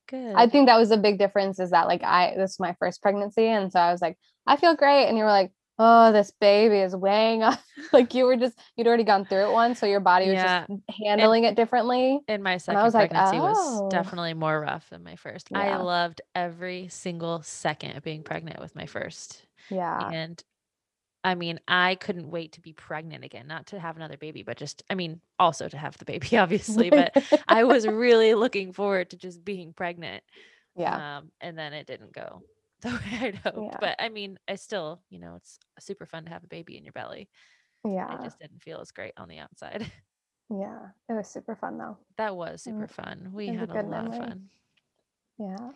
Good. 0.08 0.34
I 0.36 0.48
think 0.48 0.68
that 0.68 0.78
was 0.78 0.92
a 0.92 0.98
big 0.98 1.18
difference 1.18 1.60
is 1.60 1.72
that 1.72 1.88
like 1.88 2.04
I 2.04 2.34
this 2.38 2.52
is 2.52 2.60
my 2.60 2.76
first 2.80 3.02
pregnancy 3.02 3.48
and 3.48 3.72
so 3.72 3.80
I 3.80 3.92
was 3.92 4.02
like 4.02 4.18
I 4.46 4.58
feel 4.58 4.76
great 4.76 5.08
and 5.08 5.18
you 5.18 5.24
were 5.24 5.30
like 5.30 5.52
oh 5.80 6.12
this 6.12 6.32
baby 6.40 6.78
is 6.80 6.96
weighing 6.96 7.42
up 7.44 7.60
like 7.94 8.14
you 8.14 8.26
were 8.26 8.36
just 8.36 8.58
you'd 8.76 8.88
already 8.88 9.04
gone 9.04 9.26
through 9.26 9.50
it 9.50 9.54
once 9.54 9.80
so 9.80 9.86
your 9.86 10.00
body 10.00 10.30
was 10.30 10.36
Yeah. 10.36 10.66
just 10.68 10.82
handling 11.00 11.46
it 11.46 11.56
differently 11.56 12.20
and 12.28 12.44
my 12.44 12.58
second 12.58 12.84
was 12.84 12.94
like, 12.94 13.10
pregnancy 13.10 13.38
"Oh." 13.40 13.44
was 13.44 13.92
definitely 13.92 14.34
more 14.34 14.60
rough 14.62 14.90
than 14.90 15.04
my 15.04 15.16
first. 15.16 15.50
I 15.54 15.78
loved 15.78 16.22
every 16.36 16.88
single 16.90 17.42
second 17.42 17.98
of 17.98 18.04
being 18.04 18.24
pregnant 18.24 18.60
with 18.60 18.76
my 18.76 18.86
first. 18.86 19.46
yeah 19.70 20.10
And 20.12 20.44
I 21.24 21.36
mean, 21.36 21.60
I 21.68 21.96
couldn't 21.96 22.30
wait 22.30 22.54
to 22.54 22.62
be 22.62 22.74
pregnant 22.74 23.24
again, 23.24 23.48
not 23.48 23.68
to 23.68 23.80
have 23.80 23.96
another 23.96 24.18
baby, 24.18 24.44
but 24.44 24.58
just, 24.58 24.84
I 24.90 24.96
mean, 24.96 25.22
also 25.40 25.70
to 25.70 25.78
have 25.78 25.98
the 25.98 26.06
baby, 26.06 26.38
obviously. 26.38 26.90
But 26.90 27.16
I 27.48 27.64
was 27.64 27.88
really 27.88 28.34
looking 28.34 28.74
forward 28.74 29.12
to 29.12 29.18
just 29.18 29.44
being 29.44 29.74
pregnant. 29.74 30.24
yeah. 30.76 31.02
Um, 31.18 31.32
and 31.42 31.58
then 31.58 31.74
it 31.74 31.88
didn't 31.88 32.14
go 32.14 32.44
the 32.82 32.90
way 32.90 33.20
I'd 33.22 33.36
hoped. 33.38 33.58
Yeah. 33.58 33.78
But 33.80 33.96
I 34.00 34.10
mean, 34.10 34.38
I 34.48 34.56
still, 34.56 35.02
you 35.10 35.20
know, 35.20 35.36
it's 35.36 35.60
super 35.80 36.06
fun 36.06 36.26
to 36.26 36.32
have 36.32 36.44
a 36.44 36.48
baby 36.48 36.78
in 36.78 36.84
your 36.84 36.94
belly. 36.94 37.30
Yeah. 37.86 38.14
It 38.16 38.22
just 38.22 38.40
didn't 38.40 38.62
feel 38.64 38.80
as 38.82 38.92
great 38.92 39.14
on 39.18 39.28
the 39.30 39.40
outside. 39.40 39.92
Yeah. 40.50 40.90
It 41.10 41.14
was 41.14 41.28
super 41.30 41.56
fun 41.56 41.78
though. 41.78 41.98
that 42.18 42.36
was 42.36 42.64
Mm, 42.68 42.88
super 42.88 42.88
fun. 42.88 43.32
We 43.34 43.50
a 43.50 43.54
had 43.54 43.70
a 43.70 43.74
good 43.74 43.88
lot 43.88 44.08
of 44.08 44.16
fun. 44.16 44.50
Yeah. 45.38 45.72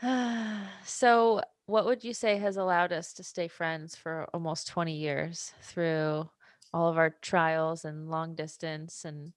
so, 0.84 1.42
what 1.70 1.84
would 1.86 2.02
you 2.04 2.12
say 2.12 2.36
has 2.38 2.56
allowed 2.56 2.92
us 2.92 3.12
to 3.14 3.22
stay 3.22 3.48
friends 3.48 3.94
for 3.94 4.26
almost 4.34 4.66
20 4.66 4.96
years 4.96 5.54
through 5.62 6.28
all 6.74 6.88
of 6.90 6.98
our 6.98 7.10
trials 7.10 7.84
and 7.84 8.10
long 8.10 8.34
distance? 8.34 9.04
And 9.04 9.32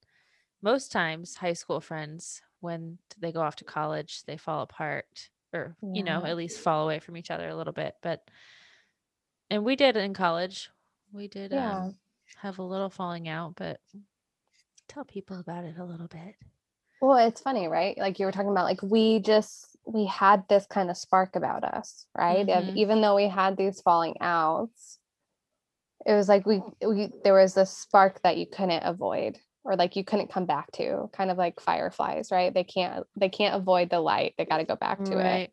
most 0.62 0.92
times, 0.92 1.36
high 1.36 1.54
school 1.54 1.80
friends, 1.80 2.42
when 2.60 2.98
they 3.20 3.32
go 3.32 3.42
off 3.42 3.58
to 3.58 3.64
college, 3.64 4.24
they 4.24 4.38
fall 4.38 4.62
apart 4.64 5.30
or, 5.54 5.76
you 5.94 6.02
know, 6.02 6.26
at 6.26 6.36
least 6.36 6.60
fall 6.60 6.84
away 6.84 7.00
from 7.00 7.16
each 7.16 7.30
other 7.30 7.48
a 7.48 7.56
little 7.56 7.74
bit. 7.74 7.96
But, 8.02 8.28
and 9.52 9.64
we 9.64 9.76
did 9.76 9.96
in 9.96 10.14
college, 10.16 10.70
we 11.12 11.28
did 11.28 11.54
Yeah. 11.54 11.76
um, 11.76 11.96
have 12.38 12.58
a 12.58 12.64
little 12.64 12.90
falling 12.90 13.28
out, 13.28 13.54
but 13.56 13.80
tell 14.88 15.06
people 15.06 15.40
about 15.40 15.66
it 15.66 15.78
a 15.78 15.86
little 15.86 16.08
bit. 16.08 16.36
Well, 17.02 17.18
it's 17.28 17.42
funny, 17.42 17.68
right? 17.68 17.98
Like 17.98 18.18
you 18.18 18.26
were 18.26 18.32
talking 18.32 18.50
about, 18.50 18.66
like 18.66 18.82
we 18.82 19.20
just 19.20 19.73
we 19.86 20.06
had 20.06 20.48
this 20.48 20.66
kind 20.66 20.90
of 20.90 20.98
spark 20.98 21.36
about 21.36 21.64
us, 21.64 22.06
right? 22.18 22.48
Of 22.50 22.66
Mhm. 22.66 22.78
even 22.78 23.02
though 23.02 23.16
we 23.16 23.28
had 23.28 23.58
these 23.58 23.82
falling 23.82 24.16
outs, 24.22 25.00
it 26.06 26.14
was 26.14 26.28
like 26.28 26.46
we 26.46 26.62
we 26.86 27.12
there 27.24 27.34
was 27.34 27.54
this 27.54 27.72
spark 27.72 28.22
that 28.24 28.38
you 28.38 28.46
couldn't 28.46 28.84
avoid 28.84 29.40
or 29.64 29.76
like 29.76 29.96
you 29.96 30.04
couldn't 30.04 30.32
come 30.32 30.46
back 30.46 30.72
to, 30.74 31.10
kind 31.14 31.32
of 31.32 31.38
like 31.38 31.60
fireflies, 31.60 32.32
right? 32.32 32.54
They 32.54 32.64
can't 32.64 33.06
they 33.16 33.30
can't 33.30 33.56
avoid 33.56 33.90
the 33.90 34.00
light. 34.00 34.36
They 34.38 34.46
got 34.46 34.58
to 34.58 34.66
go 34.66 34.76
back 34.76 35.04
to 35.06 35.18
it. 35.20 35.52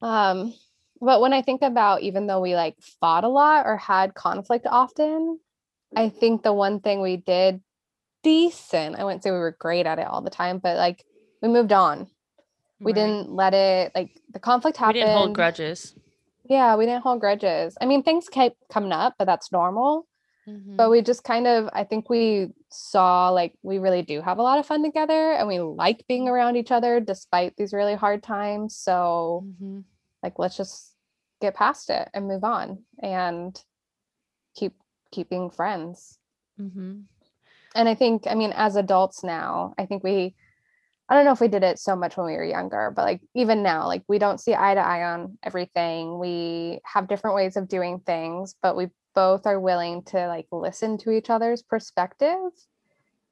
Um, 0.00 0.54
but 1.00 1.20
when 1.20 1.32
I 1.32 1.42
think 1.42 1.62
about 1.62 2.02
even 2.02 2.26
though 2.26 2.40
we 2.40 2.54
like 2.54 2.76
fought 3.00 3.24
a 3.24 3.28
lot 3.28 3.66
or 3.66 3.76
had 3.76 4.14
conflict 4.14 4.66
often, 4.66 5.38
I 5.94 6.08
think 6.08 6.42
the 6.42 6.52
one 6.52 6.80
thing 6.80 7.00
we 7.00 7.16
did 7.16 7.60
decent, 8.22 8.96
I 8.96 9.04
wouldn't 9.04 9.22
say 9.22 9.30
we 9.30 9.38
were 9.38 9.56
great 9.58 9.86
at 9.86 9.98
it 9.98 10.06
all 10.06 10.22
the 10.22 10.30
time, 10.30 10.58
but 10.58 10.76
like 10.76 11.04
we 11.42 11.48
moved 11.48 11.72
on. 11.72 12.08
We 12.82 12.92
right. 12.92 12.96
didn't 12.96 13.30
let 13.30 13.54
it 13.54 13.92
like 13.94 14.10
the 14.32 14.40
conflict 14.40 14.76
happened. 14.76 14.96
We 14.96 15.00
didn't 15.00 15.16
hold 15.16 15.34
grudges. 15.34 15.94
Yeah, 16.44 16.76
we 16.76 16.86
didn't 16.86 17.02
hold 17.02 17.20
grudges. 17.20 17.76
I 17.80 17.86
mean, 17.86 18.02
things 18.02 18.28
kept 18.28 18.56
coming 18.68 18.92
up, 18.92 19.14
but 19.18 19.26
that's 19.26 19.52
normal. 19.52 20.06
Mhm. 20.48 20.76
But 20.76 20.90
we 20.90 21.00
just 21.02 21.22
kind 21.22 21.46
of, 21.46 21.70
I 21.72 21.84
think 21.84 22.10
we 22.10 22.48
saw 22.68 23.30
like 23.30 23.54
we 23.62 23.78
really 23.78 24.02
do 24.02 24.20
have 24.20 24.38
a 24.38 24.42
lot 24.42 24.58
of 24.58 24.66
fun 24.66 24.82
together 24.82 25.32
and 25.32 25.46
we 25.46 25.60
like 25.60 26.04
being 26.08 26.28
around 26.28 26.56
each 26.56 26.72
other 26.72 26.98
despite 26.98 27.56
these 27.56 27.72
really 27.72 27.94
hard 27.94 28.22
times. 28.22 28.76
So 28.76 29.44
Mhm. 29.46 29.84
like 30.22 30.38
let's 30.38 30.56
just 30.56 30.96
get 31.40 31.54
past 31.54 31.90
it 31.90 32.08
and 32.14 32.26
move 32.26 32.44
on 32.44 32.84
and 33.00 33.60
keep 34.54 34.74
keeping 35.10 35.50
friends 35.50 36.18
Mhm. 36.60 37.04
and 37.74 37.88
i 37.88 37.94
think 37.94 38.26
i 38.28 38.34
mean 38.34 38.52
as 38.52 38.76
adults 38.76 39.24
now 39.24 39.74
i 39.78 39.84
think 39.86 40.04
we 40.04 40.34
i 41.08 41.14
don't 41.14 41.24
know 41.24 41.32
if 41.32 41.40
we 41.40 41.48
did 41.48 41.62
it 41.62 41.78
so 41.78 41.94
much 41.96 42.16
when 42.16 42.26
we 42.26 42.32
were 42.32 42.44
younger 42.44 42.92
but 42.94 43.04
like 43.04 43.20
even 43.34 43.62
now 43.62 43.86
like 43.86 44.02
we 44.08 44.18
don't 44.18 44.40
see 44.40 44.54
eye 44.54 44.74
to 44.74 44.80
eye 44.80 45.04
on 45.04 45.36
everything 45.42 46.18
we 46.18 46.80
have 46.84 47.08
different 47.08 47.36
ways 47.36 47.56
of 47.56 47.68
doing 47.68 48.00
things 48.00 48.54
but 48.62 48.76
we 48.76 48.88
both 49.14 49.46
are 49.46 49.60
willing 49.60 50.02
to 50.02 50.26
like 50.26 50.46
listen 50.52 50.96
to 50.96 51.10
each 51.10 51.28
other's 51.30 51.62
perspective 51.62 52.38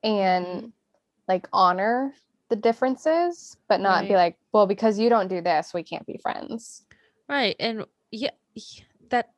and 0.03 0.47
Mhm. 0.47 0.73
like 1.29 1.49
honor 1.53 2.15
the 2.49 2.57
differences 2.57 3.57
but 3.69 3.81
not 3.81 4.09
be 4.09 4.15
like 4.15 4.37
well 4.53 4.67
because 4.67 4.99
you 4.99 5.09
don't 5.09 5.29
do 5.29 5.41
this 5.41 5.73
we 5.73 5.83
can't 5.83 6.07
be 6.07 6.19
friends 6.23 6.85
Right. 7.31 7.55
And 7.61 7.85
yeah, 8.11 8.31
that 9.11 9.31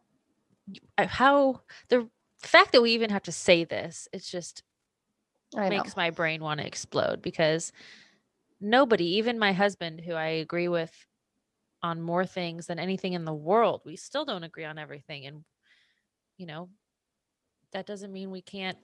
uh, 0.97 1.07
how 1.07 1.61
the 1.91 2.09
fact 2.41 2.73
that 2.73 2.81
we 2.81 2.93
even 2.93 3.11
have 3.11 3.25
to 3.25 3.33
say 3.33 3.65
this, 3.65 4.09
it's 4.15 4.31
just 4.31 4.63
i 5.55 5.69
know 5.69 5.77
makes 5.77 5.95
my 5.95 6.09
brain 6.09 6.43
want 6.43 6.59
to 6.59 6.67
explode 6.67 7.21
because 7.21 7.71
nobody, 8.63 9.17
even 9.17 9.39
my 9.39 9.53
husband, 9.53 10.01
who 10.01 10.15
I 10.15 10.27
agree 10.29 10.69
with 10.69 11.07
on 11.83 12.01
more 12.01 12.27
things 12.27 12.67
than 12.67 12.79
anything 12.79 13.13
in 13.15 13.25
the 13.25 13.35
world, 13.35 13.83
we 13.85 13.97
still 13.97 14.25
don't 14.25 14.45
agree 14.45 14.65
on 14.65 14.79
everything. 14.79 15.27
And, 15.27 15.45
you 16.39 16.47
know, 16.47 16.71
that 17.73 17.87
doesn't 17.87 18.13
mean 18.13 18.31
we 18.31 18.43
can't 18.43 18.79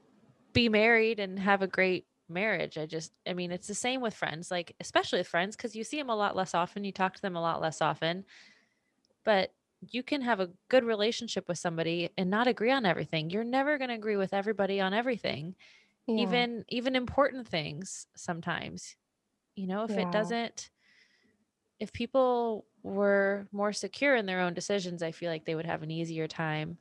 be 0.52 0.68
married 0.68 1.20
and 1.20 1.38
have 1.38 1.62
a 1.62 1.66
great 1.66 2.06
marriage. 2.28 2.78
I 2.78 2.86
just, 2.86 3.12
I 3.26 3.34
mean, 3.34 3.52
it's 3.52 3.68
the 3.68 3.74
same 3.74 4.00
with 4.00 4.14
friends, 4.14 4.50
like, 4.50 4.74
especially 4.80 5.20
with 5.20 5.28
friends, 5.28 5.56
because 5.56 5.76
you 5.76 5.84
see 5.84 5.98
them 5.98 6.10
a 6.10 6.16
lot 6.16 6.36
less 6.36 6.54
often, 6.54 6.84
you 6.84 6.92
talk 6.92 7.14
to 7.14 7.22
them 7.22 7.36
a 7.36 7.40
lot 7.40 7.60
less 7.60 7.80
often. 7.80 8.24
But 9.24 9.54
you 9.80 10.02
can 10.02 10.22
have 10.22 10.40
a 10.40 10.50
good 10.68 10.84
relationship 10.84 11.48
with 11.48 11.58
somebody 11.58 12.10
and 12.18 12.30
not 12.30 12.48
agree 12.48 12.72
on 12.72 12.84
everything. 12.84 13.30
You're 13.30 13.44
never 13.44 13.78
going 13.78 13.90
to 13.90 13.94
agree 13.94 14.16
with 14.16 14.34
everybody 14.34 14.80
on 14.80 14.92
everything 14.94 15.54
Yeah. 16.06 16.16
even 16.18 16.64
even 16.68 16.96
important 16.96 17.48
things 17.48 18.06
sometimes 18.16 18.96
you 19.59 19.66
know 19.66 19.85
if 19.85 19.90
Yeah. 19.90 20.03
it 20.03 20.12
doesn't 20.12 20.71
if 21.81 21.92
people 21.92 22.64
were 22.83 23.47
more 23.53 23.73
secure 23.73 24.14
in 24.16 24.27
their 24.27 24.40
own 24.40 24.55
decisions 24.55 25.03
i 25.03 25.11
feel 25.12 25.31
like 25.31 25.44
they 25.44 25.55
would 25.55 25.66
have 25.66 25.83
an 25.83 25.90
easier 25.90 26.27
time 26.27 26.79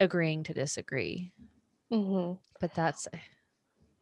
agreeing 0.00 0.42
to 0.42 0.52
disagree 0.54 1.32
hmm 1.90 2.32
but 2.60 2.74
that's 2.74 3.08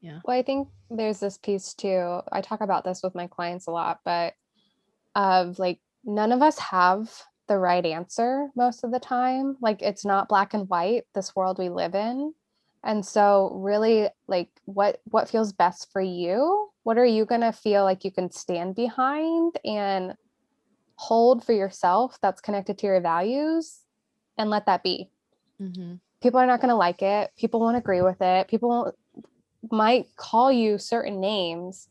yeah. 0.01 0.21
Well, 0.25 0.39
I 0.39 0.43
think 0.43 0.69
there's 0.91 1.21
this 1.21 1.39
piece 1.39 1.75
too. 1.75 2.21
I 2.33 2.41
talk 2.41 2.61
about 2.61 2.85
this 2.85 3.03
with 3.03 3.15
my 3.15 3.27
clients 3.27 3.67
a 3.67 3.71
lot, 3.71 4.01
but 4.05 4.35
of 5.15 5.59
like 5.59 5.81
none 6.05 6.33
of 6.33 6.43
us 6.43 6.59
have 6.59 7.13
the 7.49 7.59
right 7.59 7.85
answer 7.85 8.49
most 8.57 8.85
of 8.85 8.93
the 8.93 9.01
time. 9.01 9.57
Like 9.61 9.83
it's 9.83 10.05
not 10.05 10.29
black 10.29 10.55
and 10.55 10.69
white, 10.69 11.05
this 11.15 11.35
world 11.37 11.59
we 11.59 11.69
live 11.69 11.95
in. 11.95 12.33
And 12.83 13.05
so 13.05 13.51
really 13.55 14.09
like 14.27 14.49
what 14.65 15.01
what 15.05 15.29
feels 15.29 15.53
best 15.53 15.93
for 15.93 16.01
you? 16.01 16.70
What 16.83 16.99
are 16.99 17.07
you 17.07 17.25
going 17.25 17.43
to 17.43 17.53
feel 17.53 17.85
like 17.85 18.05
you 18.05 18.11
can 18.11 18.31
stand 18.31 18.75
behind 18.75 19.59
and 19.65 20.15
hold 20.97 21.45
for 21.45 21.53
yourself 21.53 22.19
that's 22.21 22.41
connected 22.41 22.79
to 22.79 22.87
your 22.87 23.01
values 23.01 23.81
and 24.39 24.51
let 24.51 24.67
that 24.67 24.83
be? 24.83 25.11
Mm-hmm. 25.61 25.97
people 26.23 26.41
are 26.41 26.47
not 26.47 26.63
going 26.63 26.71
to 26.71 26.75
like 26.75 27.03
it. 27.03 27.31
People 27.37 27.61
won't 27.61 27.77
agree 27.77 28.01
with 28.01 28.23
it. 28.23 28.49
People 28.49 28.95
might 29.71 30.07
call 30.17 30.51
you 30.51 30.79
certain 30.79 31.21
names 31.21 31.89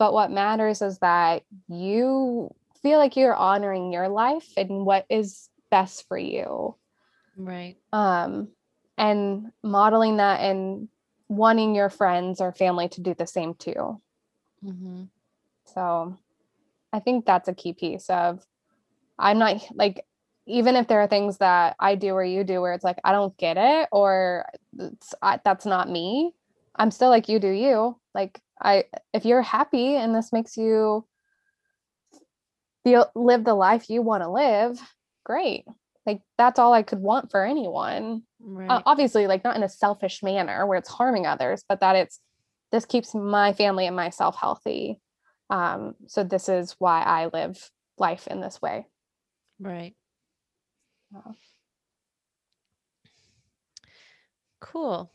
but 0.00 0.14
what 0.14 0.30
matters 0.30 0.80
is 0.80 0.98
that 1.00 1.42
you 1.68 2.52
feel 2.82 2.98
like 2.98 3.18
you're 3.18 3.36
honoring 3.36 3.92
your 3.92 4.08
life 4.08 4.48
and 4.56 4.86
what 4.86 5.04
is 5.10 5.50
best 5.70 6.08
for 6.08 6.16
you. 6.16 6.74
Right. 7.36 7.76
Um 7.92 8.48
and 8.96 9.52
modeling 9.62 10.16
that 10.16 10.40
and 10.40 10.88
wanting 11.28 11.74
your 11.74 11.90
friends 11.90 12.40
or 12.40 12.50
family 12.50 12.88
to 12.88 13.02
do 13.02 13.12
the 13.12 13.26
same 13.26 13.52
too 13.52 14.00
mm-hmm. 14.64 15.04
so 15.74 16.16
i 16.92 17.00
think 17.00 17.24
that's 17.24 17.48
a 17.48 17.54
key 17.54 17.72
piece 17.72 18.08
of 18.10 18.44
i'm 19.18 19.38
not 19.38 19.60
like 19.74 20.04
even 20.46 20.74
if 20.74 20.88
there 20.88 21.00
are 21.00 21.06
things 21.06 21.38
that 21.38 21.76
i 21.78 21.94
do 21.94 22.10
or 22.10 22.24
you 22.24 22.44
do 22.44 22.60
where 22.60 22.72
it's 22.72 22.84
like 22.84 22.98
i 23.04 23.12
don't 23.12 23.36
get 23.36 23.56
it 23.56 23.88
or 23.92 24.46
it's, 24.78 25.14
I, 25.22 25.40
that's 25.44 25.66
not 25.66 25.88
me 25.88 26.34
i'm 26.76 26.90
still 26.90 27.10
like 27.10 27.28
you 27.28 27.38
do 27.38 27.48
you. 27.50 27.96
Like 28.14 28.40
i 28.60 28.84
if 29.12 29.24
you're 29.24 29.42
happy 29.42 29.96
and 29.96 30.14
this 30.14 30.32
makes 30.32 30.56
you 30.56 31.06
feel 32.84 33.10
live 33.14 33.44
the 33.44 33.54
life 33.54 33.90
you 33.90 34.02
want 34.02 34.22
to 34.22 34.30
live 34.30 34.80
great. 35.24 35.64
Like 36.06 36.22
that's 36.38 36.58
all 36.58 36.72
i 36.72 36.82
could 36.82 36.98
want 36.98 37.30
for 37.30 37.44
anyone. 37.44 38.22
Right. 38.42 38.70
uh, 38.70 38.82
obviously 38.86 39.26
like 39.26 39.44
not 39.44 39.56
in 39.56 39.62
a 39.62 39.68
selfish 39.68 40.22
manner 40.22 40.66
where 40.66 40.78
it's 40.78 40.88
harming 40.88 41.26
others 41.26 41.62
but 41.68 41.80
that 41.80 41.94
it's 41.94 42.20
this 42.72 42.84
keeps 42.84 43.14
my 43.14 43.52
family 43.52 43.86
and 43.86 43.96
myself 43.96 44.36
healthy 44.36 45.00
um 45.50 45.94
so 46.06 46.22
this 46.22 46.48
is 46.48 46.76
why 46.78 47.02
i 47.02 47.26
live 47.32 47.70
life 48.00 48.26
in 48.26 48.40
this 48.40 48.60
way. 48.60 48.86
Right. 49.60 49.94
Yeah. 51.12 51.32
cool. 54.60 55.12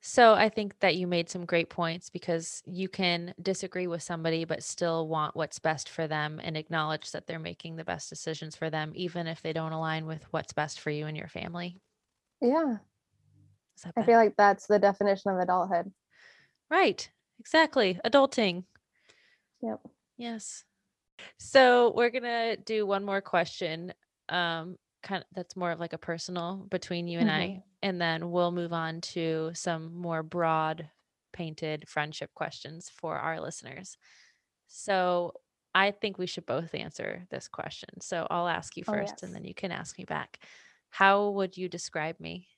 So 0.00 0.34
i 0.34 0.48
think 0.48 0.78
that 0.78 0.96
you 0.96 1.06
made 1.06 1.28
some 1.28 1.44
great 1.44 1.68
points 1.68 2.08
because 2.08 2.62
you 2.64 2.88
can 2.88 3.34
disagree 3.42 3.88
with 3.88 4.02
somebody 4.02 4.44
but 4.44 4.62
still 4.62 5.08
want 5.08 5.34
what's 5.34 5.58
best 5.58 5.88
for 5.88 6.06
them 6.06 6.40
and 6.42 6.56
acknowledge 6.56 7.10
that 7.10 7.26
they're 7.26 7.40
making 7.40 7.74
the 7.76 7.84
best 7.84 8.08
decisions 8.08 8.54
for 8.54 8.70
them 8.70 8.92
even 8.94 9.26
if 9.26 9.42
they 9.42 9.52
don't 9.52 9.72
align 9.72 10.06
with 10.06 10.24
what's 10.30 10.52
best 10.52 10.80
for 10.80 10.90
you 10.90 11.06
and 11.06 11.16
your 11.16 11.28
family. 11.28 11.80
Yeah. 12.40 12.76
I 13.96 14.02
feel 14.02 14.16
like 14.16 14.34
that's 14.36 14.66
the 14.66 14.78
definition 14.78 15.32
of 15.32 15.38
adulthood 15.38 15.92
Right. 16.70 17.10
Exactly. 17.38 18.00
Adulting. 18.04 18.64
Yep. 19.62 19.80
Yes. 20.16 20.64
So 21.38 21.92
we're 21.96 22.10
going 22.10 22.24
to 22.24 22.56
do 22.56 22.86
one 22.86 23.04
more 23.04 23.20
question. 23.20 23.94
Um, 24.28 24.78
kind 25.02 25.22
of 25.22 25.28
that's 25.34 25.56
more 25.56 25.70
of 25.72 25.80
like 25.80 25.92
a 25.94 25.98
personal 25.98 26.66
between 26.70 27.08
you 27.08 27.20
and 27.20 27.30
I, 27.30 27.46
Mhm. 27.46 27.62
and 27.82 28.00
then 28.00 28.30
we'll 28.30 28.52
move 28.52 28.72
on 28.72 29.00
to 29.02 29.52
some 29.54 29.94
more 29.94 30.22
broad 30.22 30.90
painted 31.32 31.88
friendship 31.88 32.34
questions 32.34 32.90
for 32.90 33.16
our 33.18 33.40
listeners. 33.40 33.96
So 34.68 35.34
I 35.74 35.92
think 35.92 36.18
we 36.18 36.26
should 36.26 36.46
both 36.46 36.74
answer 36.74 37.26
this 37.30 37.48
question. 37.48 38.00
So 38.00 38.26
I'll 38.30 38.48
ask 38.48 38.76
you 38.76 38.84
Oh, 38.86 38.92
first 38.92 39.22
and 39.22 39.34
then 39.34 39.44
you 39.44 39.54
can 39.54 39.72
ask 39.72 39.98
me 39.98 40.04
back. 40.04 40.40
How 40.90 41.30
would 41.30 41.56
you 41.56 41.68
describe 41.68 42.20
me? 42.20 42.48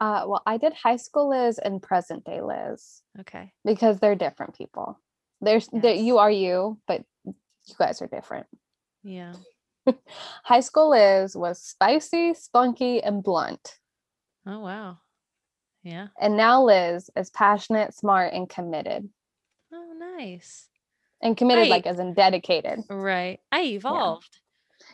Uh, 0.00 0.24
well, 0.26 0.42
I 0.46 0.58
did 0.58 0.72
high 0.74 0.96
school 0.96 1.30
Liz 1.30 1.58
and 1.58 1.82
present 1.82 2.24
day 2.24 2.40
Liz 2.42 3.02
Okay. 3.20 3.52
because 3.64 3.98
they're 3.98 4.14
different 4.14 4.54
people. 4.56 5.00
There's 5.40 5.68
that 5.68 5.98
you 5.98 6.18
are 6.18 6.30
you, 6.30 6.78
but 6.86 7.02
you 7.24 7.34
guys 7.78 8.00
are 8.02 8.06
different. 8.06 8.46
Yeah. 9.02 9.34
High 10.44 10.60
school 10.60 10.90
Liz 10.90 11.36
was 11.36 11.60
spicy, 11.62 12.34
spunky, 12.34 13.02
and 13.02 13.22
blunt. 13.22 13.76
Oh 14.46 14.60
wow. 14.60 14.98
Yeah. 15.82 16.08
And 16.20 16.36
now 16.36 16.62
Liz 16.64 17.10
is 17.16 17.30
passionate, 17.30 17.94
smart, 17.94 18.32
and 18.32 18.48
committed. 18.48 19.08
Oh 19.72 19.92
nice. 20.18 20.68
And 21.22 21.36
committed 21.36 21.62
Right. 21.62 21.70
like 21.70 21.86
as 21.86 21.98
in 21.98 22.14
dedicated. 22.14 22.80
Right. 22.90 23.40
I 23.52 23.62
evolved. 23.62 24.40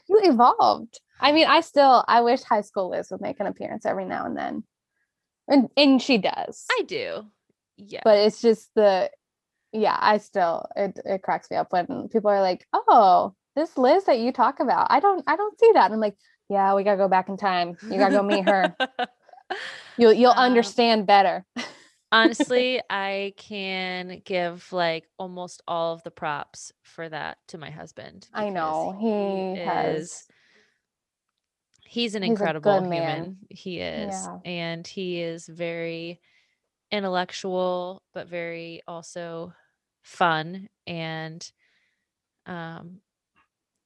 You 0.09 0.20
evolved. 0.22 1.00
I 1.20 1.32
mean, 1.32 1.46
I 1.46 1.61
still 1.61 2.05
I 2.09 2.20
wish 2.20 2.42
high 2.42 2.61
school 2.62 2.90
Liz 2.90 3.09
would 3.11 3.20
make 3.20 3.40
an 3.40 3.46
appearance 3.46 3.86
every 3.86 4.05
now 4.05 4.26
and 4.26 4.36
then. 4.36 4.64
And 5.49 5.68
and 5.76 6.01
she 6.01 6.18
does. 6.18 6.64
I 6.70 6.82
do. 6.86 7.24
Yeah. 7.76 8.01
but 8.05 8.18
it's 8.18 8.40
just 8.40 8.70
the 8.76 9.11
yeah 9.72 9.97
i 9.99 10.18
still 10.18 10.66
it, 10.76 11.01
it 11.05 11.22
cracks 11.22 11.51
me 11.51 11.57
up 11.57 11.72
when 11.72 12.09
people 12.12 12.30
are 12.30 12.43
like 12.43 12.64
oh 12.72 13.34
this 13.57 13.76
liz 13.76 14.05
that 14.05 14.20
you 14.20 14.30
talk 14.30 14.61
about 14.61 14.86
i 14.90 15.01
don't 15.01 15.24
i 15.26 15.34
don't 15.34 15.59
see 15.59 15.70
that 15.72 15.86
and 15.86 15.95
i'm 15.95 16.01
like 16.01 16.16
yeah 16.51 16.74
we 16.74 16.84
gotta 16.84 16.99
go 16.99 17.09
back 17.09 17.28
in 17.30 17.36
time 17.38 17.76
you 17.90 17.97
gotta 17.99 18.14
go 18.14 18.22
meet 18.22 18.45
her 18.45 18.76
you'll 19.97 20.12
you'll 20.12 20.30
Um, 20.32 20.38
understand 20.38 21.07
better 21.07 21.45
Honestly, 22.12 22.78
I 22.90 23.32
can 23.38 24.20
give 24.26 24.70
like 24.70 25.09
almost 25.18 25.62
all 25.66 25.95
of 25.95 26.03
the 26.03 26.11
props 26.11 26.70
for 26.82 27.09
that 27.09 27.38
to 27.49 27.57
my 27.59 27.70
husband. 27.70 28.28
i 28.34 28.51
know 28.51 28.95
he, 29.01 29.59
has 29.64 30.03
is 30.03 30.24
he's 31.93 32.14
an 32.14 32.22
he's 32.22 32.30
incredible 32.30 32.80
good 32.80 32.88
man. 32.88 33.03
human. 33.03 33.36
He 33.51 33.80
is. 33.80 34.14
Yeah. 34.14 34.38
And 34.47 34.86
he 34.86 35.20
is 35.20 35.47
very 35.47 36.20
intellectual, 36.90 38.03
but 38.14 38.28
very 38.28 38.80
also 38.88 39.53
fun. 40.03 40.70
And 40.86 41.53
um 42.47 43.03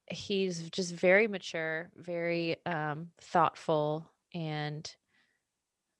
he's 0.09 0.69
just 0.69 0.93
very 0.93 1.27
mature, 1.27 1.89
very 1.97 2.55
um 2.65 3.09
thoughtful 3.19 4.09
and 4.33 4.89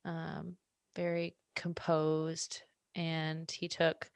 um 0.06 0.56
very 0.96 1.36
composed. 1.58 2.62
And 2.96 3.52
he 3.52 3.68
took 3.68 4.10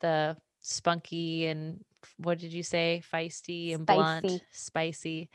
the 0.00 0.38
spunky 0.62 1.46
and 1.46 1.84
what 2.16 2.38
did 2.38 2.54
you 2.54 2.62
say? 2.62 3.02
Feisty 3.12 3.74
and 3.74 3.84
blunt, 3.84 4.42
Spicy. 4.50 5.28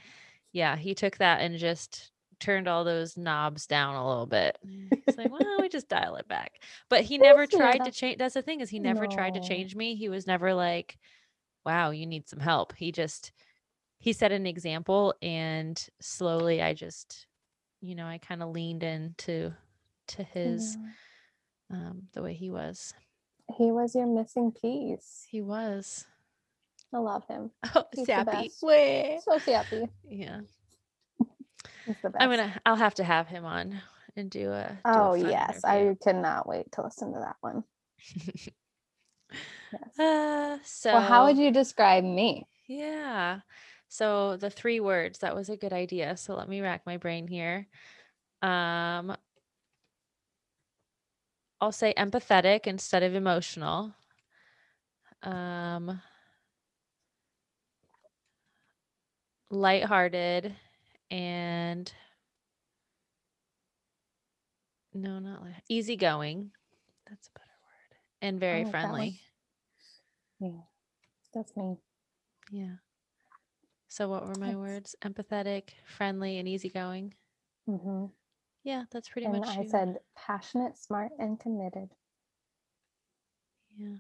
Yeah, 0.54 0.76
he 0.78 0.94
took 0.96 1.18
that 1.18 1.42
and 1.42 1.58
just 1.58 2.12
turned 2.40 2.68
all 2.68 2.84
those 2.84 3.18
knobs 3.18 3.68
down 3.68 3.96
a 3.96 4.08
little 4.08 4.26
bit. 4.28 4.58
He's 5.06 5.18
like, 5.18 5.32
well, 5.32 5.62
we 5.62 5.68
just 5.70 5.90
dial 5.90 6.16
it 6.16 6.28
back. 6.28 6.54
But 6.90 7.04
he 7.04 7.18
never 7.18 7.46
tried 7.48 7.84
to 7.84 7.92
change. 7.92 8.18
That's 8.20 8.36
the 8.36 8.42
thing 8.42 8.62
is 8.62 8.70
he 8.70 8.80
never 8.80 9.08
tried 9.08 9.34
to 9.34 9.40
change 9.42 9.76
me. 9.76 9.96
He 9.96 10.10
was 10.10 10.28
never 10.28 10.54
like, 10.54 10.98
wow, 11.66 11.90
you 11.92 12.06
need 12.06 12.28
some 12.30 12.40
help. 12.40 12.74
He 12.76 12.92
just 12.92 13.32
he 14.00 14.14
set 14.14 14.32
an 14.32 14.46
example 14.46 15.16
and 15.22 15.82
slowly 16.02 16.62
I 16.62 16.74
just, 16.74 17.28
you 17.82 17.96
know, 17.96 18.06
I 18.06 18.18
kind 18.18 18.44
of 18.44 18.50
leaned 18.50 18.84
into 18.84 19.54
to 20.10 20.24
his 20.24 20.78
Yeah. 21.72 21.80
um 21.80 22.04
the 22.14 22.22
way 22.22 22.34
he 22.34 22.50
was. 22.50 22.94
he 23.58 23.72
was 23.72 23.96
your 23.96 24.08
missing 24.08 24.52
piece 24.52 25.26
He 25.30 25.42
was. 25.42 26.06
I 26.94 26.98
love 26.98 27.26
him 27.28 27.52
Oh, 27.76 27.86
He's 27.96 28.06
the 28.06 28.06
sappy. 28.06 28.26
best. 28.26 28.60
Wah. 28.64 29.20
so 29.20 29.52
happy 29.52 29.86
Yeah. 30.10 30.42
he's 31.86 31.96
the 32.04 32.10
best 32.10 32.22
I'm 32.22 32.30
gonna 32.30 32.62
I'll 32.66 32.76
have 32.76 32.96
to 32.96 33.04
have 33.04 33.28
him 33.28 33.46
on 33.46 33.82
and 34.16 34.30
do 34.30 34.52
a 34.52 34.78
do 34.92 34.92
oh 34.92 35.14
fun 35.14 35.30
yes 35.30 35.64
interview. 35.64 35.92
i 35.92 35.96
cannot 36.04 36.48
wait 36.48 36.72
to 36.74 36.84
listen 36.84 37.14
to 37.14 37.20
that 37.20 37.36
one 37.42 37.64
yes. 39.72 40.00
uh 40.00 40.58
so 40.64 40.92
well 40.94 41.02
how 41.02 41.26
would 41.26 41.38
you 41.38 41.52
describe 41.52 42.04
me 42.04 42.46
Yeah. 42.68 43.42
So 43.90 44.38
the 44.38 44.50
three 44.50 44.80
words, 44.80 45.20
that 45.20 45.36
was 45.36 45.50
a 45.50 45.58
good 45.58 45.74
idea. 45.74 46.18
So 46.18 46.36
let 46.36 46.50
me 46.50 46.62
rack 46.62 46.82
my 46.86 46.98
brain 46.98 47.28
here. 47.28 47.68
Um 48.42 49.16
I'll 51.62 51.72
say 51.72 51.94
empathetic 51.96 52.68
instead 52.68 53.04
of 53.04 53.16
emotional. 53.16 53.94
Um 55.22 56.02
lighthearted 59.54 60.56
and 61.12 61.92
no, 64.94 65.20
not 65.20 65.42
light, 65.42 65.54
easygoing. 65.70 66.52
That's 67.10 67.28
a 67.28 67.40
better 67.40 67.46
word. 67.64 67.98
And 68.22 68.40
very 68.40 68.64
that 68.64 68.72
friendly. 68.72 69.20
yeah 70.40 70.50
that's 71.34 71.56
me 71.56 71.78
Yeah. 72.52 72.76
So 73.88 74.08
what 74.10 74.24
were 74.26 74.34
my 74.40 74.48
That's- 74.48 74.56
words? 74.56 74.96
Empathetic, 75.04 75.70
friendly, 75.86 76.38
and 76.40 76.48
easygoing. 76.48 77.14
hmm 77.68 78.06
Yeah, 78.64 78.86
that's 78.92 79.10
pretty 79.10 79.28
And 79.28 79.40
much. 79.40 79.48
I 79.58 79.62
you. 79.62 79.70
said 79.70 79.98
passionate, 80.16 80.78
smart, 80.80 81.12
and 81.20 81.40
committed. 81.40 81.90
Yeah. 83.78 83.98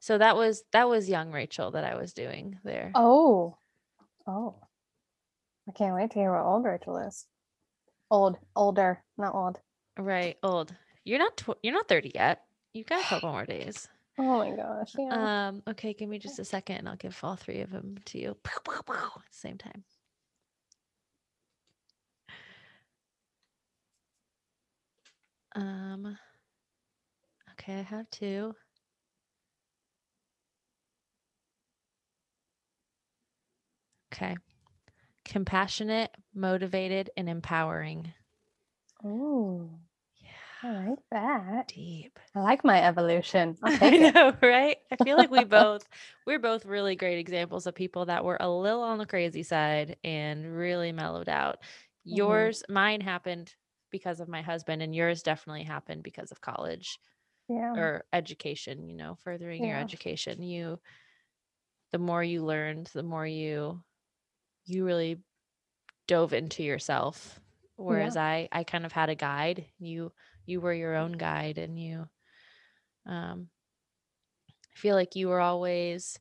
So 0.00 0.16
that 0.18 0.36
was 0.36 0.64
that 0.72 0.88
was 0.88 1.08
young 1.08 1.32
Rachel 1.32 1.70
that 1.72 1.84
I 1.84 1.94
was 1.96 2.12
doing 2.14 2.58
there. 2.64 2.92
Oh, 2.94 3.58
oh. 4.26 4.56
I 5.68 5.72
can't 5.72 5.94
wait 5.94 6.10
to 6.10 6.18
hear 6.18 6.32
what 6.32 6.44
old 6.44 6.64
Rachel 6.64 6.96
is. 6.98 7.26
Old, 8.10 8.38
older, 8.56 9.02
not 9.16 9.34
old. 9.34 9.60
Right, 9.98 10.36
old. 10.42 10.74
You're 11.04 11.18
not 11.18 11.36
tw- 11.36 11.58
you're 11.62 11.74
not 11.74 11.88
30 11.88 12.12
yet. 12.14 12.44
You 12.72 12.84
got 12.84 13.04
a 13.04 13.06
couple 13.08 13.30
more 13.30 13.46
days. 13.46 13.88
Oh 14.18 14.38
my 14.38 14.50
gosh. 14.50 14.94
Yeah. 14.98 15.48
Um, 15.48 15.62
okay, 15.68 15.94
give 15.94 16.08
me 16.08 16.18
just 16.18 16.38
a 16.38 16.44
second 16.44 16.76
and 16.76 16.88
I'll 16.88 16.96
give 16.96 17.18
all 17.22 17.36
three 17.36 17.60
of 17.60 17.70
them 17.70 17.98
to 18.06 18.18
you 18.18 18.30
at 18.30 18.64
the 18.64 19.12
same 19.30 19.58
time. 19.58 19.84
Um 25.56 26.16
okay, 27.52 27.80
I 27.80 27.82
have 27.82 28.08
two. 28.10 28.54
Okay. 34.12 34.36
Compassionate, 35.30 36.14
motivated, 36.34 37.08
and 37.16 37.26
empowering. 37.26 38.12
oh, 39.04 39.78
yeah. 40.16 40.30
I 40.62 40.72
like 40.88 40.98
that. 41.10 41.74
deep. 41.74 42.18
I 42.34 42.40
like 42.40 42.64
my 42.64 42.82
evolution. 42.82 43.56
I 43.80 43.96
know, 43.98 44.36
right? 44.42 44.78
I 44.90 44.96
feel 44.96 45.16
like 45.16 45.30
we 45.30 45.44
both 45.44 45.86
we're 46.26 46.38
both 46.38 46.64
really 46.64 46.96
great 46.96 47.18
examples 47.18 47.66
of 47.66 47.74
people 47.74 48.06
that 48.06 48.24
were 48.24 48.38
a 48.40 48.50
little 48.50 48.82
on 48.82 48.98
the 48.98 49.06
crazy 49.06 49.42
side 49.42 49.96
and 50.02 50.56
really 50.56 50.92
mellowed 50.92 51.28
out. 51.28 51.58
Mhm. 52.10 52.50
Yours, 52.50 52.62
mine 52.68 53.00
happened 53.02 53.54
because 53.90 54.20
of 54.20 54.28
my 54.28 54.40
husband, 54.42 54.82
and 54.82 54.94
yours 54.94 55.22
definitely 55.22 55.64
happened 55.64 56.02
because 56.02 56.30
of 56.32 56.40
college 56.40 56.98
Yeah. 57.48 57.76
or 57.76 58.04
education, 58.12 58.88
you 58.88 58.96
know, 58.96 59.16
furthering 59.16 59.64
your 59.64 59.78
education. 59.78 60.42
You 60.42 60.80
the 61.92 61.98
more 61.98 62.22
you 62.22 62.44
learned, 62.44 62.86
the 62.88 63.02
more 63.02 63.26
you 63.26 63.82
you 64.70 64.84
really 64.84 65.22
dove 66.06 66.32
into 66.32 66.62
yourself. 66.62 67.40
Whereas 67.76 68.16
I 68.16 68.48
I 68.52 68.64
kind 68.64 68.86
of 68.86 68.92
had 68.92 69.10
a 69.10 69.14
guide. 69.16 69.66
You 69.78 70.12
you 70.46 70.60
were 70.60 70.74
your 70.74 70.96
own 70.96 71.12
guide 71.12 71.58
and 71.58 71.78
you 71.80 72.08
um 73.06 73.48
I 74.48 74.76
feel 74.76 74.94
like 74.96 75.16
you 75.16 75.28
were 75.28 75.40
always 75.40 76.18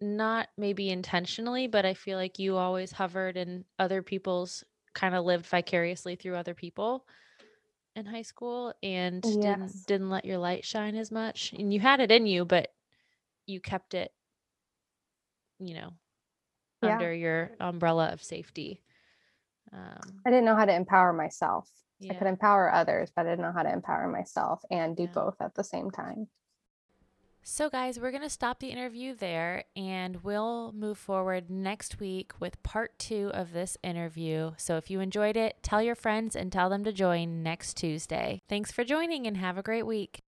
not 0.00 0.48
maybe 0.56 0.90
intentionally, 0.90 1.66
but 1.66 1.86
I 1.86 1.94
feel 1.94 2.18
like 2.18 2.38
you 2.38 2.56
always 2.56 2.92
hovered 2.92 3.36
in 3.36 3.64
other 3.78 4.02
people's 4.02 4.64
kind 4.94 5.14
of 5.14 5.24
lived 5.24 5.46
vicariously 5.46 6.16
through 6.16 6.36
other 6.36 6.54
people 6.54 7.06
in 7.96 8.06
high 8.06 8.22
school 8.22 8.74
and 8.82 9.22
Yes. 9.24 9.36
didn't 9.40 9.86
didn't 9.86 10.10
let 10.10 10.24
your 10.24 10.38
light 10.38 10.64
shine 10.64 10.96
as 10.96 11.10
much. 11.10 11.52
And 11.52 11.72
you 11.72 11.80
had 11.80 12.00
it 12.00 12.12
in 12.12 12.26
you, 12.26 12.44
but 12.44 12.74
you 13.46 13.60
kept 13.60 13.94
it 13.94 14.12
you 15.58 15.74
know 15.74 15.90
Yeah. 16.82 16.92
under 16.94 17.12
your 17.12 17.52
umbrella 17.60 18.08
of 18.12 18.22
safety. 18.22 18.82
Um 19.72 20.20
I 20.26 20.30
didn't 20.30 20.44
know 20.44 20.56
how 20.56 20.64
to 20.64 20.74
empower 20.74 21.12
myself. 21.12 21.68
I 22.10 22.12
could 22.14 22.26
empower 22.26 22.70
others, 22.72 23.10
but 23.14 23.26
I 23.26 23.30
didn't 23.30 23.42
know 23.46 23.52
how 23.52 23.62
to 23.62 23.72
empower 23.72 24.06
myself 24.08 24.62
and 24.70 24.94
do 24.96 25.04
Yeah. 25.04 25.12
both 25.14 25.40
at 25.40 25.54
the 25.54 25.64
same 25.64 25.90
time. 25.90 26.28
So, 27.48 27.70
guys, 27.70 27.98
we're 28.00 28.10
going 28.10 28.24
to 28.24 28.28
stop 28.28 28.58
the 28.58 28.70
interview 28.70 29.14
there 29.14 29.64
and 29.76 30.24
we'll 30.24 30.72
move 30.72 30.98
forward 30.98 31.48
next 31.48 32.00
week 32.00 32.32
with 32.40 32.60
part 32.64 32.98
two 32.98 33.30
of 33.32 33.52
this 33.52 33.78
interview. 33.84 34.52
So, 34.56 34.76
if 34.76 34.90
you 34.90 34.98
enjoyed 35.00 35.36
it, 35.36 35.62
tell 35.62 35.80
your 35.80 35.94
friends 35.94 36.34
and 36.34 36.50
tell 36.50 36.68
them 36.68 36.82
to 36.84 36.92
join 36.92 37.44
next 37.44 37.76
Tuesday. 37.76 38.42
Thanks 38.48 38.72
for 38.72 38.82
joining 38.84 39.28
and 39.28 39.36
have 39.36 39.56
a 39.56 39.62
great 39.62 39.86
week. 39.86 40.22